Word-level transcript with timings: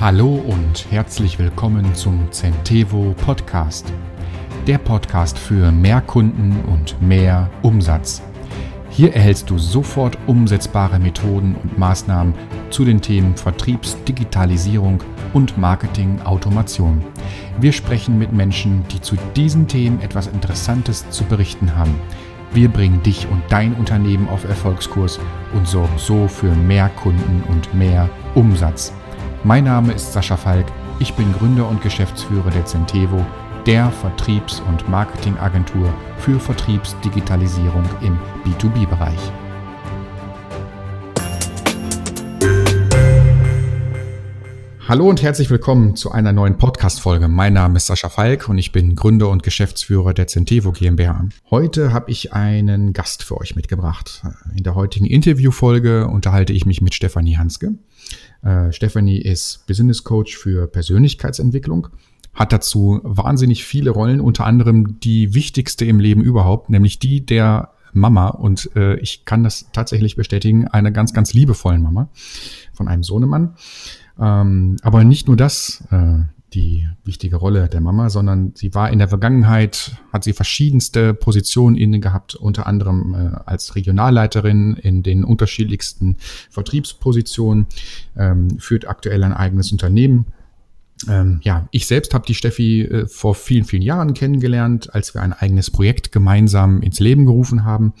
Hallo 0.00 0.36
und 0.46 0.90
herzlich 0.90 1.38
willkommen 1.38 1.94
zum 1.94 2.32
Centevo 2.32 3.14
Podcast. 3.22 3.92
Der 4.66 4.78
Podcast 4.78 5.38
für 5.38 5.70
mehr 5.70 6.00
Kunden 6.00 6.58
und 6.72 7.02
mehr 7.02 7.50
Umsatz. 7.60 8.22
Hier 8.88 9.12
erhältst 9.12 9.50
du 9.50 9.58
sofort 9.58 10.16
umsetzbare 10.26 10.98
Methoden 10.98 11.54
und 11.54 11.76
Maßnahmen 11.76 12.32
zu 12.70 12.86
den 12.86 13.02
Themen 13.02 13.36
Vertriebsdigitalisierung 13.36 15.04
und 15.34 15.58
Marketing-Automation. 15.58 17.04
Wir 17.60 17.72
sprechen 17.72 18.18
mit 18.18 18.32
Menschen, 18.32 18.84
die 18.90 19.02
zu 19.02 19.16
diesen 19.36 19.68
Themen 19.68 20.00
etwas 20.00 20.28
Interessantes 20.28 21.10
zu 21.10 21.24
berichten 21.24 21.76
haben. 21.76 21.94
Wir 22.54 22.70
bringen 22.70 23.02
dich 23.02 23.28
und 23.30 23.42
dein 23.50 23.74
Unternehmen 23.74 24.30
auf 24.30 24.48
Erfolgskurs 24.48 25.20
und 25.52 25.68
sorgen 25.68 25.98
so 25.98 26.26
für 26.26 26.54
mehr 26.54 26.88
Kunden 26.88 27.44
und 27.50 27.74
mehr 27.74 28.08
Umsatz. 28.34 28.94
Mein 29.42 29.64
Name 29.64 29.94
ist 29.94 30.12
Sascha 30.12 30.36
Falk, 30.36 30.66
ich 30.98 31.14
bin 31.14 31.32
Gründer 31.32 31.66
und 31.66 31.80
Geschäftsführer 31.80 32.50
der 32.50 32.66
Centevo, 32.66 33.24
der 33.64 33.90
Vertriebs- 33.90 34.60
und 34.68 34.86
Marketingagentur 34.90 35.94
für 36.18 36.38
Vertriebsdigitalisierung 36.38 37.84
im 38.02 38.18
B2B-Bereich. 38.44 39.32
Hallo 44.86 45.08
und 45.08 45.22
herzlich 45.22 45.48
willkommen 45.48 45.96
zu 45.96 46.10
einer 46.10 46.34
neuen 46.34 46.58
Podcast-Folge. 46.58 47.28
Mein 47.28 47.54
Name 47.54 47.78
ist 47.78 47.86
Sascha 47.86 48.10
Falk 48.10 48.46
und 48.48 48.58
ich 48.58 48.72
bin 48.72 48.94
Gründer 48.94 49.30
und 49.30 49.42
Geschäftsführer 49.42 50.12
der 50.12 50.26
Centevo 50.26 50.72
GmbH. 50.72 51.28
Heute 51.48 51.94
habe 51.94 52.10
ich 52.10 52.34
einen 52.34 52.92
Gast 52.92 53.22
für 53.22 53.38
euch 53.38 53.56
mitgebracht. 53.56 54.22
In 54.54 54.64
der 54.64 54.74
heutigen 54.74 55.06
Interviewfolge 55.06 56.08
unterhalte 56.08 56.52
ich 56.52 56.66
mich 56.66 56.82
mit 56.82 56.92
Stefanie 56.92 57.38
Hanske. 57.38 57.76
Äh, 58.42 58.72
Stefanie 58.72 59.18
ist 59.18 59.66
Business 59.66 60.04
Coach 60.04 60.36
für 60.36 60.66
Persönlichkeitsentwicklung, 60.66 61.88
hat 62.34 62.52
dazu 62.52 63.00
wahnsinnig 63.02 63.64
viele 63.64 63.90
Rollen, 63.90 64.20
unter 64.20 64.46
anderem 64.46 65.00
die 65.00 65.34
wichtigste 65.34 65.84
im 65.84 66.00
Leben 66.00 66.22
überhaupt, 66.22 66.70
nämlich 66.70 66.98
die 66.98 67.24
der 67.24 67.72
Mama. 67.92 68.28
Und 68.28 68.70
äh, 68.76 68.96
ich 69.00 69.24
kann 69.24 69.42
das 69.42 69.70
tatsächlich 69.72 70.16
bestätigen, 70.16 70.68
einer 70.68 70.90
ganz, 70.90 71.12
ganz 71.12 71.34
liebevollen 71.34 71.82
Mama 71.82 72.08
von 72.72 72.88
einem 72.88 73.02
Sohnemann. 73.02 73.54
Ähm, 74.18 74.76
aber 74.82 75.04
nicht 75.04 75.26
nur 75.26 75.36
das, 75.36 75.84
äh, 75.90 76.20
die 76.54 76.88
wichtige 77.04 77.36
Rolle 77.36 77.68
der 77.68 77.80
Mama, 77.80 78.10
sondern 78.10 78.52
sie 78.54 78.74
war 78.74 78.90
in 78.90 78.98
der 78.98 79.08
Vergangenheit, 79.08 79.92
hat 80.12 80.24
sie 80.24 80.32
verschiedenste 80.32 81.14
Positionen 81.14 81.76
inne 81.76 82.00
gehabt, 82.00 82.34
unter 82.34 82.66
anderem 82.66 83.14
äh, 83.14 83.38
als 83.46 83.76
Regionalleiterin 83.76 84.74
in 84.74 85.02
den 85.02 85.24
unterschiedlichsten 85.24 86.16
Vertriebspositionen, 86.50 87.66
ähm, 88.16 88.58
führt 88.58 88.88
aktuell 88.88 89.22
ein 89.24 89.32
eigenes 89.32 89.72
Unternehmen. 89.72 90.26
Ähm, 91.08 91.40
ja, 91.42 91.66
ich 91.70 91.86
selbst 91.86 92.12
habe 92.12 92.26
die 92.26 92.34
Steffi 92.34 92.82
äh, 92.82 93.06
vor 93.06 93.34
vielen, 93.34 93.64
vielen 93.64 93.82
Jahren 93.82 94.12
kennengelernt, 94.12 94.94
als 94.94 95.14
wir 95.14 95.22
ein 95.22 95.32
eigenes 95.32 95.70
Projekt 95.70 96.12
gemeinsam 96.12 96.82
ins 96.82 97.00
Leben 97.00 97.24
gerufen 97.24 97.64
haben. 97.64 97.94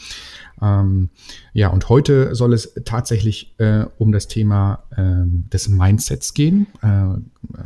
Ähm, 0.60 1.08
ja, 1.54 1.68
und 1.68 1.88
heute 1.88 2.34
soll 2.34 2.52
es 2.52 2.74
tatsächlich 2.84 3.54
äh, 3.58 3.86
um 3.96 4.12
das 4.12 4.28
Thema 4.28 4.84
äh, 4.96 5.24
des 5.50 5.68
Mindsets 5.68 6.34
gehen. 6.34 6.66
Äh, 6.82 7.20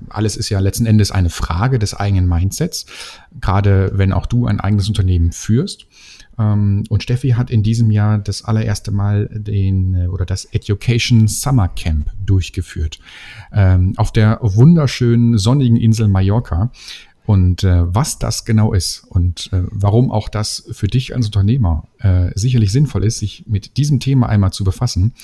alles 0.08 0.36
ist 0.36 0.50
ja 0.50 0.60
letzten 0.60 0.86
Endes 0.86 1.10
eine 1.10 1.30
Frage 1.30 1.80
des 1.80 1.94
eigenen 1.94 2.28
Mindsets, 2.28 2.86
gerade 3.40 3.90
wenn 3.94 4.12
auch 4.12 4.26
du 4.26 4.46
ein 4.46 4.60
eigenes 4.60 4.88
Unternehmen 4.88 5.32
führst. 5.32 5.86
Ähm, 6.38 6.84
und 6.88 7.02
Steffi 7.02 7.30
hat 7.30 7.50
in 7.50 7.62
diesem 7.62 7.90
Jahr 7.90 8.18
das 8.18 8.44
allererste 8.44 8.90
Mal 8.90 9.28
den 9.32 9.94
äh, 9.94 10.06
oder 10.08 10.24
das 10.24 10.44
Education 10.46 11.28
Summer 11.28 11.68
Camp 11.68 12.10
durchgeführt 12.24 12.98
ähm, 13.52 13.94
auf 13.96 14.12
der 14.12 14.38
wunderschönen 14.42 15.38
sonnigen 15.38 15.76
Insel 15.76 16.08
Mallorca. 16.08 16.70
Und 17.26 17.64
äh, 17.64 17.82
was 17.86 18.18
das 18.18 18.44
genau 18.44 18.74
ist 18.74 19.04
und 19.08 19.50
äh, 19.52 19.62
warum 19.70 20.10
auch 20.10 20.28
das 20.28 20.68
für 20.72 20.88
dich 20.88 21.14
als 21.14 21.26
Unternehmer 21.26 21.84
sicherlich 22.34 22.70
sinnvoll 22.70 23.02
ist, 23.02 23.20
sich 23.20 23.44
mit 23.46 23.78
diesem 23.78 23.98
Thema 23.98 24.28
einmal 24.28 24.52
zu 24.52 24.62
befassen, 24.62 25.14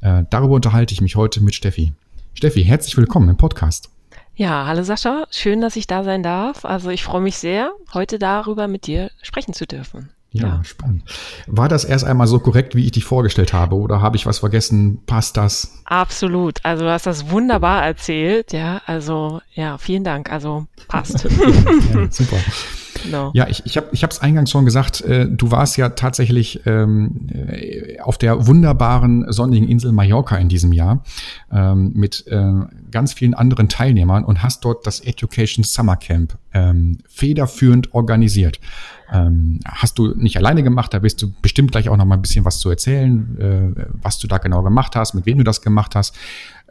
darüber 0.00 0.54
unterhalte 0.54 0.94
ich 0.94 1.00
mich 1.00 1.16
heute 1.16 1.40
mit 1.40 1.56
Steffi. 1.56 1.94
Steffi, 2.34 2.62
herzlich 2.62 2.96
willkommen 2.96 3.28
im 3.28 3.36
Podcast. 3.36 3.90
Ja, 4.36 4.66
hallo 4.68 4.84
Sascha, 4.84 5.26
schön, 5.32 5.60
dass 5.60 5.74
ich 5.74 5.88
da 5.88 6.04
sein 6.04 6.22
darf. 6.22 6.64
Also 6.64 6.90
ich 6.90 7.02
freue 7.02 7.22
mich 7.22 7.38
sehr, 7.38 7.72
heute 7.92 8.20
darüber 8.20 8.68
mit 8.68 8.86
dir 8.86 9.10
sprechen 9.20 9.52
zu 9.52 9.66
dürfen. 9.66 10.10
Ja, 10.30 10.46
ja, 10.46 10.64
spannend. 10.64 11.04
War 11.46 11.68
das 11.68 11.84
erst 11.84 12.04
einmal 12.04 12.26
so 12.26 12.38
korrekt, 12.38 12.74
wie 12.74 12.84
ich 12.84 12.92
dich 12.92 13.04
vorgestellt 13.04 13.52
habe, 13.54 13.76
oder 13.76 14.02
habe 14.02 14.16
ich 14.16 14.26
was 14.26 14.38
vergessen? 14.38 15.02
Passt 15.06 15.36
das? 15.38 15.82
Absolut. 15.84 16.58
Also 16.64 16.84
du 16.84 16.90
hast 16.90 17.06
das 17.06 17.30
wunderbar 17.30 17.84
erzählt. 17.84 18.52
Ja, 18.52 18.82
also 18.84 19.40
ja, 19.54 19.78
vielen 19.78 20.04
Dank. 20.04 20.30
Also 20.30 20.66
passt. 20.86 21.24
ja, 21.94 22.10
super. 22.10 22.36
Genau. 23.04 23.30
Ja, 23.34 23.48
ich, 23.48 23.64
ich 23.64 23.76
habe 23.76 23.88
es 23.92 24.20
eingangs 24.20 24.50
schon 24.50 24.64
gesagt, 24.64 25.00
äh, 25.02 25.28
du 25.28 25.50
warst 25.50 25.76
ja 25.76 25.90
tatsächlich 25.90 26.60
ähm, 26.66 27.28
äh, 27.32 28.00
auf 28.00 28.18
der 28.18 28.46
wunderbaren 28.46 29.30
sonnigen 29.32 29.68
Insel 29.68 29.92
Mallorca 29.92 30.36
in 30.36 30.48
diesem 30.48 30.72
Jahr 30.72 31.02
ähm, 31.52 31.92
mit 31.94 32.26
äh, 32.26 32.52
ganz 32.90 33.12
vielen 33.12 33.34
anderen 33.34 33.68
Teilnehmern 33.68 34.24
und 34.24 34.42
hast 34.42 34.64
dort 34.64 34.86
das 34.86 35.00
Education 35.00 35.64
Summer 35.64 35.96
Camp 35.96 36.36
ähm, 36.52 36.98
federführend 37.08 37.94
organisiert. 37.94 38.60
Ähm, 39.10 39.60
hast 39.64 39.98
du 39.98 40.14
nicht 40.14 40.36
alleine 40.36 40.62
gemacht, 40.62 40.92
da 40.92 41.02
wirst 41.02 41.22
du 41.22 41.32
bestimmt 41.40 41.72
gleich 41.72 41.88
auch 41.88 41.96
noch 41.96 42.04
mal 42.04 42.16
ein 42.16 42.22
bisschen 42.22 42.44
was 42.44 42.58
zu 42.58 42.68
erzählen, 42.68 43.38
äh, 43.38 43.84
was 44.02 44.18
du 44.18 44.26
da 44.26 44.38
genau 44.38 44.62
gemacht 44.62 44.96
hast, 44.96 45.14
mit 45.14 45.24
wem 45.24 45.38
du 45.38 45.44
das 45.44 45.62
gemacht 45.62 45.94
hast. 45.94 46.14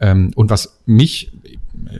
Ähm, 0.00 0.30
und 0.36 0.50
was 0.50 0.80
mich, 0.86 1.32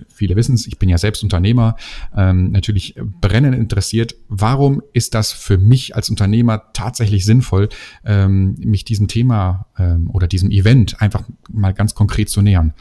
viele 0.09 0.37
wissen 0.37 0.55
es, 0.55 0.66
ich 0.66 0.78
bin 0.78 0.89
ja 0.89 0.99
selbst 0.99 1.22
Unternehmer, 1.22 1.77
ähm, 2.16 2.50
natürlich 2.50 2.94
brennend 3.21 3.55
interessiert, 3.55 4.15
warum 4.28 4.83
ist 4.93 5.15
das 5.15 5.33
für 5.33 5.59
mich 5.59 5.94
als 5.97 6.11
Unternehmer 6.11 6.72
tatsächlich 6.72 7.25
sinnvoll, 7.25 7.69
ähm, 8.05 8.56
mich 8.59 8.84
diesem 8.84 9.09
Thema 9.09 9.66
ähm, 9.78 10.11
oder 10.11 10.27
diesem 10.27 10.50
Event 10.50 11.00
einfach 11.00 11.22
mal 11.50 11.72
ganz 11.72 11.94
konkret 11.94 12.28
zu 12.28 12.43
nähern? 12.43 12.75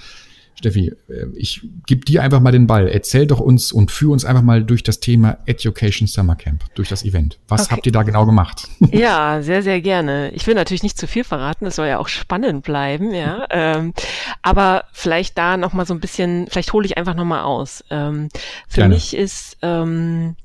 Steffi, 0.58 0.92
äh, 1.08 1.28
ich 1.36 1.62
gebe 1.86 2.04
dir 2.04 2.24
einfach 2.24 2.40
mal 2.40 2.52
den 2.52 2.66
Ball. 2.66 2.88
Erzähl 2.88 3.28
doch 3.28 3.40
uns 3.40 3.72
und 3.72 3.92
führ 3.92 4.12
uns 4.12 4.26
einfach 4.26 4.42
mal 4.42 4.64
durch 4.64 4.82
das 4.82 5.00
Thema 5.00 5.38
Education 5.46 6.08
Summer 6.08 6.36
Camp, 6.36 6.64
durch 6.74 6.90
das 6.90 7.06
Event. 7.06 7.38
Was 7.48 7.66
okay. 7.66 7.76
habt 7.76 7.86
ihr 7.86 7.92
da 7.92 8.04
genau 8.04 8.26
gemacht? 8.26 8.68
Ja, 8.98 9.42
sehr, 9.44 9.62
sehr 9.62 9.82
gerne. 9.82 10.32
Ich 10.32 10.48
will 10.48 10.56
natürlich 10.56 10.82
nicht 10.82 10.98
zu 10.98 11.08
viel 11.08 11.24
verraten, 11.24 11.66
es 11.66 11.76
soll 11.76 11.88
ja 11.88 12.00
auch 12.00 12.08
spannend 12.08 12.64
bleiben, 12.64 13.14
ja. 13.14 13.46
Ähm, 13.58 13.94
aber 14.42 14.86
vielleicht 14.94 15.38
da 15.38 15.58
nochmal 15.58 15.86
so 15.86 15.94
ein 15.94 16.00
bisschen, 16.00 16.48
vielleicht 16.50 16.74
hole 16.74 16.86
ich 16.86 16.98
einfach 16.98 17.16
nochmal 17.16 17.44
aus. 17.44 17.84
Ähm, 17.90 18.30
für 18.68 18.82
gerne. 18.82 18.94
mich 18.94 19.16
ist 19.16 19.58
ähm, 19.62 20.36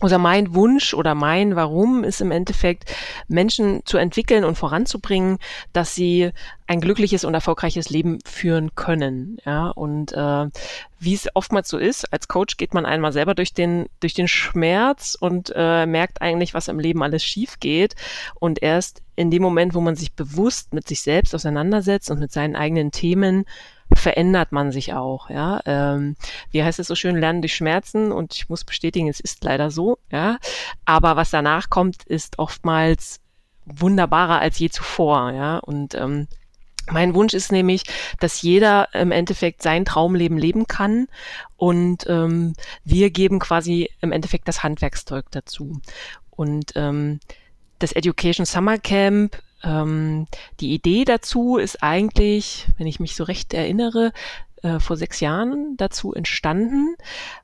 oder 0.00 0.18
mein 0.18 0.54
Wunsch 0.54 0.94
oder 0.94 1.14
mein 1.14 1.56
Warum 1.56 2.04
ist 2.04 2.20
im 2.20 2.30
Endeffekt, 2.30 2.94
Menschen 3.26 3.82
zu 3.84 3.98
entwickeln 3.98 4.44
und 4.44 4.56
voranzubringen, 4.56 5.38
dass 5.72 5.94
sie 5.94 6.30
ein 6.68 6.80
glückliches 6.80 7.24
und 7.24 7.34
erfolgreiches 7.34 7.90
Leben 7.90 8.18
führen 8.24 8.74
können. 8.74 9.38
Ja, 9.44 9.68
und 9.70 10.12
äh, 10.12 10.46
wie 11.00 11.14
es 11.14 11.28
oftmals 11.34 11.68
so 11.68 11.78
ist, 11.78 12.12
als 12.12 12.28
Coach 12.28 12.56
geht 12.58 12.74
man 12.74 12.86
einmal 12.86 13.12
selber 13.12 13.34
durch 13.34 13.54
den, 13.54 13.86
durch 14.00 14.14
den 14.14 14.28
Schmerz 14.28 15.16
und 15.18 15.52
äh, 15.56 15.86
merkt 15.86 16.22
eigentlich, 16.22 16.54
was 16.54 16.68
im 16.68 16.78
Leben 16.78 17.02
alles 17.02 17.24
schief 17.24 17.58
geht. 17.58 17.96
Und 18.34 18.62
erst 18.62 19.02
in 19.16 19.30
dem 19.30 19.42
Moment, 19.42 19.74
wo 19.74 19.80
man 19.80 19.96
sich 19.96 20.12
bewusst 20.12 20.72
mit 20.74 20.86
sich 20.86 21.00
selbst 21.02 21.34
auseinandersetzt 21.34 22.10
und 22.10 22.20
mit 22.20 22.30
seinen 22.30 22.54
eigenen 22.54 22.92
Themen, 22.92 23.46
verändert 23.94 24.52
man 24.52 24.72
sich 24.72 24.94
auch, 24.94 25.30
ja. 25.30 25.60
Ähm, 25.64 26.16
wie 26.50 26.62
heißt 26.62 26.78
es 26.78 26.86
so 26.86 26.94
schön, 26.94 27.16
lernen 27.16 27.42
durch 27.42 27.54
Schmerzen 27.54 28.12
und 28.12 28.34
ich 28.34 28.48
muss 28.48 28.64
bestätigen, 28.64 29.08
es 29.08 29.20
ist 29.20 29.44
leider 29.44 29.70
so, 29.70 29.98
ja. 30.10 30.38
Aber 30.84 31.16
was 31.16 31.30
danach 31.30 31.70
kommt, 31.70 32.04
ist 32.04 32.38
oftmals 32.38 33.20
wunderbarer 33.64 34.40
als 34.40 34.58
je 34.58 34.70
zuvor, 34.70 35.32
ja. 35.32 35.58
Und 35.58 35.94
ähm, 35.94 36.28
mein 36.90 37.14
Wunsch 37.14 37.34
ist 37.34 37.52
nämlich, 37.52 37.84
dass 38.18 38.42
jeder 38.42 38.94
im 38.94 39.12
Endeffekt 39.12 39.62
sein 39.62 39.84
Traumleben 39.84 40.38
leben 40.38 40.66
kann 40.66 41.08
und 41.56 42.06
ähm, 42.08 42.54
wir 42.84 43.10
geben 43.10 43.38
quasi 43.38 43.90
im 44.00 44.12
Endeffekt 44.12 44.48
das 44.48 44.62
Handwerkszeug 44.62 45.26
dazu. 45.30 45.80
Und 46.30 46.72
ähm, 46.76 47.20
das 47.78 47.92
Education 47.92 48.46
Summer 48.46 48.78
Camp 48.78 49.36
ähm, 49.62 50.26
die 50.60 50.72
Idee 50.74 51.04
dazu 51.04 51.56
ist 51.56 51.82
eigentlich, 51.82 52.66
wenn 52.76 52.86
ich 52.86 53.00
mich 53.00 53.16
so 53.16 53.24
recht 53.24 53.54
erinnere, 53.54 54.12
äh, 54.62 54.78
vor 54.78 54.96
sechs 54.96 55.20
Jahren 55.20 55.76
dazu 55.76 56.14
entstanden, 56.14 56.96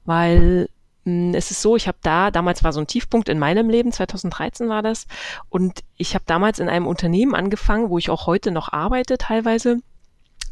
weil 0.05 0.69
mh, 1.05 1.31
hm, 1.31 1.34
es 1.34 1.50
ist 1.50 1.62
so, 1.62 1.76
ich 1.76 1.88
habe 1.88 1.99
da, 2.02 2.31
damals 2.31 2.64
war 2.64 2.72
so 2.72 2.81
ein 2.81 2.87
Tiefpunkt 2.87 3.28
in 3.28 3.38
meinem 3.38 3.69
Leben, 3.69 3.93
2013 3.93 4.69
war 4.69 4.82
das, 4.82 5.06
und 5.49 5.84
ich 5.96 6.14
habe 6.14 6.25
damals 6.26 6.58
in 6.58 6.69
einem 6.69 6.87
Unternehmen 6.87 7.34
angefangen, 7.34 7.90
wo 7.90 7.99
ich 7.99 8.11
auch 8.11 8.26
heute 8.26 8.50
noch 8.50 8.72
arbeite 8.72 9.19
teilweise 9.19 9.78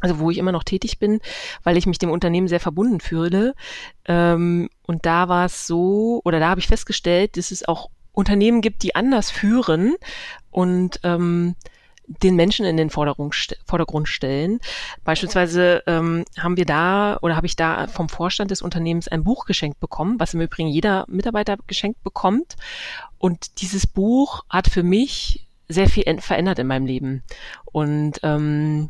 also 0.03 0.19
wo 0.19 0.29
ich 0.29 0.37
immer 0.37 0.51
noch 0.51 0.65
tätig 0.65 0.99
bin, 0.99 1.21
weil 1.63 1.77
ich 1.77 1.85
mich 1.85 1.97
dem 1.97 2.11
Unternehmen 2.11 2.49
sehr 2.49 2.59
verbunden 2.59 2.99
fühle. 2.99 3.55
Ähm, 4.03 4.69
und 4.85 5.05
da 5.05 5.29
war 5.29 5.45
es 5.45 5.65
so, 5.65 6.19
oder 6.25 6.41
da 6.41 6.49
habe 6.49 6.59
ich 6.59 6.67
festgestellt, 6.67 7.37
dass 7.37 7.51
es 7.51 7.65
auch 7.65 7.89
Unternehmen 8.13 8.61
gibt, 8.61 8.83
die 8.83 8.95
anders 8.95 9.29
führen 9.29 9.95
und 10.51 10.99
ähm, 11.03 11.55
den 12.07 12.35
Menschen 12.35 12.65
in 12.65 12.77
den 12.77 12.89
Vordergrund, 12.89 13.35
stellen. 14.07 14.59
Beispielsweise 15.03 15.83
ähm, 15.87 16.25
haben 16.37 16.57
wir 16.57 16.65
da 16.65 17.17
oder 17.21 17.35
habe 17.35 17.47
ich 17.47 17.55
da 17.55 17.87
vom 17.87 18.09
Vorstand 18.09 18.51
des 18.51 18.61
Unternehmens 18.61 19.07
ein 19.07 19.23
Buch 19.23 19.45
geschenkt 19.45 19.79
bekommen, 19.79 20.19
was 20.19 20.33
im 20.33 20.41
Übrigen 20.41 20.69
jeder 20.69 21.05
Mitarbeiter 21.07 21.57
geschenkt 21.67 22.03
bekommt. 22.03 22.55
Und 23.17 23.61
dieses 23.61 23.87
Buch 23.87 24.43
hat 24.49 24.67
für 24.67 24.83
mich 24.83 25.47
sehr 25.69 25.89
viel 25.89 26.03
verändert 26.19 26.59
in 26.59 26.67
meinem 26.67 26.85
Leben. 26.85 27.23
Und 27.65 28.19
ähm, 28.23 28.89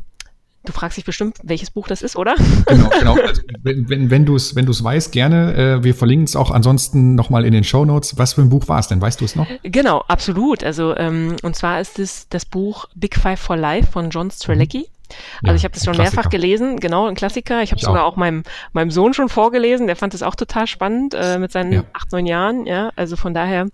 Du 0.64 0.72
fragst 0.72 0.96
dich 0.96 1.04
bestimmt, 1.04 1.38
welches 1.42 1.70
Buch 1.70 1.88
das 1.88 2.00
ist, 2.00 2.16
oder? 2.16 2.34
Genau, 2.66 2.88
genau. 2.98 3.16
Also, 3.26 3.42
wenn 3.62 3.88
wenn, 3.88 4.10
wenn 4.10 4.26
du 4.26 4.36
es 4.36 4.54
wenn 4.54 4.66
du's 4.66 4.82
weißt, 4.82 5.12
gerne. 5.12 5.54
Äh, 5.54 5.84
wir 5.84 5.94
verlinken 5.94 6.24
es 6.24 6.36
auch 6.36 6.50
ansonsten 6.50 7.14
nochmal 7.14 7.44
in 7.44 7.52
den 7.52 7.64
Show 7.64 7.84
Notes. 7.84 8.16
Was 8.18 8.34
für 8.34 8.42
ein 8.42 8.48
Buch 8.48 8.68
war 8.68 8.78
es 8.78 8.88
denn? 8.88 9.00
Weißt 9.00 9.20
du 9.20 9.24
es 9.24 9.36
noch? 9.36 9.46
Genau, 9.62 10.00
absolut. 10.08 10.64
Also 10.64 10.96
ähm, 10.96 11.36
und 11.42 11.54
zwar 11.54 11.80
ist 11.80 11.98
es 11.98 12.28
das 12.28 12.44
Buch 12.46 12.86
Big 12.94 13.16
Five 13.16 13.40
for 13.40 13.56
Life 13.56 13.92
von 13.92 14.10
John 14.10 14.30
Strelecki. 14.30 14.78
Mhm. 14.78 15.48
Also 15.48 15.52
ja, 15.52 15.54
ich 15.56 15.64
habe 15.64 15.74
das 15.74 15.84
schon 15.84 15.96
mehrfach 15.96 16.30
gelesen, 16.30 16.80
genau, 16.80 17.06
ein 17.06 17.14
Klassiker. 17.14 17.62
Ich 17.62 17.70
habe 17.70 17.80
sogar 17.80 18.04
auch, 18.04 18.12
auch 18.12 18.16
meinem, 18.16 18.42
meinem 18.72 18.90
Sohn 18.90 19.14
schon 19.14 19.28
vorgelesen, 19.28 19.86
der 19.86 19.96
fand 19.96 20.14
es 20.14 20.22
auch 20.22 20.34
total 20.34 20.66
spannend 20.66 21.14
äh, 21.14 21.38
mit 21.38 21.52
seinen 21.52 21.72
ja. 21.72 21.84
acht, 21.92 22.12
neun 22.12 22.26
Jahren, 22.26 22.66
ja. 22.66 22.90
Also 22.96 23.16
von 23.16 23.34
daher. 23.34 23.68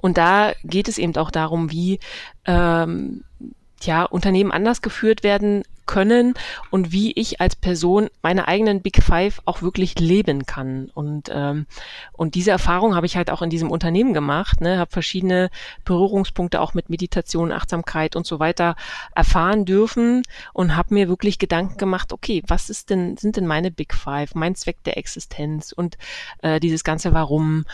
Und 0.00 0.16
da 0.16 0.52
geht 0.64 0.88
es 0.88 0.98
eben 0.98 1.16
auch 1.16 1.30
darum, 1.30 1.70
wie 1.70 2.00
ähm, 2.46 3.24
ja, 3.82 4.04
Unternehmen 4.04 4.52
anders 4.52 4.82
geführt 4.82 5.22
werden 5.22 5.64
können 5.90 6.34
und 6.70 6.92
wie 6.92 7.10
ich 7.10 7.40
als 7.40 7.56
Person 7.56 8.10
meine 8.22 8.46
eigenen 8.46 8.80
Big 8.80 9.02
Five 9.02 9.42
auch 9.44 9.60
wirklich 9.60 9.98
leben 9.98 10.46
kann. 10.46 10.88
Und, 10.94 11.30
ähm, 11.32 11.66
und 12.12 12.36
diese 12.36 12.52
Erfahrung 12.52 12.94
habe 12.94 13.06
ich 13.06 13.16
halt 13.16 13.28
auch 13.28 13.42
in 13.42 13.50
diesem 13.50 13.72
Unternehmen 13.72 14.14
gemacht, 14.14 14.60
ne, 14.60 14.78
habe 14.78 14.92
verschiedene 14.92 15.50
Berührungspunkte 15.84 16.60
auch 16.60 16.74
mit 16.74 16.90
Meditation, 16.90 17.50
Achtsamkeit 17.50 18.14
und 18.14 18.24
so 18.24 18.38
weiter 18.38 18.76
erfahren 19.16 19.64
dürfen 19.64 20.22
und 20.52 20.76
habe 20.76 20.94
mir 20.94 21.08
wirklich 21.08 21.40
Gedanken 21.40 21.76
gemacht, 21.76 22.12
okay, 22.12 22.44
was 22.46 22.70
ist 22.70 22.90
denn, 22.90 23.16
sind 23.16 23.36
denn 23.36 23.48
meine 23.48 23.72
Big 23.72 23.92
Five, 23.92 24.36
mein 24.36 24.54
Zweck 24.54 24.84
der 24.84 24.96
Existenz 24.96 25.72
und 25.72 25.98
äh, 26.42 26.60
dieses 26.60 26.84
ganze 26.84 27.12
Warum. 27.14 27.64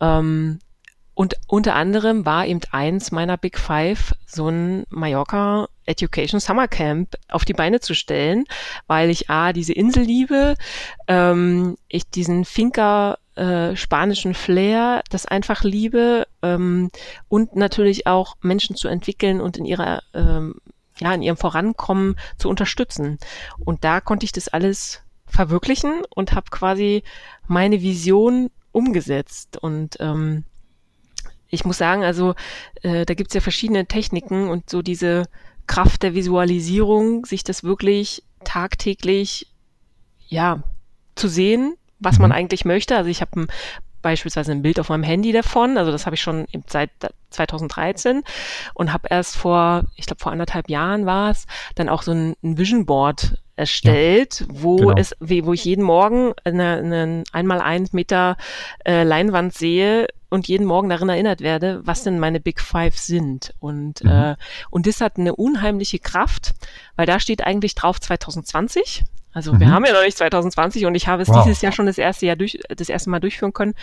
Ähm, 0.00 0.58
und 1.14 1.34
unter 1.46 1.74
anderem 1.74 2.24
war 2.26 2.46
eben 2.46 2.60
eins 2.72 3.12
meiner 3.12 3.36
Big 3.36 3.58
Five, 3.58 4.12
so 4.26 4.48
ein 4.48 4.84
Mallorca 4.88 5.68
Education 5.90 6.40
Summer 6.40 6.68
Camp 6.68 7.16
auf 7.28 7.44
die 7.44 7.52
Beine 7.52 7.80
zu 7.80 7.94
stellen, 7.94 8.44
weil 8.86 9.10
ich 9.10 9.28
A, 9.28 9.52
diese 9.52 9.72
Insel 9.72 10.04
liebe, 10.04 10.54
ähm, 11.08 11.76
ich 11.88 12.08
diesen 12.08 12.44
Finca 12.44 13.18
äh, 13.34 13.76
spanischen 13.76 14.34
Flair, 14.34 15.02
das 15.10 15.26
einfach 15.26 15.64
liebe 15.64 16.26
ähm, 16.42 16.90
und 17.28 17.56
natürlich 17.56 18.06
auch 18.06 18.36
Menschen 18.40 18.76
zu 18.76 18.88
entwickeln 18.88 19.40
und 19.40 19.56
in 19.56 19.64
ihrer 19.64 20.02
ähm, 20.14 20.54
ja, 21.00 21.14
in 21.14 21.22
ihrem 21.22 21.36
Vorankommen 21.36 22.16
zu 22.36 22.48
unterstützen. 22.48 23.18
Und 23.58 23.84
da 23.84 24.00
konnte 24.00 24.24
ich 24.24 24.32
das 24.32 24.48
alles 24.48 25.02
verwirklichen 25.26 26.02
und 26.14 26.34
habe 26.34 26.50
quasi 26.50 27.02
meine 27.46 27.80
Vision 27.82 28.50
umgesetzt. 28.72 29.56
Und 29.56 29.96
ähm, 30.00 30.44
ich 31.48 31.64
muss 31.64 31.78
sagen, 31.78 32.04
also 32.04 32.34
äh, 32.82 33.04
da 33.04 33.14
gibt's 33.14 33.34
ja 33.34 33.40
verschiedene 33.40 33.86
Techniken 33.86 34.48
und 34.48 34.70
so 34.70 34.82
diese 34.82 35.24
Kraft 35.70 36.02
der 36.02 36.14
Visualisierung, 36.14 37.24
sich 37.26 37.44
das 37.44 37.62
wirklich 37.62 38.24
tagtäglich 38.42 39.46
ja 40.26 40.64
zu 41.14 41.28
sehen, 41.28 41.76
was 42.00 42.16
mhm. 42.16 42.22
man 42.22 42.32
eigentlich 42.32 42.64
möchte. 42.64 42.96
Also 42.96 43.08
ich 43.08 43.20
habe 43.20 43.42
ein 43.42 43.46
beispielsweise 44.02 44.50
ein 44.50 44.62
Bild 44.62 44.80
auf 44.80 44.88
meinem 44.88 45.04
Handy 45.04 45.30
davon. 45.30 45.78
Also 45.78 45.92
das 45.92 46.06
habe 46.06 46.16
ich 46.16 46.22
schon 46.22 46.46
seit 46.66 46.90
2013 47.30 48.22
und 48.74 48.92
habe 48.92 49.06
erst 49.10 49.36
vor, 49.36 49.84
ich 49.94 50.06
glaube 50.06 50.20
vor 50.20 50.32
anderthalb 50.32 50.68
Jahren 50.68 51.06
war 51.06 51.30
es, 51.30 51.46
dann 51.76 51.88
auch 51.88 52.02
so 52.02 52.10
ein, 52.10 52.34
ein 52.42 52.58
Vision 52.58 52.84
Board 52.84 53.38
erstellt, 53.54 54.40
ja, 54.40 54.46
wo 54.48 54.76
genau. 54.76 54.94
es, 54.96 55.14
wo 55.20 55.52
ich 55.52 55.64
jeden 55.64 55.84
Morgen 55.84 56.32
eine, 56.42 56.78
eine 56.78 57.24
einmal 57.30 57.60
ein 57.60 57.86
Meter 57.92 58.36
äh, 58.84 59.04
Leinwand 59.04 59.54
sehe 59.54 60.08
und 60.30 60.48
jeden 60.48 60.66
Morgen 60.66 60.88
darin 60.88 61.08
erinnert 61.08 61.40
werde, 61.40 61.80
was 61.84 62.02
denn 62.04 62.18
meine 62.18 62.40
Big 62.40 62.60
Five 62.60 62.96
sind. 62.96 63.52
Und, 63.58 64.02
mhm. 64.02 64.10
äh, 64.10 64.36
und 64.70 64.86
das 64.86 65.00
hat 65.00 65.18
eine 65.18 65.36
unheimliche 65.36 65.98
Kraft, 65.98 66.52
weil 66.96 67.06
da 67.06 67.20
steht 67.20 67.44
eigentlich 67.44 67.74
drauf 67.74 68.00
2020. 68.00 69.04
Also 69.32 69.52
mhm. 69.52 69.60
wir 69.60 69.70
haben 69.70 69.84
ja 69.84 69.92
noch 69.92 70.02
nicht 70.02 70.16
2020 70.16 70.86
und 70.86 70.94
ich 70.94 71.08
habe 71.08 71.22
es 71.22 71.28
wow. 71.28 71.44
dieses 71.44 71.60
Jahr 71.60 71.72
schon 71.72 71.86
das 71.86 71.98
erste 71.98 72.26
Jahr 72.26 72.36
durch, 72.36 72.58
das 72.68 72.88
erste 72.88 73.10
Mal 73.10 73.20
durchführen 73.20 73.52
können. 73.52 73.74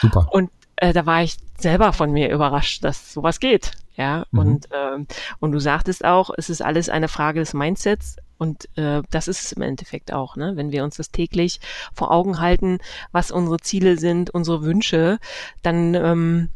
Super. 0.00 0.28
Und 0.30 0.50
äh, 0.76 0.92
da 0.92 1.06
war 1.06 1.22
ich 1.22 1.36
selber 1.58 1.92
von 1.92 2.10
mir 2.10 2.30
überrascht, 2.30 2.84
dass 2.84 3.12
sowas 3.12 3.40
geht. 3.40 3.72
Ja, 3.96 4.26
mhm. 4.30 4.38
und, 4.38 4.68
ähm, 4.72 5.06
und 5.40 5.52
du 5.52 5.58
sagtest 5.58 6.04
auch, 6.04 6.30
es 6.36 6.50
ist 6.50 6.62
alles 6.62 6.88
eine 6.88 7.08
Frage 7.08 7.40
des 7.40 7.54
Mindsets. 7.54 8.16
Und 8.38 8.68
äh, 8.76 9.02
das 9.10 9.28
ist 9.28 9.44
es 9.44 9.52
im 9.52 9.62
Endeffekt 9.62 10.12
auch, 10.12 10.36
ne? 10.36 10.52
wenn 10.56 10.72
wir 10.72 10.84
uns 10.84 10.96
das 10.96 11.10
täglich 11.10 11.60
vor 11.94 12.10
Augen 12.10 12.40
halten, 12.40 12.78
was 13.12 13.30
unsere 13.30 13.58
Ziele 13.58 13.98
sind, 13.98 14.30
unsere 14.30 14.62
Wünsche, 14.62 15.18
dann 15.62 15.94
ähm, 15.94 16.48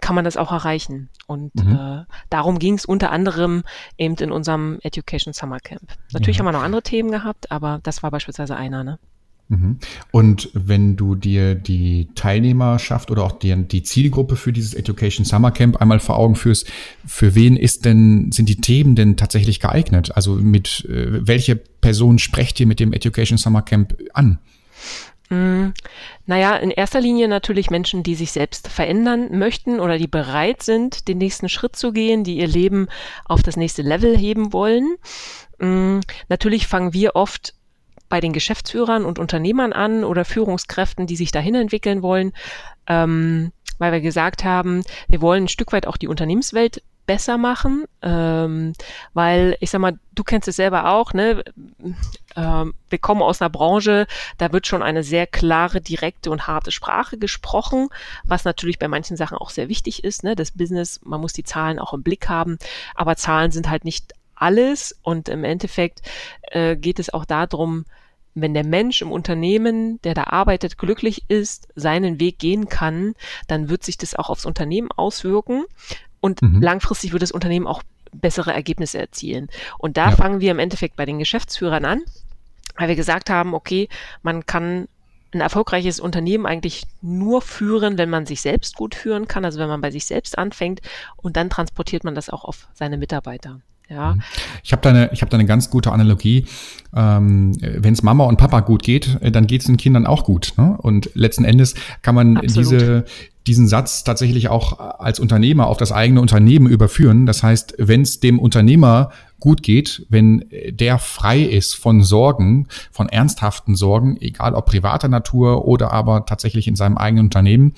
kann 0.00 0.14
man 0.14 0.24
das 0.24 0.36
auch 0.36 0.52
erreichen. 0.52 1.10
Und 1.26 1.54
mhm. 1.54 1.74
äh, 1.74 2.04
darum 2.30 2.58
ging 2.58 2.74
es 2.74 2.84
unter 2.84 3.10
anderem 3.10 3.64
eben 3.98 4.14
in 4.16 4.32
unserem 4.32 4.78
Education 4.82 5.34
Summer 5.34 5.58
Camp. 5.60 5.92
Natürlich 6.12 6.36
ja. 6.36 6.40
haben 6.40 6.46
wir 6.46 6.52
noch 6.52 6.62
andere 6.62 6.82
Themen 6.82 7.10
gehabt, 7.10 7.50
aber 7.50 7.80
das 7.82 8.02
war 8.02 8.10
beispielsweise 8.10 8.56
einer. 8.56 8.84
Ne? 8.84 8.98
Mhm. 9.48 9.78
Und 10.12 10.50
wenn 10.52 10.96
du 10.96 11.14
dir 11.14 11.54
die 11.54 12.08
Teilnehmerschaft 12.14 13.10
oder 13.10 13.24
auch 13.24 13.32
die, 13.32 13.54
die, 13.66 13.82
Zielgruppe 13.82 14.36
für 14.36 14.52
dieses 14.52 14.74
Education 14.74 15.24
Summer 15.24 15.50
Camp 15.50 15.78
einmal 15.78 16.00
vor 16.00 16.18
Augen 16.18 16.34
führst, 16.34 16.70
für 17.06 17.34
wen 17.34 17.56
ist 17.56 17.86
denn, 17.86 18.30
sind 18.30 18.50
die 18.50 18.60
Themen 18.60 18.94
denn 18.94 19.16
tatsächlich 19.16 19.58
geeignet? 19.60 20.14
Also 20.14 20.34
mit 20.34 20.84
äh, 20.84 21.26
welche 21.26 21.56
Person 21.56 22.18
sprecht 22.18 22.60
ihr 22.60 22.66
mit 22.66 22.78
dem 22.78 22.92
Education 22.92 23.38
Summer 23.38 23.62
Camp 23.62 23.96
an? 24.12 24.38
Mm, 25.30 25.68
naja, 26.26 26.56
in 26.56 26.70
erster 26.70 27.00
Linie 27.00 27.28
natürlich 27.28 27.70
Menschen, 27.70 28.02
die 28.02 28.14
sich 28.14 28.32
selbst 28.32 28.68
verändern 28.68 29.38
möchten 29.38 29.80
oder 29.80 29.98
die 29.98 30.06
bereit 30.06 30.62
sind, 30.62 31.08
den 31.08 31.18
nächsten 31.18 31.48
Schritt 31.48 31.76
zu 31.76 31.92
gehen, 31.92 32.24
die 32.24 32.38
ihr 32.38 32.46
Leben 32.46 32.88
auf 33.24 33.42
das 33.42 33.56
nächste 33.56 33.82
Level 33.82 34.16
heben 34.16 34.52
wollen. 34.52 34.96
Mm, 35.58 36.00
natürlich 36.28 36.66
fangen 36.66 36.92
wir 36.92 37.14
oft 37.14 37.54
bei 38.08 38.20
den 38.20 38.32
Geschäftsführern 38.32 39.04
und 39.04 39.18
Unternehmern 39.18 39.72
an 39.72 40.04
oder 40.04 40.24
Führungskräften, 40.24 41.06
die 41.06 41.16
sich 41.16 41.30
dahin 41.30 41.54
entwickeln 41.54 42.02
wollen, 42.02 42.32
ähm, 42.86 43.52
weil 43.78 43.92
wir 43.92 44.00
gesagt 44.00 44.44
haben, 44.44 44.82
wir 45.08 45.20
wollen 45.20 45.44
ein 45.44 45.48
Stück 45.48 45.72
weit 45.72 45.86
auch 45.86 45.96
die 45.96 46.08
Unternehmenswelt 46.08 46.82
besser 47.08 47.38
machen, 47.38 47.86
ähm, 48.02 48.74
weil 49.14 49.56
ich 49.60 49.70
sag 49.70 49.80
mal, 49.80 49.98
du 50.14 50.22
kennst 50.22 50.46
es 50.46 50.56
selber 50.56 50.90
auch, 50.90 51.14
ne? 51.14 51.42
Ähm, 52.36 52.74
wir 52.90 52.98
kommen 52.98 53.22
aus 53.22 53.40
einer 53.40 53.48
Branche, 53.48 54.06
da 54.36 54.52
wird 54.52 54.66
schon 54.66 54.82
eine 54.82 55.02
sehr 55.02 55.26
klare, 55.26 55.80
direkte 55.80 56.30
und 56.30 56.46
harte 56.46 56.70
Sprache 56.70 57.16
gesprochen, 57.16 57.88
was 58.24 58.44
natürlich 58.44 58.78
bei 58.78 58.88
manchen 58.88 59.16
Sachen 59.16 59.38
auch 59.38 59.48
sehr 59.48 59.70
wichtig 59.70 60.04
ist, 60.04 60.22
ne? 60.22 60.36
Das 60.36 60.50
Business, 60.50 61.00
man 61.02 61.22
muss 61.22 61.32
die 61.32 61.44
Zahlen 61.44 61.78
auch 61.78 61.94
im 61.94 62.02
Blick 62.02 62.28
haben, 62.28 62.58
aber 62.94 63.16
Zahlen 63.16 63.52
sind 63.52 63.70
halt 63.70 63.86
nicht 63.86 64.12
alles 64.40 64.98
und 65.02 65.28
im 65.28 65.44
Endeffekt 65.44 66.02
äh, 66.50 66.76
geht 66.76 66.98
es 66.98 67.12
auch 67.12 67.24
darum, 67.24 67.84
wenn 68.34 68.54
der 68.54 68.64
Mensch 68.64 69.02
im 69.02 69.10
Unternehmen, 69.10 70.00
der 70.02 70.14
da 70.14 70.24
arbeitet, 70.24 70.78
glücklich 70.78 71.24
ist, 71.28 71.68
seinen 71.74 72.20
Weg 72.20 72.38
gehen 72.38 72.68
kann, 72.68 73.14
dann 73.46 73.68
wird 73.68 73.82
sich 73.82 73.98
das 73.98 74.14
auch 74.14 74.30
aufs 74.30 74.46
Unternehmen 74.46 74.90
auswirken 74.92 75.64
und 76.20 76.42
mhm. 76.42 76.62
langfristig 76.62 77.12
wird 77.12 77.22
das 77.22 77.32
Unternehmen 77.32 77.66
auch 77.66 77.82
bessere 78.12 78.52
Ergebnisse 78.52 78.98
erzielen. 78.98 79.48
Und 79.78 79.96
da 79.96 80.10
ja. 80.10 80.16
fangen 80.16 80.40
wir 80.40 80.50
im 80.50 80.58
Endeffekt 80.58 80.96
bei 80.96 81.04
den 81.04 81.18
Geschäftsführern 81.18 81.84
an, 81.84 82.02
weil 82.76 82.88
wir 82.88 82.96
gesagt 82.96 83.30
haben, 83.30 83.54
okay, 83.54 83.88
man 84.22 84.46
kann 84.46 84.88
ein 85.32 85.40
erfolgreiches 85.40 86.00
Unternehmen 86.00 86.46
eigentlich 86.46 86.84
nur 87.02 87.42
führen, 87.42 87.98
wenn 87.98 88.08
man 88.08 88.24
sich 88.24 88.40
selbst 88.40 88.76
gut 88.76 88.94
führen 88.94 89.28
kann, 89.28 89.44
also 89.44 89.58
wenn 89.58 89.68
man 89.68 89.82
bei 89.82 89.90
sich 89.90 90.06
selbst 90.06 90.38
anfängt 90.38 90.80
und 91.16 91.36
dann 91.36 91.50
transportiert 91.50 92.04
man 92.04 92.14
das 92.14 92.30
auch 92.30 92.44
auf 92.44 92.68
seine 92.72 92.96
Mitarbeiter. 92.96 93.60
Ja. 93.88 94.14
Mhm. 94.14 94.22
Ich 94.62 94.72
habe 94.72 94.82
da 94.82 94.90
eine, 94.90 95.10
ich 95.12 95.22
habe 95.22 95.30
da 95.30 95.36
eine 95.36 95.46
ganz 95.46 95.70
gute 95.70 95.92
Analogie. 95.92 96.44
Ähm, 96.94 97.56
Wenn 97.60 97.92
es 97.92 98.02
Mama 98.02 98.24
und 98.24 98.36
Papa 98.36 98.60
gut 98.60 98.82
geht, 98.82 99.18
äh, 99.20 99.30
dann 99.30 99.46
geht 99.46 99.62
es 99.62 99.66
den 99.66 99.76
Kindern 99.76 100.06
auch 100.06 100.24
gut. 100.24 100.54
Ne? 100.56 100.76
Und 100.78 101.10
letzten 101.14 101.44
Endes 101.44 101.74
kann 102.02 102.14
man 102.14 102.36
Absolut. 102.36 102.56
diese 102.56 103.04
diesen 103.48 103.66
Satz 103.66 104.04
tatsächlich 104.04 104.48
auch 104.48 104.78
als 105.00 105.18
Unternehmer 105.18 105.66
auf 105.68 105.78
das 105.78 105.90
eigene 105.90 106.20
Unternehmen 106.20 106.66
überführen. 106.66 107.24
Das 107.24 107.42
heißt, 107.42 107.76
wenn 107.78 108.02
es 108.02 108.20
dem 108.20 108.38
Unternehmer 108.38 109.10
gut 109.40 109.62
geht, 109.62 110.06
wenn 110.10 110.44
der 110.70 110.98
frei 110.98 111.40
ist 111.40 111.74
von 111.74 112.02
Sorgen, 112.02 112.68
von 112.92 113.08
ernsthaften 113.08 113.74
Sorgen, 113.74 114.18
egal 114.20 114.54
ob 114.54 114.66
privater 114.66 115.08
Natur 115.08 115.66
oder 115.66 115.92
aber 115.92 116.26
tatsächlich 116.26 116.68
in 116.68 116.76
seinem 116.76 116.98
eigenen 116.98 117.26
Unternehmen, 117.26 117.72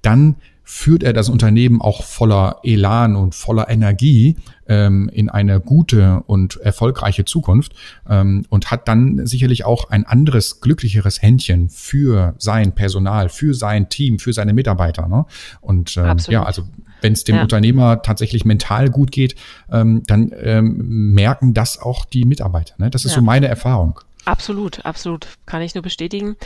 dann 0.00 0.36
führt 0.62 1.02
er 1.02 1.12
das 1.12 1.28
Unternehmen 1.28 1.80
auch 1.80 2.04
voller 2.04 2.60
Elan 2.62 3.16
und 3.16 3.34
voller 3.34 3.68
Energie 3.68 4.36
ähm, 4.68 5.08
in 5.12 5.28
eine 5.28 5.60
gute 5.60 6.22
und 6.26 6.56
erfolgreiche 6.56 7.24
Zukunft 7.24 7.72
ähm, 8.08 8.44
und 8.48 8.70
hat 8.70 8.88
dann 8.88 9.26
sicherlich 9.26 9.64
auch 9.64 9.90
ein 9.90 10.04
anderes, 10.06 10.60
glücklicheres 10.60 11.22
Händchen 11.22 11.68
für 11.70 12.34
sein 12.38 12.72
Personal, 12.72 13.28
für 13.28 13.54
sein 13.54 13.88
Team, 13.88 14.18
für 14.18 14.32
seine 14.32 14.52
Mitarbeiter. 14.52 15.08
Ne? 15.08 15.26
Und 15.60 15.96
ähm, 15.96 16.16
ja, 16.28 16.42
also 16.42 16.62
wenn 17.00 17.12
es 17.12 17.24
dem 17.24 17.36
ja. 17.36 17.42
Unternehmer 17.42 18.02
tatsächlich 18.02 18.44
mental 18.44 18.90
gut 18.90 19.12
geht, 19.12 19.36
ähm, 19.70 20.02
dann 20.06 20.32
ähm, 20.40 21.12
merken 21.14 21.54
das 21.54 21.78
auch 21.78 22.04
die 22.04 22.24
Mitarbeiter. 22.24 22.74
Ne? 22.78 22.90
Das 22.90 23.04
ist 23.04 23.12
ja. 23.12 23.16
so 23.16 23.22
meine 23.22 23.48
Erfahrung. 23.48 24.00
Absolut, 24.24 24.84
absolut. 24.84 25.28
Kann 25.46 25.62
ich 25.62 25.74
nur 25.76 25.82
bestätigen. 25.82 26.36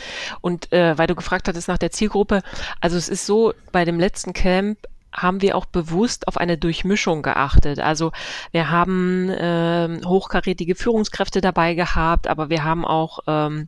Und 0.41 0.71
äh, 0.71 0.97
weil 0.99 1.07
du 1.07 1.15
gefragt 1.15 1.47
hattest 1.47 1.67
nach 1.67 1.79
der 1.79 1.89
Zielgruppe, 1.89 2.43
also 2.79 2.95
es 2.95 3.09
ist 3.09 3.25
so, 3.25 3.53
bei 3.71 3.85
dem 3.85 3.99
letzten 3.99 4.33
Camp 4.33 4.77
haben 5.13 5.41
wir 5.41 5.55
auch 5.55 5.65
bewusst 5.65 6.27
auf 6.27 6.37
eine 6.37 6.57
Durchmischung 6.57 7.21
geachtet. 7.21 7.79
Also 7.79 8.11
wir 8.51 8.69
haben 8.69 9.29
äh, 9.29 10.01
hochkarätige 10.05 10.75
Führungskräfte 10.75 11.41
dabei 11.41 11.73
gehabt, 11.73 12.27
aber 12.27 12.49
wir 12.49 12.63
haben 12.63 12.85
auch 12.85 13.19
ähm, 13.27 13.67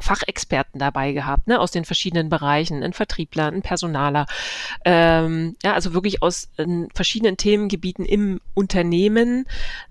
Fachexperten 0.00 0.78
dabei 0.78 1.12
gehabt, 1.12 1.46
ne, 1.48 1.60
aus 1.60 1.70
den 1.70 1.84
verschiedenen 1.84 2.28
Bereichen, 2.28 2.82
ein 2.82 2.92
Vertriebler, 2.92 3.46
ein 3.46 3.62
Personaler, 3.62 4.26
ähm, 4.84 5.56
ja, 5.62 5.74
also 5.74 5.94
wirklich 5.94 6.22
aus 6.22 6.50
äh, 6.56 6.66
verschiedenen 6.94 7.36
Themengebieten 7.36 8.04
im 8.04 8.40
Unternehmen, 8.54 9.46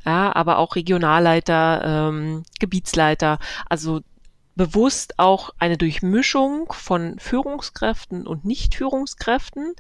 ja, 0.05 0.35
aber 0.35 0.57
auch 0.57 0.75
Regionalleiter, 0.75 2.09
ähm, 2.09 2.43
Gebietsleiter, 2.59 3.39
also 3.69 4.01
bewusst 4.57 5.19
auch 5.19 5.51
eine 5.59 5.77
Durchmischung 5.77 6.73
von 6.73 7.19
Führungskräften 7.19 8.27
und 8.27 8.43
Nicht-Führungskräften 8.43 9.75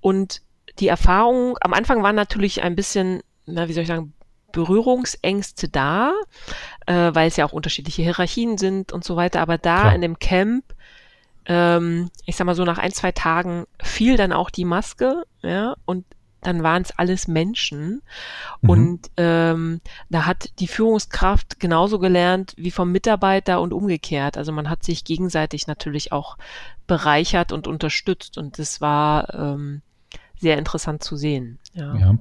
und 0.00 0.42
die 0.78 0.88
Erfahrung, 0.88 1.58
am 1.60 1.72
Anfang 1.72 2.02
war 2.02 2.12
natürlich 2.12 2.62
ein 2.62 2.76
bisschen, 2.76 3.22
na, 3.46 3.66
wie 3.68 3.72
soll 3.72 3.82
ich 3.82 3.88
sagen, 3.88 4.12
Berührungsängste 4.52 5.68
da, 5.68 6.12
äh, 6.86 7.10
weil 7.14 7.28
es 7.28 7.36
ja 7.36 7.44
auch 7.44 7.52
unterschiedliche 7.52 8.02
Hierarchien 8.02 8.58
sind 8.58 8.92
und 8.92 9.04
so 9.04 9.16
weiter. 9.16 9.40
Aber 9.40 9.58
da 9.58 9.80
Klar. 9.80 9.94
in 9.94 10.00
dem 10.00 10.18
Camp, 10.18 10.64
ähm, 11.46 12.10
ich 12.26 12.36
sag 12.36 12.46
mal 12.46 12.54
so 12.54 12.64
nach 12.64 12.78
ein, 12.78 12.92
zwei 12.92 13.12
Tagen 13.12 13.66
fiel 13.82 14.16
dann 14.16 14.32
auch 14.32 14.50
die 14.50 14.64
Maske, 14.64 15.24
ja, 15.42 15.74
und 15.84 16.04
dann 16.40 16.62
waren 16.62 16.82
es 16.82 16.92
alles 16.98 17.28
Menschen. 17.28 18.02
Mhm. 18.62 18.70
Und 18.70 19.10
ähm, 19.16 19.80
da 20.08 20.26
hat 20.26 20.50
die 20.58 20.68
Führungskraft 20.68 21.60
genauso 21.60 21.98
gelernt 21.98 22.54
wie 22.56 22.70
vom 22.70 22.92
Mitarbeiter 22.92 23.60
und 23.60 23.72
umgekehrt. 23.72 24.36
Also 24.36 24.52
man 24.52 24.70
hat 24.70 24.82
sich 24.82 25.04
gegenseitig 25.04 25.66
natürlich 25.66 26.12
auch 26.12 26.38
bereichert 26.86 27.52
und 27.52 27.66
unterstützt. 27.66 28.38
Und 28.38 28.58
das 28.58 28.80
war 28.80 29.34
ähm, 29.34 29.82
sehr 30.38 30.58
interessant 30.58 31.04
zu 31.04 31.16
sehen. 31.16 31.58
Ja. 31.74 31.94
ja. 31.96 32.18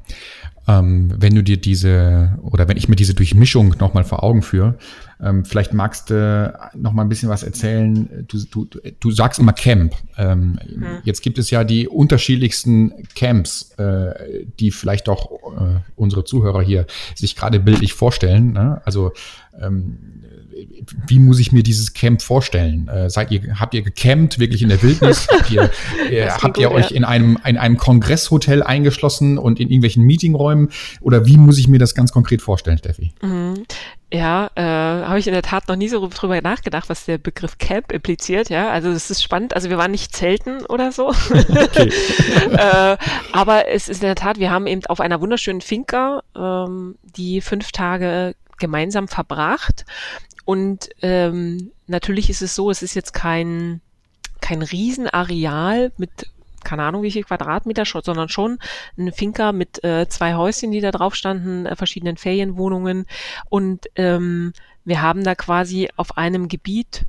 Ähm, 0.67 1.13
wenn 1.17 1.33
du 1.33 1.41
dir 1.41 1.57
diese 1.57 2.37
oder 2.41 2.67
wenn 2.67 2.77
ich 2.77 2.89
mir 2.89 2.95
diese 2.95 3.13
Durchmischung 3.13 3.75
nochmal 3.79 4.03
vor 4.03 4.23
Augen 4.23 4.41
führe, 4.41 4.77
ähm, 5.21 5.43
vielleicht 5.43 5.73
magst 5.73 6.09
du 6.09 6.57
noch 6.75 6.93
mal 6.93 7.01
ein 7.01 7.09
bisschen 7.09 7.29
was 7.29 7.43
erzählen. 7.43 8.25
Du, 8.27 8.65
du, 8.65 8.79
du 8.99 9.11
sagst 9.11 9.39
immer 9.39 9.53
Camp. 9.53 9.93
Ähm, 10.17 10.59
hm. 10.61 10.85
Jetzt 11.03 11.21
gibt 11.21 11.37
es 11.37 11.49
ja 11.49 11.63
die 11.63 11.87
unterschiedlichsten 11.87 12.93
Camps, 13.15 13.71
äh, 13.77 14.45
die 14.59 14.71
vielleicht 14.71 15.09
auch 15.09 15.31
äh, 15.53 15.79
unsere 15.95 16.23
Zuhörer 16.23 16.61
hier 16.61 16.85
sich 17.15 17.35
gerade 17.35 17.59
bildlich 17.59 17.93
vorstellen. 17.93 18.53
Ne? 18.53 18.81
Also 18.85 19.11
ähm, 19.61 19.97
wie 21.07 21.19
muss 21.19 21.39
ich 21.39 21.51
mir 21.51 21.63
dieses 21.63 21.93
Camp 21.93 22.21
vorstellen? 22.21 22.87
Äh, 22.87 23.09
seid 23.09 23.31
ihr, 23.31 23.59
habt 23.59 23.73
ihr 23.73 23.81
gecampt, 23.81 24.39
wirklich 24.39 24.61
in 24.61 24.69
der 24.69 24.81
Wildnis? 24.81 25.27
habt 25.31 25.51
ihr, 25.51 25.69
äh, 26.09 26.29
habt 26.29 26.57
ihr 26.57 26.71
euch 26.71 26.91
in 26.91 27.03
einem, 27.03 27.37
in 27.45 27.57
einem 27.57 27.77
Kongresshotel 27.77 28.63
eingeschlossen 28.63 29.37
und 29.37 29.59
in 29.59 29.69
irgendwelchen 29.69 30.05
Meetingräumen? 30.05 30.69
Oder 31.01 31.25
wie 31.25 31.37
muss 31.37 31.57
ich 31.57 31.67
mir 31.67 31.79
das 31.79 31.95
ganz 31.95 32.11
konkret 32.11 32.41
vorstellen, 32.41 32.77
Steffi? 32.77 33.11
Mhm. 33.21 33.65
Ja, 34.11 34.49
äh, 34.55 34.61
habe 34.61 35.19
ich 35.19 35.27
in 35.27 35.33
der 35.33 35.43
Tat 35.43 35.67
noch 35.67 35.75
nie 35.75 35.87
so 35.87 36.07
drüber 36.07 36.41
nachgedacht, 36.41 36.89
was 36.89 37.05
der 37.05 37.19
Begriff 37.19 37.59
Camp 37.59 37.91
impliziert. 37.91 38.49
Ja, 38.49 38.71
also 38.71 38.89
es 38.89 39.11
ist 39.11 39.21
spannend. 39.21 39.53
Also 39.53 39.69
wir 39.69 39.77
waren 39.77 39.91
nicht 39.91 40.15
zelten 40.15 40.65
oder 40.65 40.91
so. 40.91 41.11
äh, 42.51 42.97
aber 43.31 43.67
es 43.67 43.87
ist 43.87 44.01
in 44.01 44.07
der 44.07 44.15
Tat, 44.15 44.39
wir 44.39 44.49
haben 44.49 44.65
eben 44.65 44.83
auf 44.87 44.99
einer 44.99 45.21
wunderschönen 45.21 45.61
Finca 45.61 46.23
ähm, 46.35 46.95
die 47.03 47.41
fünf 47.41 47.71
Tage 47.71 48.35
gemeinsam 48.57 49.07
verbracht 49.07 49.85
und 50.49 50.89
ähm, 51.03 51.71
natürlich 51.85 52.31
ist 52.31 52.41
es 52.41 52.55
so, 52.55 52.71
es 52.71 52.81
ist 52.81 52.95
jetzt 52.95 53.13
kein, 53.13 53.81
kein 54.41 54.63
Riesenareal 54.63 55.91
mit 55.97 56.25
keine 56.63 56.83
Ahnung 56.83 57.03
wie 57.03 57.11
viel 57.11 57.23
Quadratmeter, 57.23 57.83
sondern 57.85 58.29
schon 58.29 58.59
ein 58.97 59.11
Finca 59.11 59.51
mit 59.51 59.83
äh, 59.83 60.07
zwei 60.09 60.35
Häuschen, 60.35 60.71
die 60.71 60.81
da 60.81 60.91
drauf 60.91 61.15
standen, 61.15 61.65
äh, 61.65 61.75
verschiedenen 61.75 62.17
Ferienwohnungen. 62.17 63.05
Und 63.49 63.87
ähm, 63.95 64.53
wir 64.85 65.01
haben 65.01 65.23
da 65.23 65.35
quasi 65.35 65.89
auf 65.95 66.17
einem 66.17 66.47
Gebiet 66.47 67.05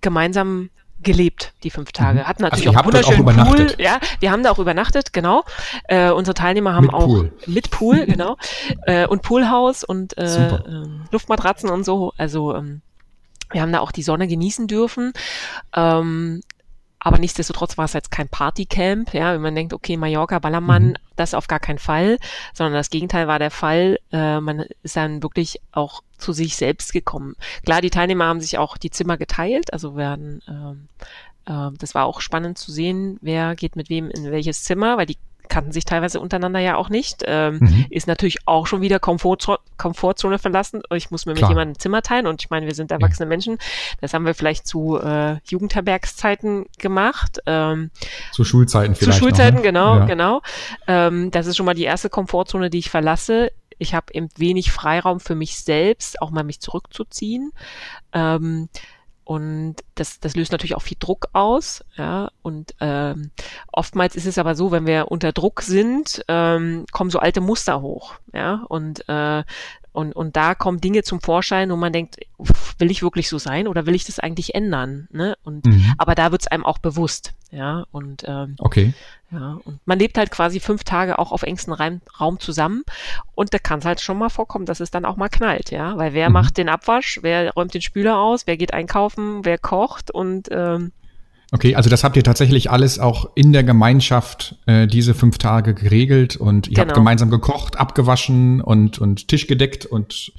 gemeinsam 0.00 0.70
gelebt, 1.02 1.54
die 1.62 1.70
fünf 1.70 1.92
Tage. 1.92 2.20
Mhm. 2.20 2.28
Hatten 2.28 2.42
natürlich 2.42 2.68
also 2.68 2.80
auch 2.80 2.84
wunderschönen 2.84 3.40
auch 3.40 3.46
Pool. 3.46 3.74
Ja, 3.78 4.00
wir 4.20 4.30
haben 4.30 4.42
da 4.42 4.50
auch 4.50 4.58
übernachtet, 4.58 5.12
genau. 5.12 5.44
Äh, 5.88 6.10
unsere 6.10 6.34
Teilnehmer 6.34 6.74
haben 6.74 6.86
mit 6.86 6.94
auch 6.94 7.06
Pool. 7.06 7.32
mit 7.46 7.70
Pool, 7.70 8.06
genau. 8.06 8.36
äh, 8.82 9.06
und 9.06 9.22
Poolhaus 9.22 9.82
und 9.84 10.16
äh, 10.18 10.48
äh, 10.48 10.60
Luftmatratzen 11.10 11.70
und 11.70 11.84
so. 11.84 12.12
Also 12.18 12.54
ähm, 12.54 12.82
wir 13.50 13.62
haben 13.62 13.72
da 13.72 13.80
auch 13.80 13.92
die 13.92 14.02
Sonne 14.02 14.28
genießen 14.28 14.66
dürfen. 14.66 15.12
Ähm, 15.74 16.42
aber 17.00 17.18
nichtsdestotrotz 17.18 17.78
war 17.78 17.86
es 17.86 17.94
jetzt 17.94 18.10
kein 18.10 18.28
Partycamp, 18.28 19.14
ja, 19.14 19.32
wenn 19.32 19.40
man 19.40 19.54
denkt, 19.54 19.72
okay, 19.72 19.96
Mallorca, 19.96 20.38
Ballermann, 20.38 20.88
mhm. 20.88 20.96
das 21.16 21.34
auf 21.34 21.48
gar 21.48 21.58
keinen 21.58 21.78
Fall, 21.78 22.18
sondern 22.52 22.74
das 22.74 22.90
Gegenteil 22.90 23.26
war 23.26 23.38
der 23.38 23.50
Fall. 23.50 23.98
Äh, 24.12 24.40
man 24.40 24.64
ist 24.82 24.96
dann 24.96 25.22
wirklich 25.22 25.60
auch 25.72 26.02
zu 26.18 26.32
sich 26.32 26.56
selbst 26.56 26.92
gekommen. 26.92 27.36
Klar, 27.64 27.80
die 27.80 27.90
Teilnehmer 27.90 28.26
haben 28.26 28.40
sich 28.40 28.58
auch 28.58 28.76
die 28.76 28.90
Zimmer 28.90 29.16
geteilt, 29.16 29.72
also 29.72 29.96
werden 29.96 30.42
ähm, 30.46 30.88
äh, 31.46 31.76
das 31.78 31.94
war 31.94 32.04
auch 32.04 32.20
spannend 32.20 32.58
zu 32.58 32.70
sehen, 32.70 33.18
wer 33.22 33.54
geht 33.56 33.76
mit 33.76 33.88
wem 33.88 34.10
in 34.10 34.30
welches 34.30 34.62
Zimmer, 34.64 34.96
weil 34.96 35.06
die 35.06 35.18
kannten 35.50 35.72
sich 35.72 35.84
teilweise 35.84 36.20
untereinander 36.20 36.60
ja 36.60 36.76
auch 36.76 36.88
nicht. 36.88 37.24
Ähm, 37.26 37.58
mhm. 37.60 37.86
Ist 37.90 38.06
natürlich 38.06 38.38
auch 38.46 38.66
schon 38.66 38.80
wieder 38.80 38.98
Komfortzone, 38.98 39.58
Komfortzone 39.76 40.38
verlassen. 40.38 40.82
Ich 40.94 41.10
muss 41.10 41.26
mir 41.26 41.34
Klar. 41.34 41.50
mit 41.50 41.54
jemandem 41.54 41.74
ein 41.74 41.78
Zimmer 41.78 42.00
teilen 42.00 42.26
und 42.26 42.40
ich 42.40 42.48
meine, 42.48 42.66
wir 42.66 42.74
sind 42.74 42.90
erwachsene 42.90 43.26
ja. 43.26 43.28
Menschen. 43.28 43.58
Das 44.00 44.14
haben 44.14 44.24
wir 44.24 44.34
vielleicht 44.34 44.66
zu 44.66 44.98
äh, 44.98 45.36
Jugendherbergszeiten 45.44 46.66
gemacht. 46.78 47.40
Ähm, 47.44 47.90
zu 48.32 48.44
Schulzeiten 48.44 48.94
vielleicht. 48.94 49.18
Zu 49.18 49.24
Schulzeiten, 49.24 49.56
noch, 49.56 49.62
ne? 49.62 49.68
genau, 49.68 49.98
ja. 49.98 50.04
genau. 50.06 50.42
Ähm, 50.86 51.30
das 51.30 51.46
ist 51.46 51.56
schon 51.56 51.66
mal 51.66 51.74
die 51.74 51.84
erste 51.84 52.08
Komfortzone, 52.08 52.70
die 52.70 52.78
ich 52.78 52.88
verlasse. 52.88 53.50
Ich 53.78 53.94
habe 53.94 54.06
eben 54.12 54.28
wenig 54.36 54.72
Freiraum 54.72 55.20
für 55.20 55.34
mich 55.34 55.56
selbst, 55.56 56.22
auch 56.22 56.30
mal 56.30 56.44
mich 56.44 56.60
zurückzuziehen. 56.60 57.52
Ähm, 58.12 58.68
und 59.30 59.76
das, 59.94 60.18
das 60.18 60.34
löst 60.34 60.50
natürlich 60.50 60.74
auch 60.74 60.82
viel 60.82 60.96
Druck 60.98 61.28
aus. 61.34 61.84
Ja? 61.96 62.32
Und 62.42 62.74
ähm, 62.80 63.30
oftmals 63.70 64.16
ist 64.16 64.26
es 64.26 64.38
aber 64.38 64.56
so, 64.56 64.72
wenn 64.72 64.88
wir 64.88 65.12
unter 65.12 65.30
Druck 65.30 65.62
sind, 65.62 66.24
ähm, 66.26 66.84
kommen 66.90 67.10
so 67.10 67.20
alte 67.20 67.40
Muster 67.40 67.80
hoch. 67.80 68.14
Ja? 68.32 68.64
Und 68.68 69.08
äh, 69.08 69.44
und, 69.92 70.14
und 70.14 70.36
da 70.36 70.54
kommen 70.54 70.80
Dinge 70.80 71.02
zum 71.02 71.20
Vorschein, 71.20 71.70
wo 71.70 71.76
man 71.76 71.92
denkt, 71.92 72.16
will 72.78 72.90
ich 72.90 73.02
wirklich 73.02 73.28
so 73.28 73.38
sein 73.38 73.66
oder 73.66 73.86
will 73.86 73.94
ich 73.94 74.04
das 74.04 74.18
eigentlich 74.18 74.54
ändern? 74.54 75.08
Ne? 75.10 75.36
Und 75.42 75.66
mhm. 75.66 75.94
aber 75.98 76.14
da 76.14 76.30
wird 76.30 76.42
es 76.42 76.46
einem 76.46 76.64
auch 76.64 76.78
bewusst, 76.78 77.32
ja. 77.50 77.84
Und 77.90 78.24
ähm, 78.26 78.54
okay. 78.58 78.94
Ja, 79.32 79.58
und 79.64 79.78
man 79.84 79.98
lebt 79.98 80.18
halt 80.18 80.30
quasi 80.30 80.58
fünf 80.60 80.84
Tage 80.84 81.18
auch 81.18 81.30
auf 81.32 81.42
engstem 81.42 81.72
Raum, 81.74 82.00
Raum 82.18 82.40
zusammen 82.40 82.82
und 83.34 83.54
da 83.54 83.58
kann 83.58 83.78
es 83.80 83.84
halt 83.84 84.00
schon 84.00 84.18
mal 84.18 84.28
vorkommen, 84.28 84.66
dass 84.66 84.80
es 84.80 84.90
dann 84.90 85.04
auch 85.04 85.16
mal 85.16 85.28
knallt, 85.28 85.70
ja. 85.70 85.96
Weil 85.96 86.14
wer 86.14 86.28
mhm. 86.28 86.34
macht 86.34 86.56
den 86.56 86.68
Abwasch, 86.68 87.18
wer 87.22 87.52
räumt 87.52 87.74
den 87.74 87.82
Spüler 87.82 88.18
aus, 88.18 88.46
wer 88.46 88.56
geht 88.56 88.72
einkaufen, 88.72 89.44
wer 89.44 89.58
kocht 89.58 90.10
und 90.10 90.48
ähm, 90.50 90.92
Okay, 91.52 91.74
also 91.74 91.90
das 91.90 92.04
habt 92.04 92.16
ihr 92.16 92.22
tatsächlich 92.22 92.70
alles 92.70 92.98
auch 92.98 93.30
in 93.34 93.52
der 93.52 93.64
Gemeinschaft 93.64 94.56
äh, 94.66 94.86
diese 94.86 95.14
fünf 95.14 95.38
Tage 95.38 95.74
geregelt 95.74 96.36
und 96.36 96.68
ihr 96.68 96.74
genau. 96.74 96.86
habt 96.86 96.94
gemeinsam 96.94 97.30
gekocht, 97.30 97.76
abgewaschen 97.76 98.60
und, 98.60 98.98
und 98.98 99.26
Tisch 99.26 99.48
gedeckt 99.48 99.84
und 99.84 100.32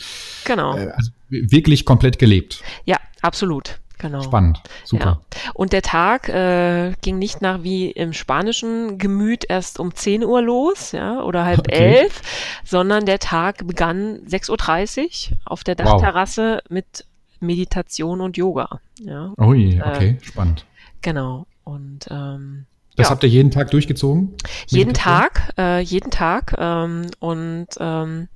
genau. 0.46 0.77
Äh, 0.77 0.91
also 0.96 1.12
wirklich 1.30 1.86
komplett 1.86 2.18
gelebt. 2.18 2.63
Ja, 2.86 2.98
absolut. 3.22 3.80
Genau. 3.98 4.22
Spannend, 4.22 4.62
super. 4.84 5.22
Ja. 5.34 5.39
Und 5.53 5.74
der 5.74 5.84
Tag 5.84 6.27
äh, 6.27 6.94
ging 7.01 7.20
nicht 7.20 7.41
nach 7.41 7.62
wie 7.62 7.91
im 7.91 8.13
spanischen 8.13 8.98
Gemüt 8.98 9.46
erst 9.48 9.80
um 9.80 9.94
10 9.94 10.24
Uhr 10.24 10.41
los, 10.41 10.91
ja, 10.91 11.22
oder 11.22 11.46
halb 11.46 11.60
okay. 11.60 12.00
elf, 12.00 12.22
sondern 12.65 13.06
der 13.06 13.20
Tag 13.20 13.68
begann 13.68 14.22
6.30 14.27 15.30
Uhr 15.30 15.38
auf 15.46 15.63
der 15.63 15.75
Dachterrasse 15.75 16.62
wow. 16.63 16.72
mit 16.72 17.06
Meditation 17.41 18.22
und 18.22 18.38
Yoga. 18.38 18.80
Ja. 19.00 19.34
Ui, 19.38 19.80
okay, 19.86 20.18
äh, 20.20 20.25
spannend. 20.25 20.65
Genau. 21.01 21.46
Und 21.63 22.08
ähm, 22.10 22.65
das 22.96 23.08
ja. 23.08 23.12
habt 23.12 23.24
ihr 23.24 23.29
jeden 23.29 23.51
Tag 23.51 23.72
durchgezogen? 23.72 24.36
Jeden 24.67 24.93
Tag, 24.93 25.53
äh, 25.58 25.79
jeden 25.79 26.12
Tag. 26.12 26.55
Ähm, 26.58 27.08
und 27.20 27.67
ähm, 27.79 28.27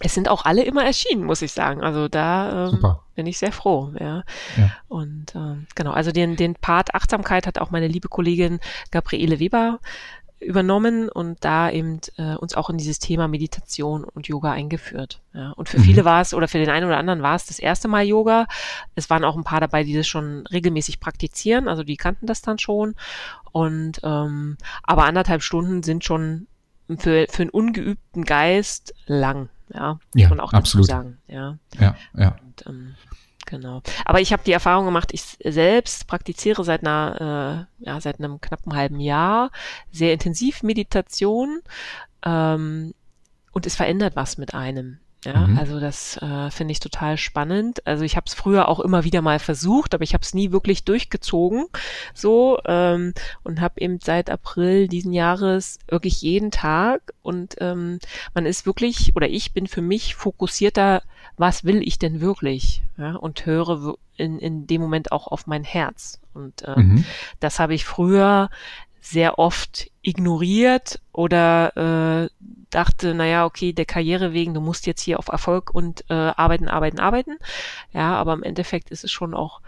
es 0.00 0.14
sind 0.14 0.28
auch 0.28 0.46
alle 0.46 0.62
immer 0.62 0.84
erschienen, 0.84 1.24
muss 1.24 1.42
ich 1.42 1.52
sagen. 1.52 1.82
Also 1.82 2.08
da 2.08 2.68
ähm, 2.68 2.96
bin 3.14 3.26
ich 3.26 3.38
sehr 3.38 3.52
froh. 3.52 3.92
Ja. 4.00 4.24
ja. 4.56 4.70
Und 4.88 5.34
ähm, 5.34 5.66
genau, 5.74 5.92
also 5.92 6.10
den, 6.10 6.36
den 6.36 6.54
Part 6.54 6.94
Achtsamkeit 6.94 7.46
hat 7.46 7.58
auch 7.58 7.70
meine 7.70 7.86
liebe 7.86 8.08
Kollegin 8.08 8.60
Gabriele 8.90 9.38
Weber 9.38 9.78
übernommen 10.40 11.08
und 11.08 11.44
da 11.44 11.70
eben 11.70 12.00
äh, 12.16 12.34
uns 12.34 12.54
auch 12.54 12.70
in 12.70 12.78
dieses 12.78 12.98
Thema 12.98 13.28
Meditation 13.28 14.04
und 14.04 14.26
Yoga 14.26 14.52
eingeführt. 14.52 15.20
Ja. 15.34 15.50
Und 15.52 15.68
für 15.68 15.78
mhm. 15.78 15.82
viele 15.82 16.04
war 16.04 16.20
es, 16.22 16.32
oder 16.32 16.48
für 16.48 16.58
den 16.58 16.70
einen 16.70 16.86
oder 16.86 16.96
anderen 16.96 17.22
war 17.22 17.36
es 17.36 17.46
das 17.46 17.58
erste 17.58 17.88
Mal 17.88 18.04
Yoga. 18.04 18.46
Es 18.94 19.10
waren 19.10 19.24
auch 19.24 19.36
ein 19.36 19.44
paar 19.44 19.60
dabei, 19.60 19.84
die 19.84 19.94
das 19.94 20.08
schon 20.08 20.46
regelmäßig 20.46 20.98
praktizieren, 20.98 21.68
also 21.68 21.84
die 21.84 21.96
kannten 21.96 22.26
das 22.26 22.40
dann 22.40 22.58
schon. 22.58 22.94
Und 23.52 24.00
ähm, 24.02 24.56
aber 24.82 25.04
anderthalb 25.04 25.42
Stunden 25.42 25.82
sind 25.82 26.04
schon 26.04 26.46
für, 26.98 27.26
für 27.28 27.42
einen 27.42 27.50
ungeübten 27.50 28.24
Geist 28.24 28.94
lang, 29.06 29.48
ja, 29.72 29.98
muss 30.14 30.22
ja, 30.22 30.28
man 30.28 30.40
auch 30.40 30.52
absolut. 30.52 30.88
dazu 30.88 30.96
sagen. 30.96 31.18
Ja, 31.28 31.58
ja. 31.78 31.96
ja. 32.16 32.36
Und, 32.42 32.66
ähm, 32.66 32.94
Genau. 33.46 33.82
Aber 34.04 34.20
ich 34.20 34.32
habe 34.32 34.44
die 34.44 34.52
Erfahrung 34.52 34.84
gemacht, 34.84 35.10
ich 35.12 35.22
selbst 35.42 36.06
praktiziere 36.06 36.64
seit 36.64 36.82
einer, 36.82 37.66
äh, 37.80 37.84
ja, 37.86 38.00
seit 38.00 38.18
einem 38.18 38.40
knappen 38.40 38.74
halben 38.74 39.00
Jahr 39.00 39.50
sehr 39.90 40.12
intensiv 40.12 40.62
Meditation 40.62 41.60
ähm, 42.24 42.94
und 43.52 43.66
es 43.66 43.76
verändert 43.76 44.16
was 44.16 44.38
mit 44.38 44.54
einem. 44.54 44.98
Ja, 45.24 45.46
mhm. 45.46 45.58
also 45.58 45.80
das 45.80 46.16
äh, 46.16 46.50
finde 46.50 46.72
ich 46.72 46.80
total 46.80 47.18
spannend. 47.18 47.86
Also 47.86 48.04
ich 48.04 48.16
habe 48.16 48.24
es 48.26 48.32
früher 48.32 48.68
auch 48.68 48.80
immer 48.80 49.04
wieder 49.04 49.20
mal 49.20 49.38
versucht, 49.38 49.92
aber 49.92 50.02
ich 50.02 50.14
habe 50.14 50.22
es 50.22 50.32
nie 50.32 50.50
wirklich 50.50 50.84
durchgezogen 50.84 51.66
so 52.14 52.58
ähm, 52.64 53.12
und 53.42 53.60
habe 53.60 53.82
eben 53.82 53.98
seit 54.02 54.30
April 54.30 54.88
diesen 54.88 55.12
Jahres 55.12 55.78
wirklich 55.88 56.22
jeden 56.22 56.50
Tag 56.50 57.12
und 57.20 57.56
ähm, 57.58 57.98
man 58.32 58.46
ist 58.46 58.64
wirklich 58.64 59.14
oder 59.14 59.28
ich 59.28 59.52
bin 59.52 59.66
für 59.66 59.82
mich 59.82 60.14
fokussierter, 60.14 61.02
was 61.40 61.64
will 61.64 61.82
ich 61.82 61.98
denn 61.98 62.20
wirklich 62.20 62.82
ja, 62.98 63.16
und 63.16 63.46
höre 63.46 63.94
in, 64.16 64.38
in 64.38 64.66
dem 64.66 64.82
Moment 64.82 65.10
auch 65.10 65.26
auf 65.26 65.46
mein 65.46 65.64
Herz 65.64 66.20
und 66.34 66.62
äh, 66.62 66.78
mhm. 66.78 67.04
das 67.40 67.58
habe 67.58 67.72
ich 67.72 67.86
früher 67.86 68.50
sehr 69.00 69.38
oft 69.38 69.90
ignoriert 70.02 71.00
oder 71.12 72.28
äh, 72.28 72.28
dachte, 72.68 73.14
naja, 73.14 73.46
okay, 73.46 73.72
der 73.72 73.86
Karriere 73.86 74.34
wegen, 74.34 74.52
du 74.52 74.60
musst 74.60 74.86
jetzt 74.86 75.00
hier 75.00 75.18
auf 75.18 75.28
Erfolg 75.28 75.74
und 75.74 76.04
äh, 76.10 76.14
arbeiten, 76.14 76.68
arbeiten, 76.68 77.00
arbeiten. 77.00 77.38
Ja, 77.94 78.14
aber 78.14 78.34
im 78.34 78.42
Endeffekt 78.42 78.90
ist 78.90 79.04
es 79.04 79.10
schon 79.10 79.32
auch 79.32 79.62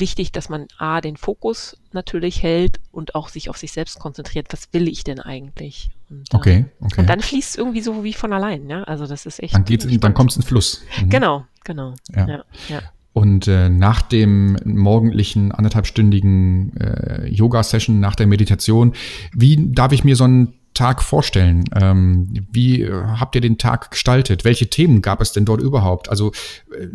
wichtig, 0.00 0.32
dass 0.32 0.48
man 0.48 0.66
A, 0.78 1.00
den 1.00 1.16
Fokus 1.16 1.76
natürlich 1.92 2.42
hält 2.42 2.80
und 2.90 3.14
auch 3.14 3.28
sich 3.28 3.50
auf 3.50 3.56
sich 3.56 3.72
selbst 3.72 3.98
konzentriert. 3.98 4.48
Was 4.50 4.68
will 4.72 4.88
ich 4.88 5.04
denn 5.04 5.20
eigentlich? 5.20 5.90
Und, 6.10 6.32
okay, 6.34 6.66
okay. 6.80 7.00
Und 7.00 7.10
dann 7.10 7.20
fließt 7.20 7.50
es 7.50 7.56
irgendwie 7.56 7.80
so 7.80 8.04
wie 8.04 8.12
von 8.12 8.32
allein, 8.32 8.68
ja. 8.68 8.82
Also 8.84 9.06
das 9.06 9.26
ist 9.26 9.42
echt. 9.42 9.54
Dann 9.54 9.64
geht's, 9.64 9.86
dann 9.86 10.14
kommt 10.14 10.30
es 10.32 10.36
in 10.36 10.42
Fluss. 10.42 10.82
Mhm. 11.00 11.10
Genau, 11.10 11.44
genau. 11.64 11.94
Ja. 12.14 12.28
ja, 12.28 12.44
ja. 12.68 12.82
Und 13.12 13.48
äh, 13.48 13.68
nach 13.68 14.02
dem 14.02 14.56
morgendlichen 14.64 15.50
anderthalbstündigen 15.50 16.76
äh, 16.76 17.26
Yoga-Session, 17.26 17.98
nach 17.98 18.14
der 18.14 18.28
Meditation, 18.28 18.92
wie 19.32 19.72
darf 19.72 19.92
ich 19.92 20.04
mir 20.04 20.14
so 20.14 20.24
einen 20.24 20.54
Tag 20.74 21.02
vorstellen? 21.02 21.64
Ähm, 21.74 22.46
wie 22.52 22.82
äh, 22.82 22.92
habt 22.92 23.34
ihr 23.34 23.40
den 23.40 23.58
Tag 23.58 23.90
gestaltet? 23.90 24.44
Welche 24.44 24.70
Themen 24.70 25.02
gab 25.02 25.20
es 25.20 25.32
denn 25.32 25.44
dort 25.44 25.60
überhaupt? 25.60 26.08
Also 26.08 26.30
äh, 26.70 26.86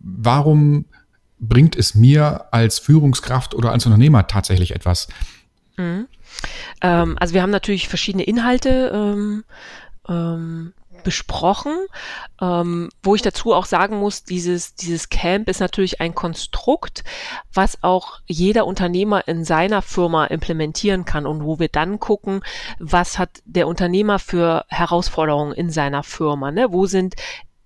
warum 0.00 0.84
bringt 1.38 1.76
es 1.76 1.94
mir 1.94 2.46
als 2.52 2.78
Führungskraft 2.78 3.54
oder 3.54 3.72
als 3.72 3.86
Unternehmer 3.86 4.26
tatsächlich 4.26 4.74
etwas? 4.74 5.08
Mhm. 5.76 6.08
Ähm, 6.80 7.16
also 7.18 7.34
wir 7.34 7.42
haben 7.42 7.50
natürlich 7.50 7.88
verschiedene 7.88 8.24
Inhalte 8.24 8.90
ähm, 8.94 9.44
ähm, 10.08 10.72
besprochen, 11.06 11.86
ähm, 12.40 12.88
wo 13.00 13.14
ich 13.14 13.22
dazu 13.22 13.54
auch 13.54 13.66
sagen 13.66 13.98
muss, 14.00 14.24
dieses, 14.24 14.74
dieses 14.74 15.08
Camp 15.08 15.48
ist 15.48 15.60
natürlich 15.60 16.00
ein 16.00 16.16
Konstrukt, 16.16 17.04
was 17.54 17.84
auch 17.84 18.18
jeder 18.26 18.66
Unternehmer 18.66 19.28
in 19.28 19.44
seiner 19.44 19.82
Firma 19.82 20.24
implementieren 20.24 21.04
kann 21.04 21.24
und 21.24 21.44
wo 21.44 21.60
wir 21.60 21.68
dann 21.68 22.00
gucken, 22.00 22.40
was 22.80 23.20
hat 23.20 23.40
der 23.44 23.68
Unternehmer 23.68 24.18
für 24.18 24.64
Herausforderungen 24.66 25.52
in 25.52 25.70
seiner 25.70 26.02
Firma, 26.02 26.50
ne? 26.50 26.72
wo 26.72 26.86
sind 26.86 27.14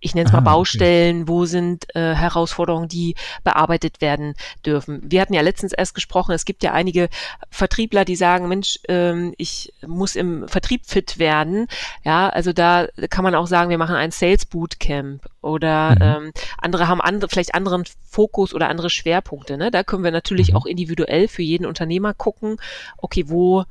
ich 0.01 0.15
nenne 0.15 0.27
es 0.27 0.33
mal 0.33 0.39
ah, 0.39 0.43
Baustellen, 0.43 1.23
okay. 1.23 1.29
wo 1.29 1.45
sind 1.45 1.95
äh, 1.95 2.15
Herausforderungen, 2.15 2.89
die 2.89 3.15
bearbeitet 3.45 4.01
werden 4.01 4.35
dürfen. 4.65 5.01
Wir 5.05 5.21
hatten 5.21 5.35
ja 5.35 5.43
letztens 5.43 5.73
erst 5.73 5.95
gesprochen, 5.95 6.33
es 6.33 6.45
gibt 6.45 6.63
ja 6.63 6.73
einige 6.73 7.09
Vertriebler, 7.51 8.05
die 8.05 8.17
sagen, 8.17 8.49
Mensch, 8.49 8.79
ähm, 8.89 9.35
ich 9.37 9.73
muss 9.87 10.17
im 10.17 10.49
Vertrieb 10.49 10.87
fit 10.87 11.19
werden. 11.19 11.69
Ja, 12.05 12.29
also 12.31 12.53
da 12.53 12.89
kann 13.11 13.25
man 13.25 13.35
auch 13.35 13.47
sagen, 13.47 13.71
wir 13.71 13.79
machen 13.79 13.97
ein 13.97 14.11
Sales 14.11 14.47
Bootcamp 14.47 15.27
oder 15.43 15.91
mhm. 15.93 16.27
ähm, 16.27 16.33
andere 16.59 16.89
haben 16.89 17.01
andere, 17.01 17.29
vielleicht 17.29 17.55
anderen 17.55 17.85
Fokus 18.09 18.55
oder 18.55 18.69
andere 18.69 18.91
Schwerpunkte. 18.91 19.57
Ne? 19.57 19.71
Da 19.71 19.85
können 19.85 20.05
wir 20.05 20.11
natürlich 20.11 20.51
mhm. 20.51 20.57
auch 20.57 20.67
individuell 20.67 21.29
für 21.29 21.43
jeden 21.43 21.67
Unternehmer 21.67 22.15
gucken, 22.15 22.57
okay, 22.99 23.25
wo 23.29 23.65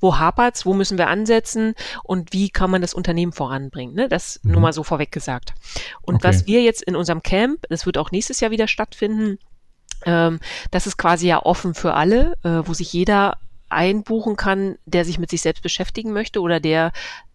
wo 0.00 0.18
hapert's, 0.18 0.66
wo 0.66 0.74
müssen 0.74 0.98
wir 0.98 1.08
ansetzen 1.08 1.74
und 2.02 2.32
wie 2.32 2.50
kann 2.50 2.70
man 2.70 2.82
das 2.82 2.94
Unternehmen 2.94 3.32
voranbringen. 3.32 3.94
Ne? 3.94 4.08
Das 4.08 4.40
mhm. 4.42 4.52
nur 4.52 4.60
mal 4.60 4.72
so 4.72 4.82
vorweg 4.82 5.12
gesagt. 5.12 5.54
Und 6.02 6.16
okay. 6.16 6.28
was 6.28 6.46
wir 6.46 6.62
jetzt 6.62 6.82
in 6.82 6.96
unserem 6.96 7.22
Camp, 7.22 7.64
das 7.68 7.86
wird 7.86 7.98
auch 7.98 8.10
nächstes 8.10 8.40
Jahr 8.40 8.50
wieder 8.50 8.68
stattfinden, 8.68 9.38
ähm, 10.04 10.40
das 10.70 10.86
ist 10.86 10.96
quasi 10.96 11.28
ja 11.28 11.42
offen 11.42 11.74
für 11.74 11.94
alle, 11.94 12.34
äh, 12.42 12.66
wo 12.66 12.74
sich 12.74 12.92
jeder 12.92 13.38
einbuchen 13.68 14.36
kann, 14.36 14.76
der 14.84 15.04
sich 15.04 15.18
mit 15.18 15.30
sich 15.30 15.42
selbst 15.42 15.62
beschäftigen 15.62 16.12
möchte 16.12 16.40
oder 16.40 16.60
der 16.60 16.92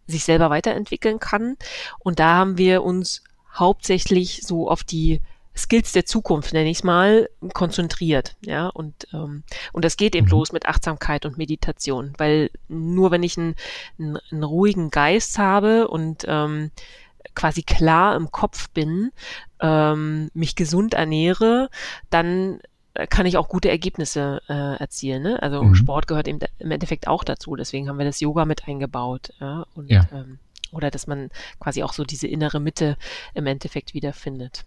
sich 0.08 0.24
selber 0.24 0.50
weiterentwickeln 0.50 1.20
kann. 1.20 1.58
Und 2.00 2.20
da 2.20 2.36
haben 2.36 2.58
wir 2.58 2.84
uns 2.84 3.24
hauptsächlich 3.54 4.42
so 4.44 4.70
auf 4.70 4.84
die 4.84 5.22
Skills 5.56 5.92
der 5.92 6.06
Zukunft, 6.06 6.54
nenne 6.54 6.70
ich 6.70 6.78
es 6.78 6.84
mal, 6.84 7.30
konzentriert. 7.54 8.36
Ja, 8.46 8.68
und, 8.68 9.08
ähm, 9.14 9.44
und 9.74 9.86
das 9.86 9.98
geht 9.98 10.16
eben 10.16 10.26
mhm. 10.26 10.32
los 10.32 10.52
mit 10.52 10.66
Achtsamkeit 10.66 11.26
und 11.26 11.38
Meditation, 11.38 12.14
weil 12.18 12.52
nur 12.68 13.12
wenn 13.12 13.24
ich 13.24 13.38
einen, 13.38 13.56
einen, 14.00 14.18
einen 14.32 14.44
ruhigen 14.44 14.90
Geist 14.90 15.38
habe 15.38 15.88
und 15.88 16.26
ähm, 16.28 16.72
quasi 17.36 17.64
klar 17.64 18.16
im 18.16 18.32
Kopf 18.32 18.70
bin, 18.70 19.12
ähm, 19.60 20.32
mich 20.34 20.56
gesund 20.56 20.94
ernähre, 20.94 21.70
dann 22.10 22.60
kann 23.10 23.26
ich 23.26 23.38
auch 23.38 23.48
gute 23.48 23.70
Ergebnisse 23.70 24.42
äh, 24.50 24.78
erzielen. 24.78 25.24
Ne? 25.24 25.42
Also 25.42 25.64
mhm. 25.64 25.76
Sport 25.76 26.08
gehört 26.08 26.28
eben 26.28 26.40
im 26.60 26.72
Endeffekt 26.72 27.08
auch 27.08 27.24
dazu. 27.24 27.56
Deswegen 27.56 27.88
haben 27.88 27.98
wir 27.98 28.06
das 28.06 28.20
Yoga 28.20 28.46
mit 28.46 28.68
eingebaut. 28.68 29.32
Ja? 29.40 29.66
Und 29.76 29.90
ja. 29.90 30.08
Ähm, 30.12 30.40
oder 30.72 30.92
dass 30.92 31.08
man 31.08 31.30
quasi 31.60 31.84
auch 31.84 31.94
so 31.94 32.04
diese 32.04 32.28
innere 32.28 32.60
Mitte 32.60 32.98
im 33.34 33.48
Endeffekt 33.48 33.94
wiederfindet. 33.94 34.66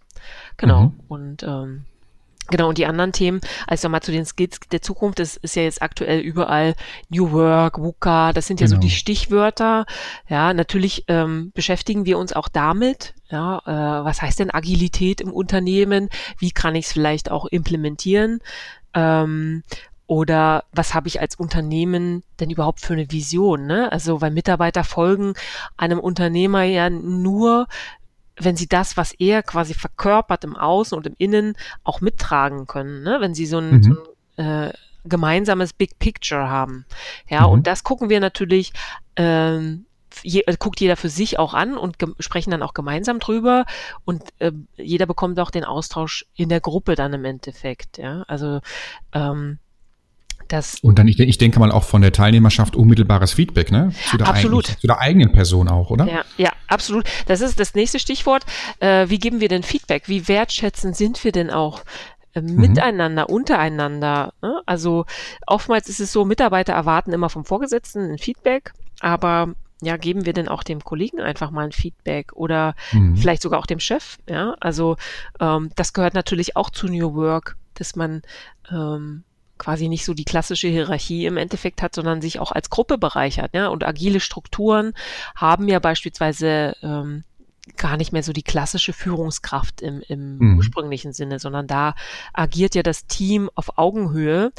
Genau. 0.57 0.81
Mhm. 0.81 0.99
Und 1.07 1.43
ähm, 1.43 1.85
Genau, 2.51 2.69
und 2.69 2.77
die 2.77 2.85
anderen 2.85 3.11
Themen, 3.11 3.41
also 3.65 3.89
mal 3.89 4.01
zu 4.01 4.11
den 4.11 4.25
Skills 4.25 4.59
der 4.71 4.81
Zukunft, 4.81 5.17
das 5.17 5.35
ist 5.35 5.55
ja 5.55 5.63
jetzt 5.63 5.81
aktuell 5.81 6.19
überall 6.19 6.75
New 7.09 7.31
Work, 7.31 7.79
VUCA, 7.79 8.33
das 8.33 8.45
sind 8.45 8.61
ja 8.61 8.67
genau. 8.67 8.75
so 8.75 8.81
die 8.81 8.87
genau. 8.87 8.97
Stichwörter. 8.97 9.85
Ja, 10.29 10.53
natürlich 10.53 11.05
ähm, 11.07 11.51
beschäftigen 11.55 12.05
wir 12.05 12.19
uns 12.19 12.33
auch 12.33 12.47
damit. 12.47 13.15
Ja, 13.29 13.59
äh, 13.65 14.05
was 14.05 14.21
heißt 14.21 14.39
denn 14.39 14.53
Agilität 14.53 15.21
im 15.21 15.33
Unternehmen? 15.33 16.09
Wie 16.37 16.51
kann 16.51 16.75
ich 16.75 16.85
es 16.85 16.91
vielleicht 16.91 17.31
auch 17.31 17.47
implementieren? 17.47 18.41
Ähm, 18.93 19.63
oder 20.07 20.65
was 20.71 20.93
habe 20.93 21.07
ich 21.07 21.19
als 21.19 21.35
Unternehmen 21.35 22.23
denn 22.39 22.49
überhaupt 22.49 22.81
für 22.81 22.93
eine 22.93 23.11
Vision? 23.11 23.65
Ne? 23.65 23.91
Also, 23.91 24.21
weil 24.21 24.31
Mitarbeiter 24.31 24.83
folgen 24.83 25.33
einem 25.77 25.99
Unternehmer 25.99 26.63
ja 26.63 26.89
nur, 26.89 27.67
wenn 28.37 28.55
sie 28.55 28.67
das, 28.67 28.97
was 28.97 29.13
er 29.13 29.41
quasi 29.41 29.73
verkörpert 29.73 30.43
im 30.43 30.55
Außen 30.55 30.95
und 30.95 31.07
im 31.07 31.15
Innen, 31.17 31.55
auch 31.83 32.01
mittragen 32.01 32.67
können. 32.67 33.03
Ne? 33.03 33.17
Wenn 33.19 33.33
sie 33.33 33.45
so 33.45 33.57
ein, 33.57 33.71
mhm. 33.71 33.83
so 33.83 33.95
ein 34.37 34.67
äh, 34.67 34.73
gemeinsames 35.05 35.73
Big 35.73 35.97
Picture 35.97 36.49
haben. 36.49 36.85
Ja, 37.27 37.47
mhm. 37.47 37.53
und 37.53 37.67
das 37.67 37.83
gucken 37.83 38.09
wir 38.09 38.19
natürlich 38.19 38.73
ähm, 39.15 39.85
je, 40.23 40.41
äh, 40.41 40.55
guckt 40.57 40.79
jeder 40.79 40.97
für 40.97 41.09
sich 41.09 41.39
auch 41.39 41.53
an 41.53 41.77
und 41.77 41.97
sprechen 42.19 42.51
dann 42.51 42.63
auch 42.63 42.73
gemeinsam 42.73 43.19
drüber 43.19 43.65
und 44.03 44.23
äh, 44.39 44.51
jeder 44.75 45.05
bekommt 45.05 45.39
auch 45.39 45.51
den 45.51 45.63
Austausch 45.63 46.25
in 46.35 46.49
der 46.49 46.61
Gruppe 46.61 46.95
dann 46.95 47.13
im 47.13 47.25
Endeffekt. 47.25 47.97
Ja, 47.97 48.23
also 48.27 48.61
ähm, 49.13 49.59
das 50.47 50.79
und 50.81 50.99
dann, 50.99 51.07
ich, 51.07 51.19
ich 51.19 51.37
denke 51.37 51.59
mal, 51.59 51.71
auch 51.71 51.83
von 51.83 52.01
der 52.01 52.11
Teilnehmerschaft 52.11 52.75
unmittelbares 52.75 53.33
Feedback, 53.33 53.71
ne? 53.71 53.91
Zu 54.09 54.17
der 54.17 54.27
absolut. 54.27 54.65
Eigenen, 54.65 54.79
zu 54.81 54.87
der 54.87 54.99
eigenen 54.99 55.31
Person 55.31 55.67
auch, 55.67 55.89
oder? 55.89 56.07
Ja, 56.07 56.23
ja, 56.37 56.51
absolut. 56.67 57.05
Das 57.27 57.41
ist 57.41 57.59
das 57.59 57.73
nächste 57.75 57.99
Stichwort. 57.99 58.45
Äh, 58.79 59.09
wie 59.09 59.19
geben 59.19 59.39
wir 59.39 59.49
denn 59.49 59.63
Feedback? 59.63 60.07
Wie 60.07 60.27
wertschätzend 60.27 60.95
sind 60.95 61.23
wir 61.23 61.31
denn 61.31 61.49
auch? 61.49 61.81
Äh, 62.35 62.41
mhm. 62.41 62.55
miteinander, 62.55 63.29
untereinander. 63.29 64.33
Ne? 64.41 64.61
Also 64.65 65.05
oftmals 65.47 65.89
ist 65.89 65.99
es 65.99 66.11
so, 66.11 66.25
Mitarbeiter 66.25 66.73
erwarten 66.73 67.13
immer 67.13 67.29
vom 67.29 67.45
Vorgesetzten 67.45 68.11
ein 68.11 68.17
Feedback, 68.17 68.73
aber 68.99 69.55
ja, 69.81 69.97
geben 69.97 70.25
wir 70.25 70.33
denn 70.33 70.47
auch 70.47 70.63
dem 70.63 70.83
Kollegen 70.83 71.19
einfach 71.19 71.51
mal 71.51 71.65
ein 71.65 71.71
Feedback 71.71 72.33
oder 72.33 72.75
mhm. 72.91 73.17
vielleicht 73.17 73.41
sogar 73.41 73.59
auch 73.59 73.65
dem 73.65 73.79
Chef? 73.79 74.17
Ja, 74.29 74.55
also 74.59 74.97
ähm, 75.39 75.69
das 75.75 75.93
gehört 75.93 76.13
natürlich 76.13 76.55
auch 76.55 76.69
zu 76.69 76.87
New 76.87 77.13
Work, 77.15 77.57
dass 77.73 77.95
man 77.95 78.21
ähm, 78.71 79.23
quasi 79.57 79.87
nicht 79.87 80.05
so 80.05 80.13
die 80.13 80.25
klassische 80.25 80.67
Hierarchie 80.67 81.25
im 81.25 81.37
Endeffekt 81.37 81.81
hat, 81.81 81.95
sondern 81.95 82.21
sich 82.21 82.39
auch 82.39 82.51
als 82.51 82.69
Gruppe 82.69 82.97
bereichert. 82.97 83.53
Ja? 83.53 83.67
Und 83.67 83.85
agile 83.85 84.19
Strukturen 84.19 84.93
haben 85.35 85.67
ja 85.67 85.79
beispielsweise 85.79 86.75
ähm, 86.81 87.23
gar 87.77 87.97
nicht 87.97 88.11
mehr 88.11 88.23
so 88.23 88.31
die 88.31 88.43
klassische 88.43 88.93
Führungskraft 88.93 89.81
im, 89.81 90.01
im 90.07 90.37
mhm. 90.37 90.57
ursprünglichen 90.57 91.13
Sinne, 91.13 91.39
sondern 91.39 91.67
da 91.67 91.95
agiert 92.33 92.75
ja 92.75 92.83
das 92.83 93.07
Team 93.07 93.49
auf 93.55 93.77
Augenhöhe 93.77 94.51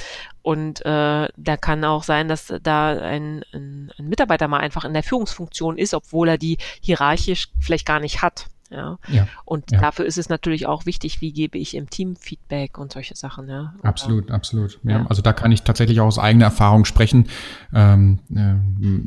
und 0.42 0.84
äh, 0.84 1.28
da 1.36 1.56
kann 1.60 1.84
auch 1.84 2.02
sein, 2.02 2.28
dass 2.28 2.52
da 2.62 2.88
ein, 2.98 3.44
ein, 3.52 3.92
ein 3.96 4.08
Mitarbeiter 4.08 4.48
mal 4.48 4.58
einfach 4.58 4.84
in 4.84 4.92
der 4.94 5.02
Führungsfunktion 5.04 5.78
ist, 5.78 5.94
obwohl 5.94 6.28
er 6.28 6.38
die 6.38 6.58
hierarchisch 6.80 7.48
vielleicht 7.60 7.86
gar 7.86 8.00
nicht 8.00 8.22
hat. 8.22 8.46
Ja. 8.70 8.98
ja. 9.08 9.26
Und 9.44 9.70
ja. 9.70 9.80
dafür 9.80 10.04
ist 10.06 10.18
es 10.18 10.28
natürlich 10.28 10.66
auch 10.66 10.86
wichtig, 10.86 11.20
wie 11.20 11.32
gebe 11.32 11.58
ich 11.58 11.74
im 11.74 11.90
Team 11.90 12.16
Feedback 12.16 12.78
und 12.78 12.92
solche 12.92 13.16
Sachen. 13.16 13.48
Ja. 13.48 13.74
Absolut, 13.82 14.30
absolut. 14.30 14.78
Ja. 14.84 14.98
ja. 14.98 15.06
Also 15.06 15.22
da 15.22 15.32
kann 15.32 15.52
ich 15.52 15.62
tatsächlich 15.62 16.00
auch 16.00 16.06
aus 16.06 16.18
eigener 16.18 16.46
Erfahrung 16.46 16.84
sprechen. 16.84 17.28
Ähm, 17.74 18.20
äh, 18.34 18.54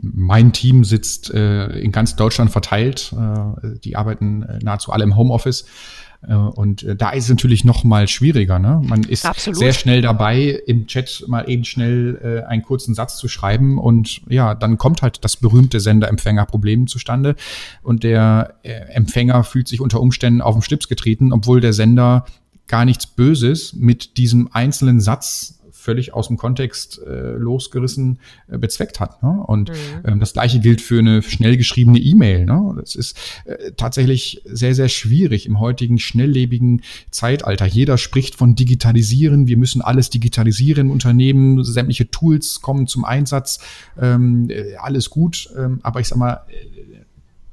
mein 0.01 0.53
Team 0.53 0.83
sitzt 0.83 1.33
äh, 1.33 1.67
in 1.79 1.91
ganz 1.91 2.15
Deutschland 2.15 2.51
verteilt. 2.51 3.13
Äh, 3.13 3.77
die 3.83 3.95
arbeiten 3.95 4.43
äh, 4.43 4.59
nahezu 4.59 4.91
alle 4.91 5.03
im 5.03 5.15
Homeoffice. 5.15 5.65
Äh, 6.27 6.33
und 6.33 6.83
äh, 6.83 6.95
da 6.95 7.11
ist 7.11 7.25
es 7.25 7.29
natürlich 7.29 7.63
noch 7.63 7.83
mal 7.83 8.07
schwieriger. 8.07 8.59
Ne? 8.59 8.81
Man 8.83 9.03
ist 9.03 9.25
Absolut. 9.25 9.57
sehr 9.57 9.73
schnell 9.73 10.01
dabei, 10.01 10.61
im 10.67 10.87
Chat 10.87 11.23
mal 11.27 11.49
eben 11.49 11.63
schnell 11.65 12.19
äh, 12.23 12.47
einen 12.47 12.63
kurzen 12.63 12.93
Satz 12.93 13.17
zu 13.17 13.27
schreiben 13.27 13.77
und 13.77 14.21
ja, 14.29 14.55
dann 14.55 14.77
kommt 14.77 15.01
halt 15.01 15.23
das 15.23 15.37
berühmte 15.37 15.79
Sender-Empfänger-Problem 15.79 16.87
zustande 16.87 17.35
und 17.83 18.03
der 18.03 18.55
Empfänger 18.63 19.43
fühlt 19.43 19.67
sich 19.67 19.81
unter 19.81 19.99
Umständen 20.01 20.41
auf 20.41 20.55
den 20.55 20.61
Schlips 20.61 20.87
getreten, 20.87 21.31
obwohl 21.31 21.61
der 21.61 21.73
Sender 21.73 22.25
gar 22.67 22.85
nichts 22.85 23.07
Böses 23.07 23.73
mit 23.73 24.17
diesem 24.17 24.49
einzelnen 24.51 25.01
Satz 25.01 25.58
völlig 25.89 26.13
aus 26.13 26.27
dem 26.27 26.37
Kontext 26.37 27.01
äh, 27.01 27.31
losgerissen 27.31 28.19
äh, 28.47 28.59
bezweckt 28.59 28.99
hat. 28.99 29.23
Ne? 29.23 29.43
Und 29.47 29.69
mhm. 29.69 29.75
ähm, 30.05 30.19
das 30.19 30.33
gleiche 30.33 30.59
gilt 30.59 30.81
für 30.81 30.99
eine 30.99 31.23
schnell 31.23 31.57
geschriebene 31.57 31.97
E-Mail. 31.97 32.45
Ne? 32.45 32.75
Das 32.79 32.93
ist 32.93 33.17
äh, 33.45 33.71
tatsächlich 33.75 34.43
sehr, 34.45 34.75
sehr 34.75 34.87
schwierig 34.87 35.47
im 35.47 35.59
heutigen 35.59 35.97
schnelllebigen 35.97 36.83
Zeitalter. 37.09 37.65
Jeder 37.65 37.97
spricht 37.97 38.35
von 38.35 38.53
Digitalisieren. 38.53 39.47
Wir 39.47 39.57
müssen 39.57 39.81
alles 39.81 40.11
digitalisieren 40.11 40.87
im 40.87 40.91
Unternehmen. 40.91 41.63
Sämtliche 41.63 42.11
Tools 42.11 42.61
kommen 42.61 42.85
zum 42.85 43.03
Einsatz. 43.03 43.59
Ähm, 43.99 44.47
äh, 44.51 44.75
alles 44.75 45.09
gut. 45.09 45.49
Ähm, 45.57 45.79
aber 45.81 46.01
ich 46.01 46.07
sag 46.07 46.19
mal, 46.19 46.41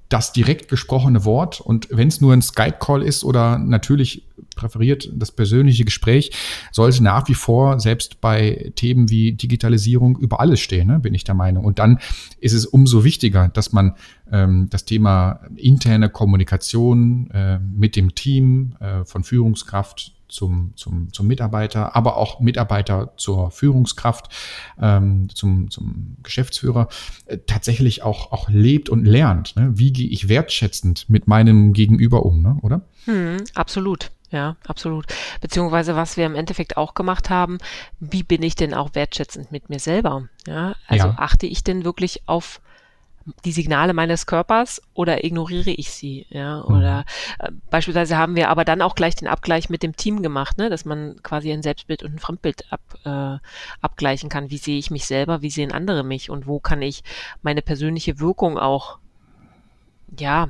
das 0.09 0.33
direkt 0.33 0.69
gesprochene 0.69 1.25
Wort 1.25 1.61
und 1.61 1.89
wenn 1.91 2.09
es 2.09 2.21
nur 2.21 2.33
ein 2.33 2.43
Skype-Call 2.43 3.03
ist 3.03 3.25
oder 3.25 3.59
natürlich 3.59 4.27
präferiert 4.55 5.11
das 5.15 5.33
persönliche 5.33 5.85
Gespräch, 5.85 6.33
sollte 6.73 7.03
nach 7.03 7.29
wie 7.29 7.35
vor 7.35 7.79
selbst 7.81 8.21
bei 8.21 8.73
Themen 8.75 9.11
wie 9.11 9.33
Digitalisierung 9.33 10.17
über 10.19 10.41
alles 10.41 10.61
stehen, 10.61 10.89
ne, 10.89 10.99
bin 10.99 11.15
ich 11.15 11.25
der 11.25 11.35
Meinung. 11.35 11.65
Und 11.65 11.79
dann 11.79 11.99
ist 12.41 12.53
es 12.53 12.67
umso 12.67 13.05
wichtiger, 13.05 13.49
dass 13.49 13.73
man 13.73 13.95
ähm, 14.31 14.69
das 14.71 14.85
Thema 14.85 15.41
interne 15.57 16.09
Kommunikation 16.09 17.31
äh, 17.31 17.59
mit 17.59 17.97
dem 17.97 18.15
Team 18.15 18.77
äh, 18.81 19.05
von 19.05 19.25
Führungskraft 19.25 20.16
zum, 20.29 20.73
zum, 20.77 21.13
zum 21.13 21.27
Mitarbeiter, 21.27 21.97
aber 21.97 22.17
auch 22.17 22.41
Mitarbeiter 22.41 23.13
zur 23.17 23.51
Führungskraft, 23.51 24.35
ähm, 24.81 25.29
zum, 25.35 25.71
zum 25.71 26.17
Geschäftsführer, 26.23 26.89
äh, 27.27 27.39
tatsächlich 27.47 28.03
auch, 28.03 28.33
auch 28.33 28.49
lebt 28.49 28.89
und 28.89 29.05
lernt. 29.05 29.57
Ne? 29.57 29.71
Wie 29.75 29.93
gehe 29.93 30.09
ich 30.09 30.29
wertschätzend 30.29 31.09
mit 31.09 31.27
meinem 31.27 31.73
Gegenüber 31.73 32.25
um, 32.25 32.43
ne? 32.43 32.59
oder? 32.63 32.83
Hm, 33.05 33.45
absolut. 33.55 34.11
Ja, 34.31 34.57
absolut. 34.67 35.07
Beziehungsweise 35.41 35.95
was 35.95 36.17
wir 36.17 36.27
im 36.27 36.35
Endeffekt 36.35 36.77
auch 36.77 36.95
gemacht 36.95 37.31
haben, 37.31 37.59
wie 38.01 38.25
bin 38.25 38.43
ich 38.43 38.57
denn 38.57 38.75
auch 38.75 38.95
wertschätzend 38.95 39.53
mit 39.53 39.71
mir 39.71 39.79
selber? 39.79 40.29
Ja, 40.47 40.75
also 40.89 41.09
ja. 41.09 41.15
achte 41.17 41.47
ich 41.47 41.63
denn 41.63 41.85
wirklich 41.85 42.23
auf 42.27 42.61
die 43.45 43.53
Signale 43.53 43.93
meines 43.93 44.27
Körpers 44.27 44.81
oder 44.95 45.25
ignoriere 45.25 45.71
ich 45.71 45.91
sie? 45.91 46.27
Ja, 46.31 46.59
mhm. 46.59 46.75
oder 46.75 47.05
äh, 47.39 47.51
beispielsweise 47.71 48.17
haben 48.17 48.37
wir 48.37 48.49
aber 48.49 48.65
dann 48.65 48.83
auch 48.83 48.95
gleich 48.95 49.17
den 49.17 49.29
Abgleich 49.29 49.69
mit 49.69 49.83
dem 49.83 49.97
Team 49.97 50.23
gemacht, 50.23 50.59
ne, 50.59 50.71
dass 50.71 50.85
man 50.85 51.23
quasi 51.23 51.53
ein 51.53 51.63
Selbstbild 51.63 52.03
und 52.03 52.15
ein 52.15 52.19
Fremdbild 52.19 52.73
ab, 52.73 52.81
äh, 53.05 53.39
abgleichen 53.81 54.29
kann. 54.29 54.51
Wie 54.51 54.59
sehe 54.59 54.79
ich 54.79 54.91
mich 54.91 55.07
selber? 55.07 55.43
Wie 55.43 55.51
sehen 55.51 55.73
andere 55.73 56.05
mich? 56.05 56.31
Und 56.31 56.47
wo 56.47 56.61
kann 56.61 56.83
ich 56.83 57.03
meine 57.43 57.63
persönliche 57.63 58.21
Wirkung 58.21 58.59
auch, 58.59 58.99
ja, 60.19 60.49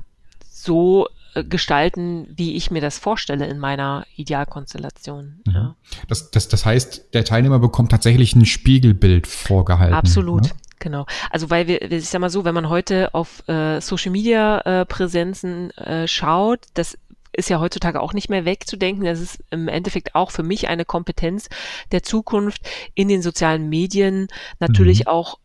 so 0.49 1.09
äh, 1.37 1.45
gestalten, 1.45 2.27
wie 2.35 2.57
ich 2.57 2.71
mir 2.71 2.81
das 2.81 2.99
vorstelle 2.99 3.47
in 3.47 3.59
meiner 3.59 4.07
Idealkonstellation. 4.17 5.41
Mhm. 5.47 5.53
Ja. 5.53 5.77
Das, 6.09 6.31
das, 6.31 6.49
das 6.49 6.65
heißt, 6.65 7.15
der 7.15 7.25
Teilnehmer 7.25 7.59
bekommt 7.59 7.91
tatsächlich 7.91 8.35
ein 8.35 8.47
Spiegelbild 8.47 9.27
vorgehalten. 9.27 9.95
Absolut. 9.95 10.45
Ne? 10.45 10.51
Genau. 10.79 11.07
Also 11.31 11.51
weil 11.51 11.67
wir, 11.67 11.91
ich 11.91 12.09
sag 12.09 12.21
mal 12.21 12.31
so, 12.31 12.45
wenn 12.45 12.55
man 12.55 12.69
heute 12.69 13.15
auf 13.15 13.47
äh, 13.49 13.81
Social 13.81 14.13
Media 14.13 14.61
äh, 14.61 14.85
Präsenzen 14.85 15.71
äh, 15.73 16.07
schaut, 16.07 16.61
das 16.75 16.99
ist 17.33 17.51
ja 17.51 17.61
heutzutage 17.61 18.01
auch 18.01 18.13
nicht 18.13 18.31
mehr 18.31 18.45
wegzudenken. 18.45 19.05
Das 19.05 19.21
ist 19.21 19.43
im 19.51 19.69
Endeffekt 19.69 20.15
auch 20.15 20.31
für 20.31 20.43
mich 20.43 20.69
eine 20.69 20.85
Kompetenz 20.85 21.49
der 21.93 22.03
Zukunft 22.03 22.63
in 22.95 23.09
den 23.09 23.23
sozialen 23.23 23.69
Medien 23.69 24.29
natürlich 24.59 25.01
mhm. 25.01 25.09
auch 25.09 25.39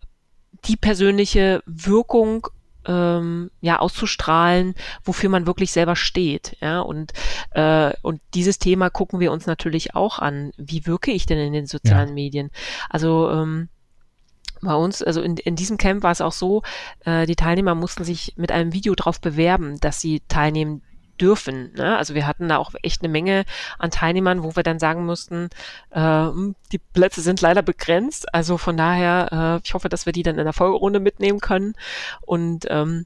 die 0.65 0.78
persönliche 0.78 1.63
Wirkung 1.65 2.48
ähm, 2.86 3.52
ja 3.62 3.80
auszustrahlen, 3.80 4.76
wofür 5.04 5.30
man 5.30 5.46
wirklich 5.46 5.72
selber 5.72 5.96
steht. 5.96 6.58
Ja, 6.62 6.82
und, 6.82 7.13
äh, 7.52 7.94
und 8.02 8.22
dieses 8.34 8.58
Thema 8.60 8.89
gucken 8.89 9.20
wir 9.20 9.32
uns 9.32 9.46
natürlich 9.46 9.96
auch 9.96 10.20
an. 10.20 10.52
Wie 10.58 10.86
wirke 10.86 11.12
ich 11.12 11.26
denn 11.26 11.38
in 11.38 11.54
den 11.54 11.67
sozialen 11.67 12.10
ja. 12.10 12.13
Medien? 12.13 12.52
Also 12.89 13.30
ähm, 13.32 13.70
bei 14.62 14.76
uns, 14.76 15.02
also 15.02 15.21
in, 15.21 15.38
in 15.38 15.56
diesem 15.56 15.78
Camp 15.78 16.04
war 16.04 16.12
es 16.12 16.21
auch 16.21 16.32
so, 16.32 16.63
äh, 17.06 17.26
die 17.26 17.36
Teilnehmer 17.36 17.76
mussten 17.76 18.04
sich 18.04 18.34
mit 18.38 18.52
einem 18.52 18.74
Video 18.74 18.95
darauf 18.95 19.19
bewerben, 19.21 19.80
dass 19.80 20.02
sie 20.02 20.21
teilnehmen 20.28 20.82
dürfen. 21.21 21.71
Ne? 21.76 21.97
Also 21.97 22.15
wir 22.15 22.26
hatten 22.26 22.50
da 22.50 22.58
auch 22.58 22.74
echt 22.82 23.04
eine 23.04 23.12
Menge 23.12 23.43
an 23.78 23.91
Teilnehmern, 23.91 24.43
wo 24.43 24.56
wir 24.56 24.63
dann 24.63 24.80
sagen 24.80 25.06
mussten, 25.06 25.50
äh, 25.91 26.28
die 26.71 26.80
Plätze 26.80 27.21
sind 27.21 27.41
leider 27.41 27.62
begrenzt. 27.62 28.34
Also 28.34 28.58
von 28.58 28.76
daher, 28.76 29.60
äh, 29.62 29.62
ich 29.63 29.74
hoffe, 29.74 29.89
dass 29.89 30.06
wir 30.06 30.13
die 30.13 30.24
dann 30.24 30.39
in 30.39 30.45
der 30.45 30.54
Folgerunde 30.54 31.00
mitnehmen 31.00 31.39
können 31.39 31.74
und 32.21 32.65
ähm, 32.69 33.06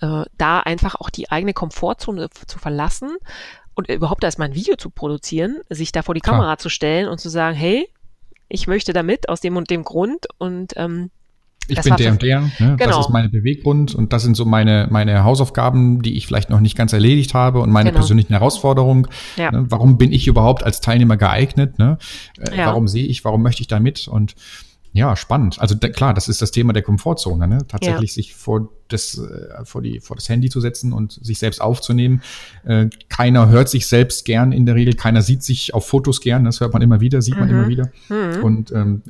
äh, 0.00 0.24
da 0.38 0.60
einfach 0.60 0.94
auch 0.96 1.10
die 1.10 1.30
eigene 1.30 1.52
Komfortzone 1.52 2.28
zu 2.46 2.58
verlassen 2.58 3.16
und 3.74 3.88
überhaupt 3.88 4.24
erstmal 4.24 4.48
ein 4.48 4.54
Video 4.54 4.76
zu 4.76 4.90
produzieren, 4.90 5.60
sich 5.68 5.92
da 5.92 6.02
vor 6.02 6.14
die 6.14 6.20
Klar. 6.20 6.36
Kamera 6.36 6.58
zu 6.58 6.68
stellen 6.68 7.08
und 7.08 7.20
zu 7.20 7.28
sagen, 7.28 7.56
hey, 7.56 7.88
ich 8.48 8.66
möchte 8.66 8.92
damit 8.92 9.28
aus 9.28 9.40
dem 9.40 9.56
und 9.56 9.70
dem 9.70 9.82
Grund 9.82 10.26
und 10.38 10.72
ähm, 10.76 11.10
ich 11.68 11.80
bin 11.80 11.96
der 11.96 12.12
und 12.12 12.22
der, 12.22 12.40
ne? 12.40 12.76
genau. 12.78 12.98
das 12.98 13.06
ist 13.06 13.12
meine 13.12 13.28
Beweggrund 13.28 13.94
und 13.94 14.12
das 14.12 14.22
sind 14.22 14.36
so 14.36 14.44
meine, 14.44 14.86
meine 14.90 15.24
Hausaufgaben, 15.24 16.00
die 16.00 16.16
ich 16.16 16.26
vielleicht 16.26 16.48
noch 16.48 16.60
nicht 16.60 16.76
ganz 16.76 16.92
erledigt 16.92 17.34
habe 17.34 17.60
und 17.60 17.70
meine 17.70 17.90
genau. 17.90 18.00
persönlichen 18.00 18.32
Herausforderungen. 18.32 19.08
Ja. 19.36 19.50
Ne? 19.50 19.66
Warum 19.68 19.98
bin 19.98 20.12
ich 20.12 20.28
überhaupt 20.28 20.62
als 20.62 20.80
Teilnehmer 20.80 21.16
geeignet? 21.16 21.78
Ne? 21.78 21.98
Äh, 22.38 22.58
ja. 22.58 22.66
Warum 22.66 22.86
sehe 22.86 23.04
ich, 23.04 23.24
warum 23.24 23.42
möchte 23.42 23.62
ich 23.62 23.68
da 23.68 23.80
mit? 23.80 24.06
Und 24.06 24.36
ja, 24.92 25.16
spannend. 25.16 25.60
Also 25.60 25.74
da, 25.74 25.88
klar, 25.88 26.14
das 26.14 26.28
ist 26.28 26.40
das 26.40 26.52
Thema 26.52 26.72
der 26.72 26.82
Komfortzone, 26.82 27.48
ne? 27.48 27.58
tatsächlich 27.66 28.10
ja. 28.12 28.14
sich 28.14 28.34
vor 28.34 28.68
das, 28.88 29.18
äh, 29.18 29.64
vor, 29.64 29.82
die, 29.82 30.00
vor 30.00 30.16
das 30.16 30.28
Handy 30.28 30.48
zu 30.48 30.60
setzen 30.60 30.92
und 30.92 31.12
sich 31.12 31.38
selbst 31.38 31.60
aufzunehmen. 31.60 32.22
Äh, 32.64 32.88
keiner 33.08 33.48
hört 33.48 33.68
sich 33.68 33.86
selbst 33.86 34.24
gern 34.24 34.52
in 34.52 34.66
der 34.66 34.74
Regel, 34.74 34.94
keiner 34.94 35.22
sieht 35.22 35.42
sich 35.42 35.74
auf 35.74 35.86
Fotos 35.86 36.20
gern, 36.20 36.44
das 36.44 36.60
hört 36.60 36.72
man 36.72 36.82
immer 36.82 37.00
wieder, 37.00 37.22
sieht 37.22 37.34
mhm. 37.34 37.40
man 37.40 37.50
immer 37.50 37.68
wieder. 37.68 37.90
Mhm. 38.08 38.44
Und 38.44 38.72
ähm, 38.72 39.02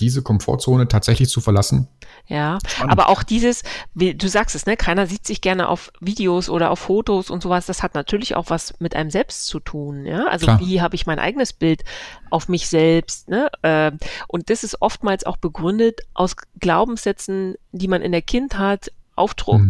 diese 0.00 0.22
Komfortzone 0.22 0.88
tatsächlich 0.88 1.28
zu 1.28 1.40
verlassen. 1.40 1.86
Ja, 2.26 2.58
spannend. 2.66 2.92
aber 2.92 3.08
auch 3.08 3.22
dieses, 3.22 3.62
wie 3.94 4.14
du 4.14 4.28
sagst 4.28 4.56
es, 4.56 4.66
ne, 4.66 4.76
keiner 4.76 5.06
sieht 5.06 5.26
sich 5.26 5.40
gerne 5.40 5.68
auf 5.68 5.92
Videos 6.00 6.48
oder 6.48 6.70
auf 6.70 6.78
Fotos 6.78 7.30
und 7.30 7.42
sowas, 7.42 7.66
das 7.66 7.82
hat 7.82 7.94
natürlich 7.94 8.34
auch 8.34 8.46
was 8.48 8.74
mit 8.80 8.96
einem 8.96 9.10
selbst 9.10 9.46
zu 9.46 9.60
tun, 9.60 10.06
ja. 10.06 10.26
Also 10.26 10.46
Klar. 10.46 10.60
wie 10.60 10.80
habe 10.80 10.94
ich 10.94 11.06
mein 11.06 11.18
eigenes 11.18 11.52
Bild 11.52 11.84
auf 12.30 12.48
mich 12.48 12.68
selbst, 12.68 13.28
ne? 13.28 13.50
Äh, 13.62 13.92
und 14.28 14.48
das 14.50 14.64
ist 14.64 14.80
oftmals 14.80 15.24
auch 15.24 15.36
begründet 15.36 16.00
aus 16.14 16.36
Glaubenssätzen, 16.58 17.56
die 17.72 17.88
man 17.88 18.02
in 18.02 18.12
der 18.12 18.22
Kindheit 18.22 18.92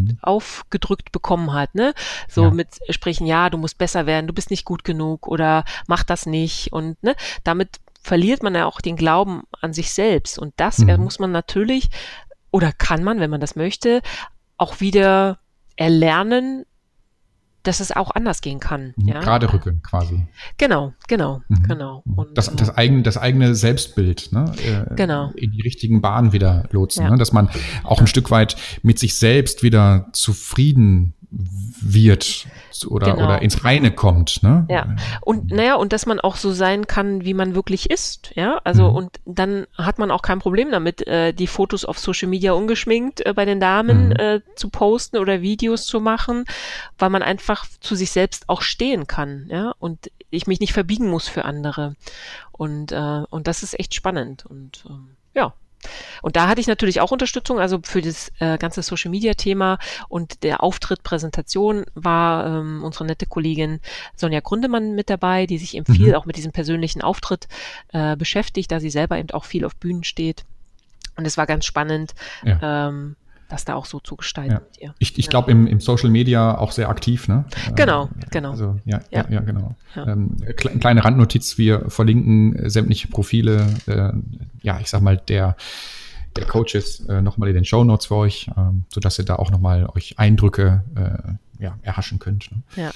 mhm. 0.09 0.19
aufgedrückt 0.23 1.13
bekommen 1.13 1.53
hat, 1.53 1.75
ne? 1.75 1.95
So 2.29 2.45
ja. 2.45 2.51
mit 2.51 2.69
sprechen, 2.91 3.27
ja, 3.27 3.51
du 3.51 3.59
musst 3.59 3.79
besser 3.79 4.07
werden, 4.07 4.27
du 4.27 4.33
bist 4.33 4.51
nicht 4.51 4.65
gut 4.65 4.85
genug 4.85 5.27
oder 5.27 5.65
mach 5.87 6.05
das 6.05 6.27
nicht 6.27 6.73
und 6.73 7.03
ne, 7.03 7.15
damit 7.45 7.81
verliert 8.03 8.43
man 8.43 8.55
ja 8.55 8.67
auch 8.67 8.81
den 8.81 8.97
Glauben 8.97 9.43
an 9.61 9.73
sich 9.73 9.93
selbst 9.93 10.39
und 10.39 10.55
das 10.57 10.79
mhm. 10.79 10.97
muss 10.97 11.19
man 11.19 11.33
natürlich 11.33 11.91
oder 12.51 12.73
kann 12.73 13.05
man, 13.05 13.21
wenn 13.21 13.31
man 13.31 13.41
das 13.41 13.57
möchte, 13.57 14.03
auch 14.57 14.81
wieder 14.81 15.39
erlernen, 15.77 16.67
dass 17.63 17.81
es 17.81 17.93
auch 17.93 18.11
anders 18.13 18.41
gehen 18.41 18.61
kann. 18.61 18.95
Mhm. 18.97 19.09
Ja? 19.09 19.21
Gerade 19.21 19.53
rücken 19.53 19.83
quasi. 19.83 20.27
Genau, 20.57 20.95
genau, 21.09 21.43
mhm. 21.49 21.63
genau. 21.65 22.03
Und, 22.17 22.37
das, 22.37 22.55
das, 22.55 22.77
eigene, 22.77 23.03
das 23.03 23.17
eigene 23.17 23.55
Selbstbild 23.55 24.33
ne? 24.33 24.53
Äh, 24.65 24.95
genau. 24.95 25.31
in 25.37 25.53
die 25.53 25.61
richtigen 25.63 26.01
Bahnen 26.01 26.33
wieder 26.33 26.65
lotsen. 26.71 27.05
Ja. 27.05 27.11
Ne? 27.11 27.19
Dass 27.19 27.33
man 27.33 27.51
auch 27.85 28.01
ein 28.01 28.07
Stück 28.07 28.31
weit 28.31 28.57
mit 28.83 28.99
sich 28.99 29.17
selbst 29.17 29.63
wieder 29.63 30.09
zufrieden 30.13 31.15
wird 31.31 32.47
oder, 32.87 33.13
genau. 33.13 33.25
oder 33.25 33.43
ins 33.43 33.65
Reine 33.65 33.93
kommt. 33.93 34.43
Ne? 34.43 34.67
Ja, 34.69 34.87
und 35.21 35.51
naja, 35.51 35.77
und 35.77 35.93
dass 35.93 36.07
man 36.07 36.21
auch 36.21 36.37
so 36.37 36.53
sein 36.53 36.87
kann, 36.87 37.25
wie 37.25 37.35
man 37.35 37.55
wirklich 37.55 37.91
ist. 37.91 38.33
Ja, 38.35 38.61
also 38.65 38.91
mhm. 38.91 38.97
und 38.97 39.21
dann 39.25 39.67
hat 39.77 39.99
man 39.99 40.11
auch 40.11 40.23
kein 40.23 40.41
Problem 40.41 40.71
damit, 40.71 41.07
äh, 41.07 41.33
die 41.33 41.47
Fotos 41.47 41.85
auf 41.85 41.99
Social 41.99 42.29
Media 42.29 42.53
ungeschminkt 42.53 43.25
äh, 43.25 43.33
bei 43.33 43.45
den 43.45 43.61
Damen 43.61 44.09
mhm. 44.09 44.17
äh, 44.17 44.41
zu 44.57 44.71
posten 44.71 45.19
oder 45.19 45.41
Videos 45.41 45.87
zu 45.87 46.01
machen, 46.01 46.45
weil 46.99 47.11
man 47.11 47.23
einfach 47.23 47.67
zu 47.81 47.95
sich 47.95 48.11
selbst 48.11 48.49
auch 48.49 48.63
stehen 48.63 49.07
kann. 49.07 49.47
Ja, 49.51 49.75
und 49.79 50.11
ich 50.31 50.47
mich 50.47 50.61
nicht 50.61 50.73
verbiegen 50.73 51.09
muss 51.09 51.29
für 51.29 51.45
andere. 51.45 51.97
Und, 52.53 52.93
äh, 52.93 53.23
und 53.31 53.47
das 53.47 53.63
ist 53.63 53.79
echt 53.79 53.95
spannend. 53.95 54.47
Und 54.47 54.85
ähm, 54.89 55.17
ja, 55.35 55.55
und 56.23 56.37
da 56.37 56.49
hatte 56.49 56.61
ich 56.61 56.67
natürlich 56.67 57.01
auch 57.01 57.11
Unterstützung, 57.11 57.59
also 57.59 57.81
für 57.83 58.01
das 58.01 58.31
äh, 58.39 58.59
ganze 58.59 58.83
Social 58.83 59.11
Media 59.11 59.35
Thema 59.35 59.79
und 60.09 60.43
der 60.43 60.63
Auftritt, 60.63 61.03
Präsentation 61.03 61.85
war 61.95 62.47
ähm, 62.47 62.83
unsere 62.85 63.07
nette 63.07 63.27
Kollegin 63.27 63.81
Sonja 64.17 64.41
Grundemann 64.41 64.95
mit 64.95 65.11
dabei, 65.11 65.47
die 65.47 65.59
sich 65.59 65.77
eben 65.77 65.87
mhm. 65.89 65.95
viel 65.95 66.15
auch 66.15 66.27
mit 66.27 66.37
diesem 66.37 66.53
persönlichen 66.53 67.03
Auftritt 67.03 67.49
äh, 67.93 68.17
beschäftigt, 68.17 68.71
da 68.71 68.81
sie 68.81 68.91
selber 68.91 69.19
eben 69.19 69.31
auch 69.31 69.45
viel 69.45 69.65
auf 69.65 69.77
Bühnen 69.77 70.05
steht. 70.05 70.45
Und 71.17 71.27
es 71.27 71.37
war 71.37 71.47
ganz 71.47 71.65
spannend, 71.65 72.15
ja. 72.45 72.89
ähm, 72.89 73.17
das 73.51 73.65
da 73.65 73.75
auch 73.75 73.85
so 73.85 74.01
zu 74.01 74.17
gestalten 74.17 74.53
ja. 74.53 74.61
mit 74.61 74.79
ihr. 74.81 74.95
Ich, 74.99 75.19
ich 75.19 75.27
ja. 75.27 75.31
glaube, 75.31 75.51
im, 75.51 75.67
im 75.67 75.81
Social 75.81 76.09
Media 76.09 76.57
auch 76.57 76.73
sehr 76.73 76.89
aktiv, 76.89 77.29
ne? 77.29 77.45
Genau, 77.75 78.05
äh, 78.05 78.27
genau. 78.31 78.51
Also, 78.53 78.81
ja, 78.85 79.01
ja. 79.11 79.27
ja, 79.29 79.41
genau. 79.41 79.75
Ähm, 79.97 80.37
kleine 80.57 81.05
Randnotiz, 81.05 81.59
wir 81.59 81.91
verlinken 81.91 82.71
sämtliche 82.71 83.09
Profile, 83.09 83.67
äh, 83.87 84.13
ja, 84.63 84.79
ich 84.81 84.89
sag 84.89 85.03
mal, 85.03 85.17
der, 85.17 85.57
der 86.37 86.47
Coaches 86.47 87.01
äh, 87.09 87.21
nochmal 87.21 87.49
in 87.49 87.57
den 87.57 87.65
Show 87.65 87.85
Notes 87.85 88.07
für 88.07 88.17
euch, 88.17 88.49
äh, 88.49 88.71
sodass 88.89 89.19
ihr 89.19 89.25
da 89.25 89.37
auch 89.37 89.51
nochmal 89.51 89.87
euch 89.95 90.19
Eindrücke 90.19 90.85
äh, 90.95 91.63
ja, 91.63 91.79
erhaschen 91.83 92.19
könnt. 92.19 92.51
Ne? 92.53 92.63
Ja. 92.77 92.91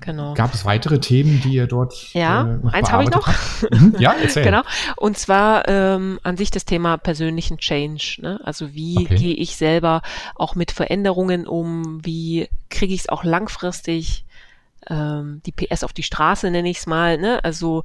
Genau. 0.00 0.34
Gab 0.34 0.52
es 0.52 0.64
weitere 0.64 0.98
Themen, 0.98 1.40
die 1.42 1.54
ihr 1.54 1.66
dort 1.66 2.12
Ja, 2.12 2.58
äh, 2.64 2.68
eins 2.72 2.90
habe 2.90 3.04
ich 3.04 3.10
noch. 3.10 3.28
Mhm, 3.70 3.96
ja, 3.98 4.14
erzähl. 4.20 4.44
genau. 4.44 4.62
Und 4.96 5.16
zwar 5.16 5.68
ähm, 5.68 6.18
an 6.22 6.36
sich 6.36 6.50
das 6.50 6.64
Thema 6.64 6.96
persönlichen 6.96 7.58
Change. 7.58 8.18
Ne? 8.20 8.40
Also 8.44 8.74
wie 8.74 8.98
okay. 8.98 9.14
gehe 9.14 9.34
ich 9.34 9.56
selber 9.56 10.02
auch 10.34 10.54
mit 10.54 10.72
Veränderungen 10.72 11.46
um? 11.46 12.04
Wie 12.04 12.48
kriege 12.68 12.94
ich 12.94 13.02
es 13.02 13.08
auch 13.08 13.24
langfristig 13.24 14.24
ähm, 14.88 15.42
die 15.46 15.52
PS 15.52 15.84
auf 15.84 15.92
die 15.92 16.02
Straße, 16.02 16.50
nenne 16.50 16.70
ich 16.70 16.78
es 16.78 16.86
mal. 16.86 17.18
Ne? 17.18 17.42
Also 17.44 17.82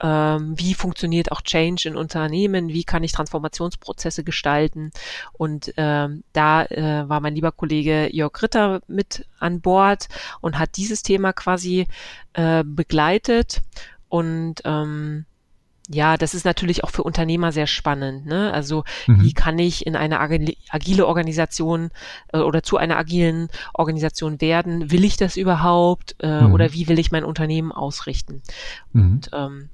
ähm, 0.00 0.58
wie 0.58 0.74
funktioniert 0.74 1.32
auch 1.32 1.42
Change 1.42 1.88
in 1.88 1.96
Unternehmen, 1.96 2.68
wie 2.68 2.84
kann 2.84 3.04
ich 3.04 3.12
Transformationsprozesse 3.12 4.24
gestalten. 4.24 4.90
Und 5.32 5.72
ähm, 5.76 6.24
da 6.32 6.64
äh, 6.64 7.08
war 7.08 7.20
mein 7.20 7.34
lieber 7.34 7.52
Kollege 7.52 8.08
Jörg 8.14 8.42
Ritter 8.42 8.80
mit 8.86 9.26
an 9.38 9.60
Bord 9.60 10.08
und 10.40 10.58
hat 10.58 10.76
dieses 10.76 11.02
Thema 11.02 11.32
quasi 11.32 11.86
äh, 12.34 12.64
begleitet. 12.64 13.62
Und 14.08 14.62
ähm, 14.64 15.26
ja, 15.88 16.18
das 16.18 16.34
ist 16.34 16.44
natürlich 16.44 16.84
auch 16.84 16.90
für 16.90 17.02
Unternehmer 17.02 17.50
sehr 17.50 17.66
spannend. 17.66 18.26
Ne? 18.26 18.52
Also 18.52 18.84
mhm. 19.06 19.22
wie 19.22 19.32
kann 19.32 19.58
ich 19.58 19.86
in 19.86 19.96
eine 19.96 20.20
agile 20.20 21.06
Organisation 21.06 21.90
äh, 22.32 22.38
oder 22.38 22.62
zu 22.62 22.76
einer 22.76 22.98
agilen 22.98 23.48
Organisation 23.72 24.40
werden? 24.40 24.90
Will 24.90 25.04
ich 25.04 25.16
das 25.16 25.36
überhaupt? 25.38 26.16
Äh, 26.20 26.42
mhm. 26.42 26.52
Oder 26.52 26.74
wie 26.74 26.88
will 26.88 26.98
ich 26.98 27.10
mein 27.10 27.24
Unternehmen 27.24 27.72
ausrichten? 27.72 28.42
Mhm. 28.92 29.02
Und 29.02 29.30
ähm, 29.32 29.70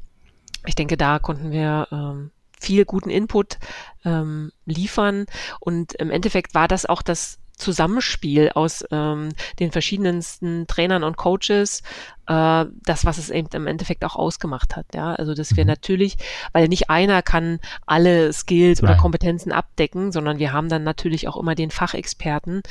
ich 0.67 0.77
denke, 0.77 0.97
da 0.97 1.19
konnten 1.19 1.51
wir 1.51 1.89
ähm, 1.91 2.31
viel 2.61 2.85
guten 2.85 3.11
Input 3.11 3.59
ähm, 4.05 4.53
liefern. 4.67 5.27
Und 5.59 5.95
im 5.95 6.11
Endeffekt 6.11 6.55
war 6.55 6.69
das 6.69 6.87
auch 6.87 7.03
das 7.03 7.39
Zusammenspiel 7.57 8.51
aus 8.55 8.85
ähm, 8.91 9.31
den 9.59 9.71
verschiedensten 9.73 10.67
Trainern 10.67 11.05
und 11.05 11.17
Coaches, 11.17 11.83
äh, 12.27 12.65
das, 12.85 13.05
was 13.05 13.19
es 13.19 13.31
eben 13.31 13.49
im 13.53 13.67
Endeffekt 13.67 14.05
auch 14.05 14.17
ausgemacht 14.17 14.77
hat. 14.77 14.87
Ja, 14.95 15.15
also 15.15 15.35
dass 15.35 15.57
wir 15.57 15.65
mhm. 15.65 15.69
natürlich, 15.69 16.17
weil 16.53 16.69
nicht 16.69 16.91
einer 16.91 17.23
kann 17.23 17.61
alle 17.87 18.33
Skills 18.33 18.83
Nein. 18.83 18.91
oder 18.91 19.01
Kompetenzen 19.01 19.53
abdecken, 19.53 20.13
sondern 20.13 20.39
wir 20.39 20.53
haben 20.53 20.69
dann 20.69 20.83
natürlich 20.85 21.29
auch 21.29 21.37
immer 21.37 21.55
den 21.55 21.71
Fachexperten, 21.71 22.63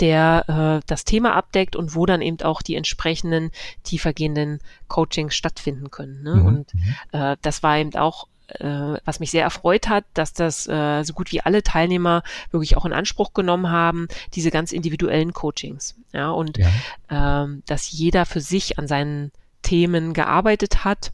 der 0.00 0.80
äh, 0.80 0.86
das 0.86 1.04
Thema 1.04 1.34
abdeckt 1.34 1.76
und 1.76 1.94
wo 1.94 2.06
dann 2.06 2.22
eben 2.22 2.40
auch 2.42 2.62
die 2.62 2.76
entsprechenden 2.76 3.50
tiefergehenden 3.82 4.60
Coachings 4.88 5.34
stattfinden 5.34 5.90
können. 5.90 6.22
Ne? 6.22 6.36
Mhm. 6.36 6.46
Und 6.46 6.74
mhm. 6.74 6.94
äh, 7.12 7.36
das 7.42 7.62
war 7.62 7.78
eben 7.78 7.94
auch 7.96 8.26
äh, 8.58 8.98
was 9.04 9.20
mich 9.20 9.30
sehr 9.30 9.44
erfreut 9.44 9.88
hat, 9.88 10.04
dass 10.14 10.32
das 10.32 10.66
äh, 10.66 11.02
so 11.02 11.12
gut 11.12 11.32
wie 11.32 11.40
alle 11.40 11.62
Teilnehmer 11.62 12.22
wirklich 12.50 12.76
auch 12.76 12.84
in 12.84 12.92
Anspruch 12.92 13.32
genommen 13.32 13.70
haben, 13.70 14.08
diese 14.34 14.50
ganz 14.50 14.72
individuellen 14.72 15.32
Coachings. 15.32 15.96
Ja, 16.12 16.30
und 16.30 16.58
ja. 16.58 16.68
Ähm, 17.10 17.62
dass 17.66 17.90
jeder 17.90 18.26
für 18.26 18.40
sich 18.40 18.78
an 18.78 18.86
seinen 18.86 19.32
Themen 19.62 20.14
gearbeitet 20.14 20.84
hat. 20.84 21.12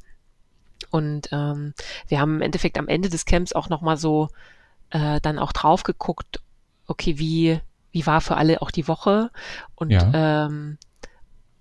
Und 0.91 1.29
ähm, 1.33 1.75
wir 2.09 2.21
haben 2.21 2.37
im 2.37 2.43
Endeffekt 2.43 2.79
am 2.79 2.89
Ende 2.89 3.09
des 3.09 3.25
Camps 3.25 3.53
auch 3.53 3.69
nochmal 3.69 3.97
so 3.97 4.29
äh, 4.91 5.21
dann 5.21 5.39
auch 5.39 5.53
drauf 5.53 5.83
geguckt, 5.83 6.41
okay, 6.87 7.19
wie, 7.19 7.61
wie 7.93 8.07
war 8.07 8.21
für 8.21 8.37
alle 8.37 8.63
auch 8.63 8.71
die 8.71 8.89
Woche? 8.89 9.31
Und 9.75 9.91
ja. 9.91 10.47
ähm, 10.47 10.79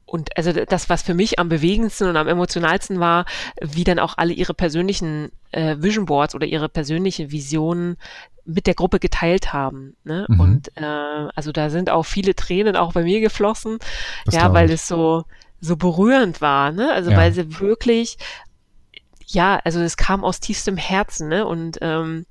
und 0.06 0.38
also 0.38 0.52
das, 0.52 0.90
was 0.90 1.02
für 1.02 1.14
mich 1.14 1.40
am 1.40 1.50
bewegendsten 1.50 2.08
und 2.08 2.18
am 2.18 2.28
emotionalsten 2.28 3.00
war, 3.00 3.26
wie 3.62 3.84
dann 3.84 4.00
auch 4.00 4.18
alle 4.18 4.34
ihre 4.34 4.54
persönlichen 4.54 5.32
äh, 5.52 5.78
Vision 5.80 6.06
Boards 6.06 6.36
oder 6.36 6.46
ihre 6.46 6.70
persönliche 6.70 7.32
Visionen 7.32 7.98
mit 8.46 8.68
der 8.68 8.76
Gruppe 8.76 9.00
geteilt 9.00 9.54
haben. 9.54 9.96
Ne? 10.04 10.26
Mhm. 10.30 10.40
Und 10.40 10.78
äh, 10.78 10.84
also 11.36 11.52
da 11.52 11.70
sind 11.70 11.90
auch 11.90 12.04
viele 12.04 12.36
Tränen 12.36 12.76
auch 12.76 12.94
bei 12.94 13.04
mir 13.04 13.20
geflossen, 13.20 13.80
das 14.26 14.36
ja, 14.36 14.54
weil 14.54 14.70
es 14.70 14.88
so 14.88 15.26
so 15.66 15.76
berührend 15.78 16.42
war, 16.42 16.72
ne? 16.72 16.92
Also 16.94 17.12
ja. 17.12 17.18
weil 17.18 17.34
sie 17.34 17.60
wirklich, 17.60 18.18
ja, 19.26 19.60
also 19.64 19.82
es 19.82 19.98
kam 19.98 20.24
aus 20.24 20.40
tiefstem 20.40 20.78
Herzen, 20.78 21.28
ne? 21.28 21.46
Und 21.46 21.80
ähm, 21.82 22.26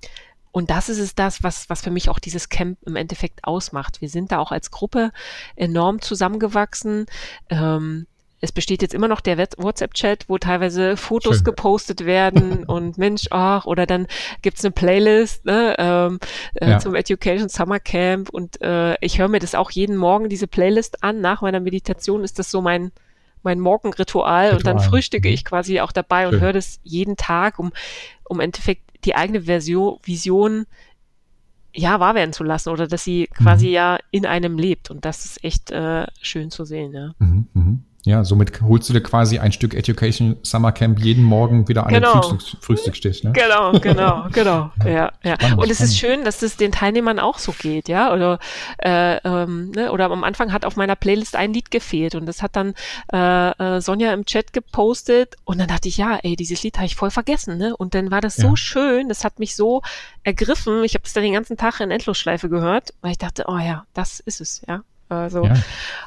und 0.54 0.70
das 0.70 0.88
ist 0.88 1.00
es 1.00 1.16
das, 1.16 1.42
was, 1.42 1.68
was 1.68 1.82
für 1.82 1.90
mich 1.90 2.08
auch 2.08 2.20
dieses 2.20 2.48
Camp 2.48 2.78
im 2.86 2.94
Endeffekt 2.94 3.42
ausmacht. 3.42 4.00
Wir 4.00 4.08
sind 4.08 4.30
da 4.30 4.38
auch 4.38 4.52
als 4.52 4.70
Gruppe 4.70 5.10
enorm 5.56 6.00
zusammengewachsen. 6.00 7.06
Ähm, 7.50 8.06
es 8.40 8.52
besteht 8.52 8.80
jetzt 8.80 8.94
immer 8.94 9.08
noch 9.08 9.20
der 9.20 9.36
WhatsApp-Chat, 9.36 10.28
wo 10.28 10.38
teilweise 10.38 10.96
Fotos 10.96 11.38
Schön. 11.38 11.44
gepostet 11.44 12.04
werden 12.04 12.62
und 12.68 12.98
Mensch, 12.98 13.24
ach, 13.30 13.66
oder 13.66 13.84
dann 13.84 14.06
gibt's 14.42 14.64
eine 14.64 14.70
Playlist 14.70 15.44
ne, 15.44 15.74
ähm, 15.76 16.20
äh, 16.54 16.70
ja. 16.70 16.78
zum 16.78 16.94
Education 16.94 17.48
Summer 17.48 17.80
Camp 17.80 18.30
und 18.30 18.62
äh, 18.62 18.94
ich 19.00 19.18
höre 19.18 19.26
mir 19.26 19.40
das 19.40 19.56
auch 19.56 19.72
jeden 19.72 19.96
Morgen, 19.96 20.28
diese 20.28 20.46
Playlist 20.46 21.02
an. 21.02 21.20
Nach 21.20 21.42
meiner 21.42 21.58
Meditation 21.58 22.22
ist 22.22 22.38
das 22.38 22.52
so 22.52 22.62
mein, 22.62 22.92
mein 23.42 23.58
Morgenritual 23.58 24.50
Ritual. 24.50 24.56
und 24.56 24.66
dann 24.68 24.78
frühstücke 24.78 25.26
mhm. 25.26 25.34
ich 25.34 25.44
quasi 25.44 25.80
auch 25.80 25.90
dabei 25.90 26.26
Schön. 26.26 26.34
und 26.34 26.40
höre 26.42 26.52
das 26.52 26.78
jeden 26.84 27.16
Tag, 27.16 27.58
um, 27.58 27.72
um 28.22 28.36
im 28.36 28.40
Endeffekt 28.44 28.83
die 29.04 29.14
eigene 29.14 29.42
Version, 29.42 29.98
Vision 30.02 30.66
ja 31.74 31.98
wahr 32.00 32.14
werden 32.14 32.32
zu 32.32 32.44
lassen 32.44 32.70
oder 32.70 32.86
dass 32.86 33.04
sie 33.04 33.26
quasi 33.26 33.66
mhm. 33.66 33.72
ja 33.72 33.98
in 34.10 34.26
einem 34.26 34.58
lebt 34.58 34.90
und 34.90 35.04
das 35.04 35.24
ist 35.24 35.44
echt 35.44 35.70
äh, 35.70 36.06
schön 36.20 36.50
zu 36.50 36.64
sehen. 36.64 36.92
Ja. 36.92 37.12
Mhm, 37.18 37.48
mh. 37.52 37.78
Ja, 38.06 38.22
somit 38.22 38.60
holst 38.60 38.88
du 38.90 38.92
dir 38.92 39.02
quasi 39.02 39.38
ein 39.38 39.50
Stück 39.50 39.72
Education 39.72 40.36
Summer 40.42 40.72
Camp 40.72 41.00
jeden 41.00 41.24
Morgen 41.24 41.68
wieder 41.68 41.86
an 41.86 41.94
genau. 41.94 42.20
den 42.20 42.22
Frühstück, 42.22 42.62
Frühstückstisch. 42.62 43.24
Ne? 43.24 43.32
Genau, 43.32 43.72
genau, 43.80 44.26
genau. 44.30 44.70
ja, 44.84 45.10
ja. 45.22 45.36
Spannend, 45.36 45.58
und 45.58 45.70
es 45.70 45.80
ist 45.80 45.98
schön, 45.98 46.22
dass 46.22 46.42
es 46.42 46.58
den 46.58 46.70
Teilnehmern 46.70 47.18
auch 47.18 47.38
so 47.38 47.52
geht, 47.52 47.88
ja. 47.88 48.12
Oder, 48.12 48.38
äh, 48.78 49.16
ähm, 49.24 49.70
ne? 49.70 49.90
oder 49.90 50.10
am 50.10 50.22
Anfang 50.22 50.52
hat 50.52 50.66
auf 50.66 50.76
meiner 50.76 50.96
Playlist 50.96 51.34
ein 51.34 51.54
Lied 51.54 51.70
gefehlt 51.70 52.14
und 52.14 52.26
das 52.26 52.42
hat 52.42 52.56
dann 52.56 52.74
äh, 53.10 53.76
äh, 53.76 53.80
Sonja 53.80 54.12
im 54.12 54.26
Chat 54.26 54.52
gepostet 54.52 55.36
und 55.44 55.58
dann 55.58 55.68
dachte 55.68 55.88
ich, 55.88 55.96
ja, 55.96 56.18
ey, 56.22 56.36
dieses 56.36 56.62
Lied 56.62 56.76
habe 56.76 56.86
ich 56.86 56.96
voll 56.96 57.10
vergessen, 57.10 57.56
ne? 57.56 57.74
Und 57.74 57.94
dann 57.94 58.10
war 58.10 58.20
das 58.20 58.36
so 58.36 58.48
ja. 58.48 58.56
schön, 58.56 59.08
das 59.08 59.24
hat 59.24 59.38
mich 59.38 59.56
so 59.56 59.80
ergriffen. 60.24 60.84
Ich 60.84 60.94
habe 60.94 61.04
es 61.04 61.14
dann 61.14 61.22
den 61.22 61.32
ganzen 61.32 61.56
Tag 61.56 61.80
in 61.80 61.90
Endlosschleife 61.90 62.50
gehört, 62.50 62.92
weil 63.00 63.12
ich 63.12 63.18
dachte, 63.18 63.44
oh 63.48 63.58
ja, 63.58 63.86
das 63.94 64.20
ist 64.20 64.42
es, 64.42 64.60
ja. 64.68 64.82
Also, 65.08 65.44
ja. 65.44 65.54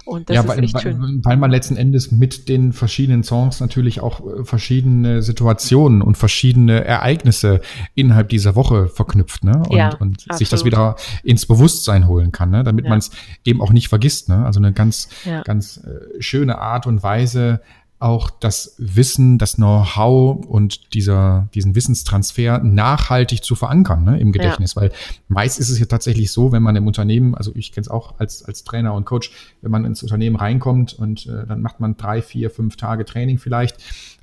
und 0.06 0.30
das 0.30 0.36
ja, 0.36 0.42
ist 0.42 0.48
weil, 0.48 0.64
echt 0.64 0.82
schön. 0.82 1.22
Weil 1.24 1.38
man 1.38 1.52
letzten 1.52 1.78
Endes 1.78 2.12
mit 2.12 2.50
den 2.50 2.74
verschiedenen 2.74 3.24
Songs 3.24 3.60
natürlich 3.60 4.02
auch 4.02 4.22
äh, 4.22 4.44
verschiedene 4.44 5.22
Situationen 5.22 6.02
und 6.02 6.18
verschiedene 6.18 6.84
Ereignisse 6.84 7.62
innerhalb 7.94 8.30
dieser 8.30 8.56
Woche 8.56 8.88
verknüpft, 8.88 9.44
ne? 9.44 9.64
Und, 9.68 9.78
ja, 9.78 9.96
und 10.00 10.26
sich 10.34 10.50
das 10.50 10.66
wieder 10.66 10.96
ins 11.24 11.46
Bewusstsein 11.46 12.08
holen 12.08 12.32
kann, 12.32 12.50
ne? 12.50 12.64
Damit 12.64 12.86
ja. 12.86 12.90
man 12.90 13.00
es 13.00 13.12
eben 13.46 13.62
auch 13.62 13.72
nicht 13.72 13.88
vergisst, 13.88 14.30
ne? 14.30 14.46
Also 14.46 14.60
eine 14.60 14.74
ganz, 14.74 15.10
ganz 15.44 15.78
äh, 15.78 16.22
schöne 16.22 16.58
Art 16.58 16.88
und 16.88 17.04
Weise, 17.04 17.62
auch 18.00 18.30
das 18.30 18.76
Wissen, 18.78 19.40
das 19.40 19.56
Know-how 19.56 20.46
und 20.46 20.94
dieser, 20.94 21.50
diesen 21.56 21.74
Wissenstransfer 21.74 22.60
nachhaltig 22.60 23.44
zu 23.44 23.56
verankern 23.56 24.04
ne, 24.04 24.20
im 24.20 24.32
Gedächtnis. 24.32 24.76
Ja. 24.76 24.84
Weil 24.84 24.92
meist 25.28 25.60
ist 25.60 25.70
es 25.70 25.80
ja 25.80 25.88
tatsächlich 25.88 26.32
so, 26.32 26.52
wenn 26.52 26.62
man 26.62 26.76
im 26.76 26.86
Unternehmen, 26.86 27.34
also 27.34 27.52
ich 27.56 27.72
kenne 27.72 27.82
es 27.82 27.90
auch 27.90 28.20
als, 28.20 28.46
als 28.46 28.64
Trainer 28.64 28.94
und 28.94 29.06
Coach, 29.06 29.32
wenn 29.62 29.72
man 29.72 29.84
ins 29.84 30.04
Unternehmen 30.04 30.36
reinkommt 30.36 30.94
und 30.94 31.26
äh, 31.26 31.48
dann 31.48 31.62
macht 31.62 31.80
man 31.80 31.98
drei, 31.98 32.22
vier, 32.22 32.52
fünf 32.52 32.76
Tage 32.76 33.04
Training 33.04 33.40
vielleicht. 33.40 33.78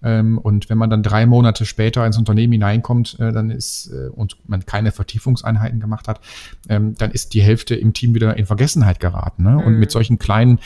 Ähm, 0.05 0.39
und 0.39 0.71
wenn 0.71 0.79
man 0.79 0.89
dann 0.89 1.03
drei 1.03 1.27
Monate 1.27 1.67
später 1.67 2.07
ins 2.07 2.17
Unternehmen 2.17 2.53
hineinkommt, 2.53 3.19
äh, 3.19 3.33
dann 3.33 3.51
ist 3.51 3.91
äh, 3.93 4.09
und 4.09 4.37
man 4.47 4.65
keine 4.67 4.93
Vertiefungseinheiten 4.93 5.81
gemacht 5.81 6.07
hat, 6.07 6.21
ähm, 6.69 6.95
dann 6.97 7.11
ist 7.11 7.35
die 7.35 7.43
Hälfte 7.43 7.75
im 7.75 7.93
Team 7.93 8.15
wieder 8.15 8.37
in 8.37 8.47
Vergessenheit 8.47 9.01
geraten. 9.01 9.43
Ne? 9.43 9.51
Mhm. 9.51 9.61
Und 9.61 9.79
mit 9.81 9.91
solchen 9.91 10.19
kleinen 10.19 10.61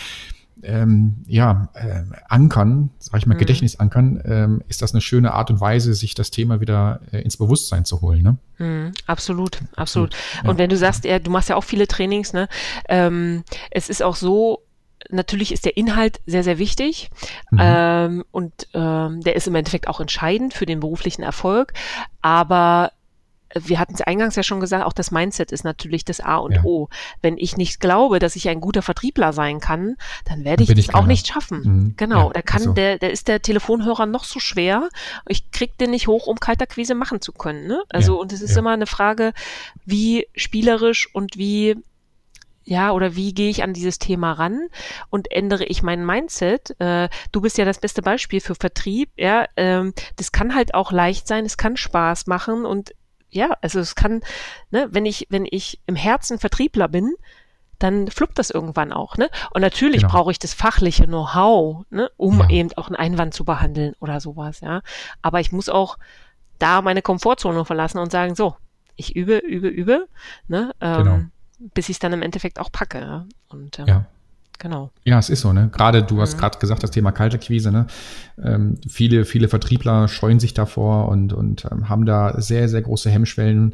ähm, 0.62 1.25
ja, 1.27 1.68
äh, 1.75 2.03
ankern, 2.29 2.90
sage 2.99 3.18
ich 3.18 3.27
mal, 3.27 3.35
mhm. 3.35 3.38
Gedächtnisankern, 3.38 4.23
ähm, 4.25 4.62
ist 4.68 4.83
das 4.83 4.92
eine 4.92 5.01
schöne 5.01 5.33
Art 5.33 5.51
und 5.51 5.61
Weise, 5.61 5.94
sich 5.94 6.14
das 6.14 6.31
Thema 6.31 6.61
wieder 6.61 7.01
äh, 7.12 7.21
ins 7.21 7.37
Bewusstsein 7.37 7.85
zu 7.85 8.01
holen. 8.01 8.23
Ne? 8.23 8.37
Mhm, 8.59 8.92
absolut, 9.07 9.59
absolut. 9.77 10.14
Ja. 10.42 10.51
Und 10.51 10.59
wenn 10.59 10.71
du 10.71 10.77
sagst, 10.77 11.05
ja, 11.05 11.18
du 11.18 11.31
machst 11.31 11.49
ja 11.49 11.57
auch 11.57 11.64
viele 11.64 11.87
Trainings, 11.87 12.33
ne? 12.33 12.49
Ähm, 12.88 13.44
es 13.71 13.88
ist 13.88 14.03
auch 14.03 14.16
so, 14.16 14.62
natürlich 15.11 15.53
ist 15.53 15.64
der 15.64 15.77
Inhalt 15.77 16.21
sehr, 16.27 16.44
sehr 16.44 16.59
wichtig 16.59 17.11
mhm. 17.51 17.59
ähm, 17.61 18.25
und 18.31 18.68
ähm, 18.75 19.21
der 19.21 19.37
ist 19.37 19.47
im 19.47 19.55
Endeffekt 19.55 19.88
auch 19.88 20.01
entscheidend 20.01 20.55
für 20.55 20.66
den 20.66 20.81
beruflichen 20.81 21.23
Erfolg, 21.23 21.73
aber 22.21 22.92
wir 23.54 23.78
hatten 23.78 23.94
es 23.94 24.00
eingangs 24.00 24.37
ja 24.37 24.42
schon 24.42 24.61
gesagt, 24.61 24.84
auch 24.84 24.92
das 24.92 25.11
Mindset 25.11 25.52
ist 25.52 25.64
natürlich 25.64 26.04
das 26.04 26.20
A 26.20 26.37
und 26.37 26.52
ja. 26.52 26.64
O. 26.64 26.88
Wenn 27.22 27.38
ich 27.38 27.56
nicht 27.56 27.80
glaube, 27.80 28.18
dass 28.18 28.37
ich 28.37 28.48
ein 28.48 28.61
guter 28.61 28.82
Vertriebler 28.82 29.32
sein 29.32 29.61
kann, 29.61 29.96
dann 30.24 30.44
werde 30.44 30.62
ich 30.62 30.70
es 30.70 30.94
auch 30.94 31.06
nicht 31.06 31.26
schaffen. 31.26 31.61
Mhm. 31.64 31.94
Genau, 31.96 32.28
ja, 32.28 32.32
da 32.34 32.42
kann 32.42 32.61
also. 32.61 32.72
der, 32.72 32.98
der 32.98 33.11
ist 33.11 33.28
der 33.28 33.40
Telefonhörer 33.40 34.06
noch 34.06 34.24
so 34.24 34.40
schwer. 34.40 34.88
Ich 35.26 35.50
krieg 35.50 35.76
den 35.78 35.90
nicht 35.90 36.08
hoch, 36.08 36.26
um 36.26 36.38
Kalterquise 36.38 36.94
machen 36.94 37.20
zu 37.20 37.32
können. 37.32 37.66
Ne? 37.66 37.82
Also 37.88 38.14
ja, 38.14 38.20
und 38.20 38.32
es 38.32 38.42
ist 38.42 38.56
immer 38.56 38.72
eine 38.72 38.87
Frage, 38.87 39.32
wie 39.84 40.26
spielerisch 40.34 41.08
und 41.14 41.37
wie 41.37 41.76
ja, 42.68 42.92
oder 42.92 43.16
wie 43.16 43.32
gehe 43.32 43.48
ich 43.48 43.62
an 43.62 43.72
dieses 43.72 43.98
Thema 43.98 44.32
ran 44.32 44.68
und 45.08 45.32
ändere 45.32 45.64
ich 45.64 45.82
mein 45.82 46.04
Mindset? 46.04 46.78
Äh, 46.78 47.08
du 47.32 47.40
bist 47.40 47.56
ja 47.56 47.64
das 47.64 47.78
beste 47.78 48.02
Beispiel 48.02 48.42
für 48.42 48.54
Vertrieb, 48.54 49.08
ja. 49.16 49.46
Ähm, 49.56 49.94
das 50.16 50.32
kann 50.32 50.54
halt 50.54 50.74
auch 50.74 50.92
leicht 50.92 51.26
sein, 51.26 51.46
es 51.46 51.56
kann 51.56 51.78
Spaß 51.78 52.26
machen 52.26 52.66
und 52.66 52.92
ja, 53.31 53.57
also 53.61 53.81
es 53.81 53.95
kann, 53.95 54.23
ne, 54.71 54.88
wenn 54.91 55.07
ich, 55.07 55.27
wenn 55.31 55.47
ich 55.49 55.81
im 55.87 55.97
Herzen 55.97 56.38
Vertriebler 56.38 56.88
bin, 56.88 57.14
dann 57.79 58.09
fluppt 58.09 58.38
das 58.38 58.51
irgendwann 58.51 58.93
auch, 58.93 59.17
ne? 59.17 59.31
Und 59.53 59.61
natürlich 59.61 60.03
genau. 60.03 60.12
brauche 60.12 60.33
ich 60.33 60.38
das 60.38 60.53
fachliche 60.53 61.07
Know-how, 61.07 61.85
ne, 61.91 62.11
um 62.17 62.41
ja. 62.41 62.51
eben 62.51 62.73
auch 62.77 62.88
einen 62.88 62.97
Einwand 62.97 63.35
zu 63.35 63.45
behandeln 63.45 63.95
oder 64.01 64.21
sowas, 64.21 64.61
ja. 64.61 64.83
Aber 65.23 65.41
ich 65.41 65.53
muss 65.53 65.69
auch 65.69 65.97
da 66.59 66.83
meine 66.83 67.03
Komfortzone 67.03 67.64
verlassen 67.64 67.99
und 67.99 68.11
sagen, 68.11 68.35
so, 68.35 68.57
ich 68.97 69.14
übe, 69.14 69.38
übe, 69.38 69.69
übe, 69.69 70.09
ne, 70.49 70.75
ähm, 70.81 70.97
genau. 70.97 71.21
bis 71.75 71.88
ich 71.88 71.97
es 71.97 71.99
dann 72.01 72.12
im 72.12 72.23
Endeffekt 72.23 72.59
auch 72.59 72.73
packe. 72.73 72.99
Ja? 72.99 73.27
Und 73.49 73.79
ähm, 73.79 73.87
ja. 73.87 74.07
Genau. 74.61 74.90
Ja, 75.05 75.21
es 75.21 75.31
ist 75.31 75.42
so, 75.42 75.53
ne? 75.53 75.71
Gerade 75.73 76.03
du 76.03 76.21
hast 76.21 76.35
mhm. 76.35 76.40
gerade 76.40 76.59
gesagt, 76.59 76.83
das 76.83 76.90
Thema 76.90 77.12
Kalterquise, 77.12 77.71
ne? 77.71 77.87
Ähm, 78.42 78.77
viele, 78.88 79.25
viele 79.25 79.49
Vertriebler 79.49 80.09
scheuen 80.09 80.40
sich 80.40 80.53
davor 80.53 81.09
und, 81.09 81.33
und 81.33 81.64
ähm, 81.71 81.88
haben 81.88 82.07
da 82.07 82.40
sehr, 82.40 82.68
sehr 82.68 82.83
große 82.83 83.09
Hemmschwellen, 83.09 83.73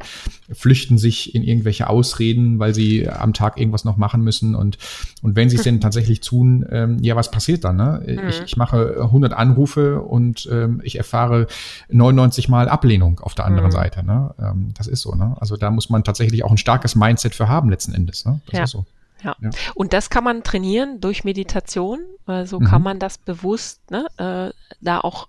flüchten 0.53 0.99
sich 0.99 1.33
in 1.33 1.43
irgendwelche 1.43 1.89
Ausreden, 1.89 2.59
weil 2.59 2.75
sie 2.75 3.09
am 3.09 3.33
Tag 3.33 3.59
irgendwas 3.59 3.83
noch 3.83 3.97
machen 3.97 4.21
müssen. 4.21 4.53
Und, 4.53 4.77
und 5.23 5.35
wenn 5.35 5.49
sie 5.49 5.57
es 5.57 5.63
denn 5.63 5.81
tatsächlich 5.81 6.21
tun, 6.21 6.65
ähm, 6.69 6.99
ja, 7.01 7.15
was 7.15 7.31
passiert 7.31 7.63
dann? 7.63 7.77
Ne? 7.77 8.03
Mhm. 8.05 8.29
Ich, 8.29 8.41
ich 8.41 8.57
mache 8.57 9.01
100 9.01 9.33
Anrufe 9.33 10.01
und 10.01 10.47
ähm, 10.51 10.81
ich 10.83 10.97
erfahre 10.97 11.47
99 11.89 12.47
Mal 12.47 12.69
Ablehnung 12.69 13.19
auf 13.21 13.33
der 13.33 13.45
anderen 13.45 13.69
mhm. 13.69 13.73
Seite. 13.73 14.05
Ne? 14.05 14.35
Ähm, 14.39 14.71
das 14.77 14.85
ist 14.85 15.01
so. 15.01 15.15
Ne? 15.15 15.35
Also 15.39 15.57
da 15.57 15.71
muss 15.71 15.89
man 15.89 16.03
tatsächlich 16.03 16.43
auch 16.43 16.51
ein 16.51 16.57
starkes 16.57 16.95
Mindset 16.95 17.33
für 17.33 17.47
haben 17.47 17.71
letzten 17.71 17.93
Endes. 17.93 18.25
Ne? 18.25 18.39
Das 18.45 18.57
ja. 18.57 18.63
ist 18.65 18.71
so. 18.71 18.85
Ja. 19.23 19.35
ja. 19.39 19.49
Und 19.73 19.93
das 19.93 20.09
kann 20.09 20.23
man 20.23 20.43
trainieren 20.43 21.01
durch 21.01 21.23
Meditation. 21.23 21.99
Also 22.25 22.59
mhm. 22.59 22.65
kann 22.65 22.81
man 22.81 22.99
das 22.99 23.17
bewusst 23.17 23.89
ne, 23.91 24.07
äh, 24.17 24.53
da 24.81 24.99
auch 24.99 25.27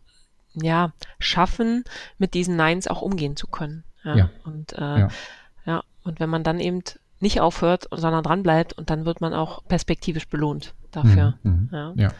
ja, 0.55 0.92
schaffen, 1.18 1.85
mit 2.18 2.35
diesen 2.35 2.57
Neins 2.57 2.88
auch 2.88 3.03
umgehen 3.03 3.37
zu 3.37 3.46
können. 3.46 3.85
Ja. 4.05 4.16
ja. 4.16 4.31
Und 4.44 4.72
äh, 4.72 5.01
ja. 5.01 5.09
ja, 5.66 5.83
und 6.03 6.20
wenn 6.20 6.31
man 6.31 6.44
dann 6.44 6.61
eben 6.61 6.83
nicht 7.20 7.40
aufhört, 7.40 7.88
sondern 7.90 8.22
dran 8.22 8.42
bleibt 8.42 8.72
und 8.75 8.90
dann 8.90 9.05
wird 9.05 9.20
man 9.20 9.35
auch 9.35 9.64
perspektivisch 9.64 10.29
belohnt 10.29 10.75
dafür. 10.90 11.38
Mhm. 11.42 11.51
mhm. 11.51 11.68
Ja. 11.72 11.92
ja. 11.96 12.12